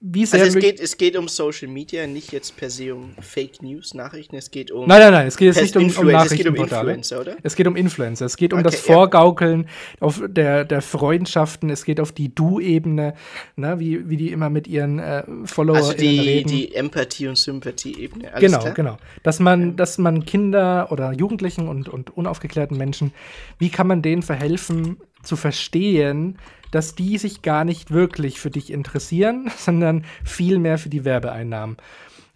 [0.00, 0.42] wie sehr.
[0.42, 3.94] Also es geht, es geht um Social Media, nicht jetzt per se um Fake News
[3.94, 4.36] Nachrichten.
[4.36, 4.86] Es geht um.
[4.86, 5.26] Nein, nein, nein.
[5.26, 6.34] Es geht jetzt nicht um, um Nachrichten.
[6.34, 7.36] Es geht um Influencer, oder?
[7.42, 8.26] Es geht um Influencer.
[8.26, 9.68] Es geht um okay, das Vorgaukeln ja.
[10.06, 11.70] auf der, der Freundschaften.
[11.70, 13.14] Es geht auf die Du-Ebene,
[13.56, 16.48] ne, wie, wie die immer mit ihren äh, Followern also die, reden.
[16.48, 18.32] die Empathie- und Sympathie-Ebene.
[18.38, 18.74] Genau, klar?
[18.74, 18.96] genau.
[19.22, 19.74] Dass man, ja.
[19.74, 23.12] dass man Kinder oder Jugendlichen und, und unaufgeklärten Menschen,
[23.58, 26.38] wie kann man denen verhelfen, zu verstehen,
[26.70, 31.76] dass die sich gar nicht wirklich für dich interessieren, sondern viel mehr für die Werbeeinnahmen.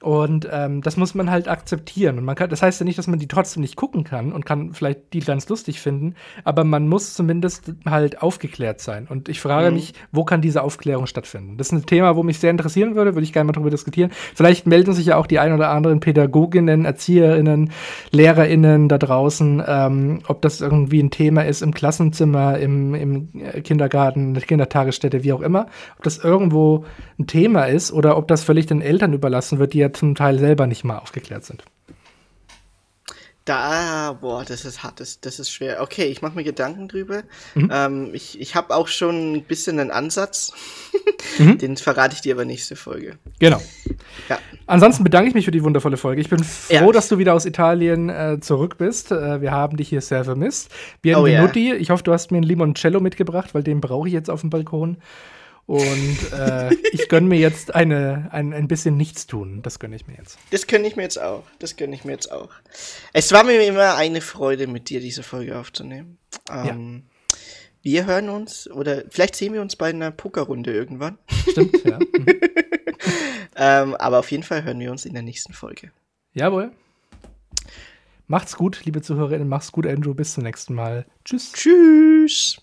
[0.03, 2.19] Und ähm, das muss man halt akzeptieren.
[2.19, 4.47] Und man kann, das heißt ja nicht, dass man die trotzdem nicht gucken kann und
[4.47, 9.07] kann vielleicht die ganz lustig finden, aber man muss zumindest halt aufgeklärt sein.
[9.09, 9.77] Und ich frage mhm.
[9.77, 11.59] mich, wo kann diese Aufklärung stattfinden?
[11.59, 14.11] Das ist ein Thema, wo mich sehr interessieren würde, würde ich gerne mal darüber diskutieren.
[14.35, 17.71] Vielleicht melden sich ja auch die ein oder anderen Pädagoginnen, Erzieherinnen,
[18.11, 23.29] LehrerInnen da draußen, ähm, ob das irgendwie ein Thema ist im Klassenzimmer, im, im
[23.63, 25.67] Kindergarten, Kindertagesstätte, wie auch immer,
[25.99, 26.87] ob das irgendwo
[27.19, 30.39] ein Thema ist oder ob das völlig den Eltern überlassen wird, die ja zum Teil
[30.39, 31.65] selber nicht mal aufgeklärt sind.
[33.47, 35.81] Da, boah, das ist hart, das, das ist schwer.
[35.81, 37.23] Okay, ich mache mir Gedanken drüber.
[37.55, 37.71] Mhm.
[37.73, 40.53] Ähm, ich ich habe auch schon ein bisschen einen Ansatz.
[41.39, 41.57] mhm.
[41.57, 43.19] Den verrate ich dir aber nächste Folge.
[43.39, 43.61] Genau.
[44.29, 44.39] Ja.
[44.67, 46.21] Ansonsten bedanke ich mich für die wundervolle Folge.
[46.21, 46.93] Ich bin froh, ja.
[46.93, 49.11] dass du wieder aus Italien äh, zurück bist.
[49.11, 50.71] Äh, wir haben dich hier sehr vermisst.
[51.01, 51.71] Bienvenuti.
[51.71, 51.81] Oh, ja.
[51.81, 54.51] Ich hoffe, du hast mir ein Limoncello mitgebracht, weil den brauche ich jetzt auf dem
[54.51, 54.99] Balkon.
[55.67, 59.63] Und äh, ich gönne mir jetzt eine, ein, ein bisschen Nichtstun.
[59.63, 60.39] Das gönne ich mir jetzt.
[60.51, 61.45] Das gönne ich mir jetzt auch.
[61.59, 62.51] Das gönne ich mir jetzt auch.
[63.13, 66.19] Es war mir immer eine Freude, mit dir diese Folge aufzunehmen.
[66.51, 67.37] Ähm, ja.
[67.83, 71.19] Wir hören uns, oder vielleicht sehen wir uns bei einer Pokerrunde irgendwann.
[71.51, 71.99] Stimmt, ja.
[72.13, 72.27] Mhm.
[73.57, 75.91] ähm, aber auf jeden Fall hören wir uns in der nächsten Folge.
[76.35, 76.73] Jawohl.
[78.27, 79.49] Macht's gut, liebe Zuhörerinnen.
[79.49, 80.15] Macht's gut, Andrew.
[80.15, 81.07] Bis zum nächsten Mal.
[81.25, 81.53] Tschüss.
[81.53, 82.61] Tschüss.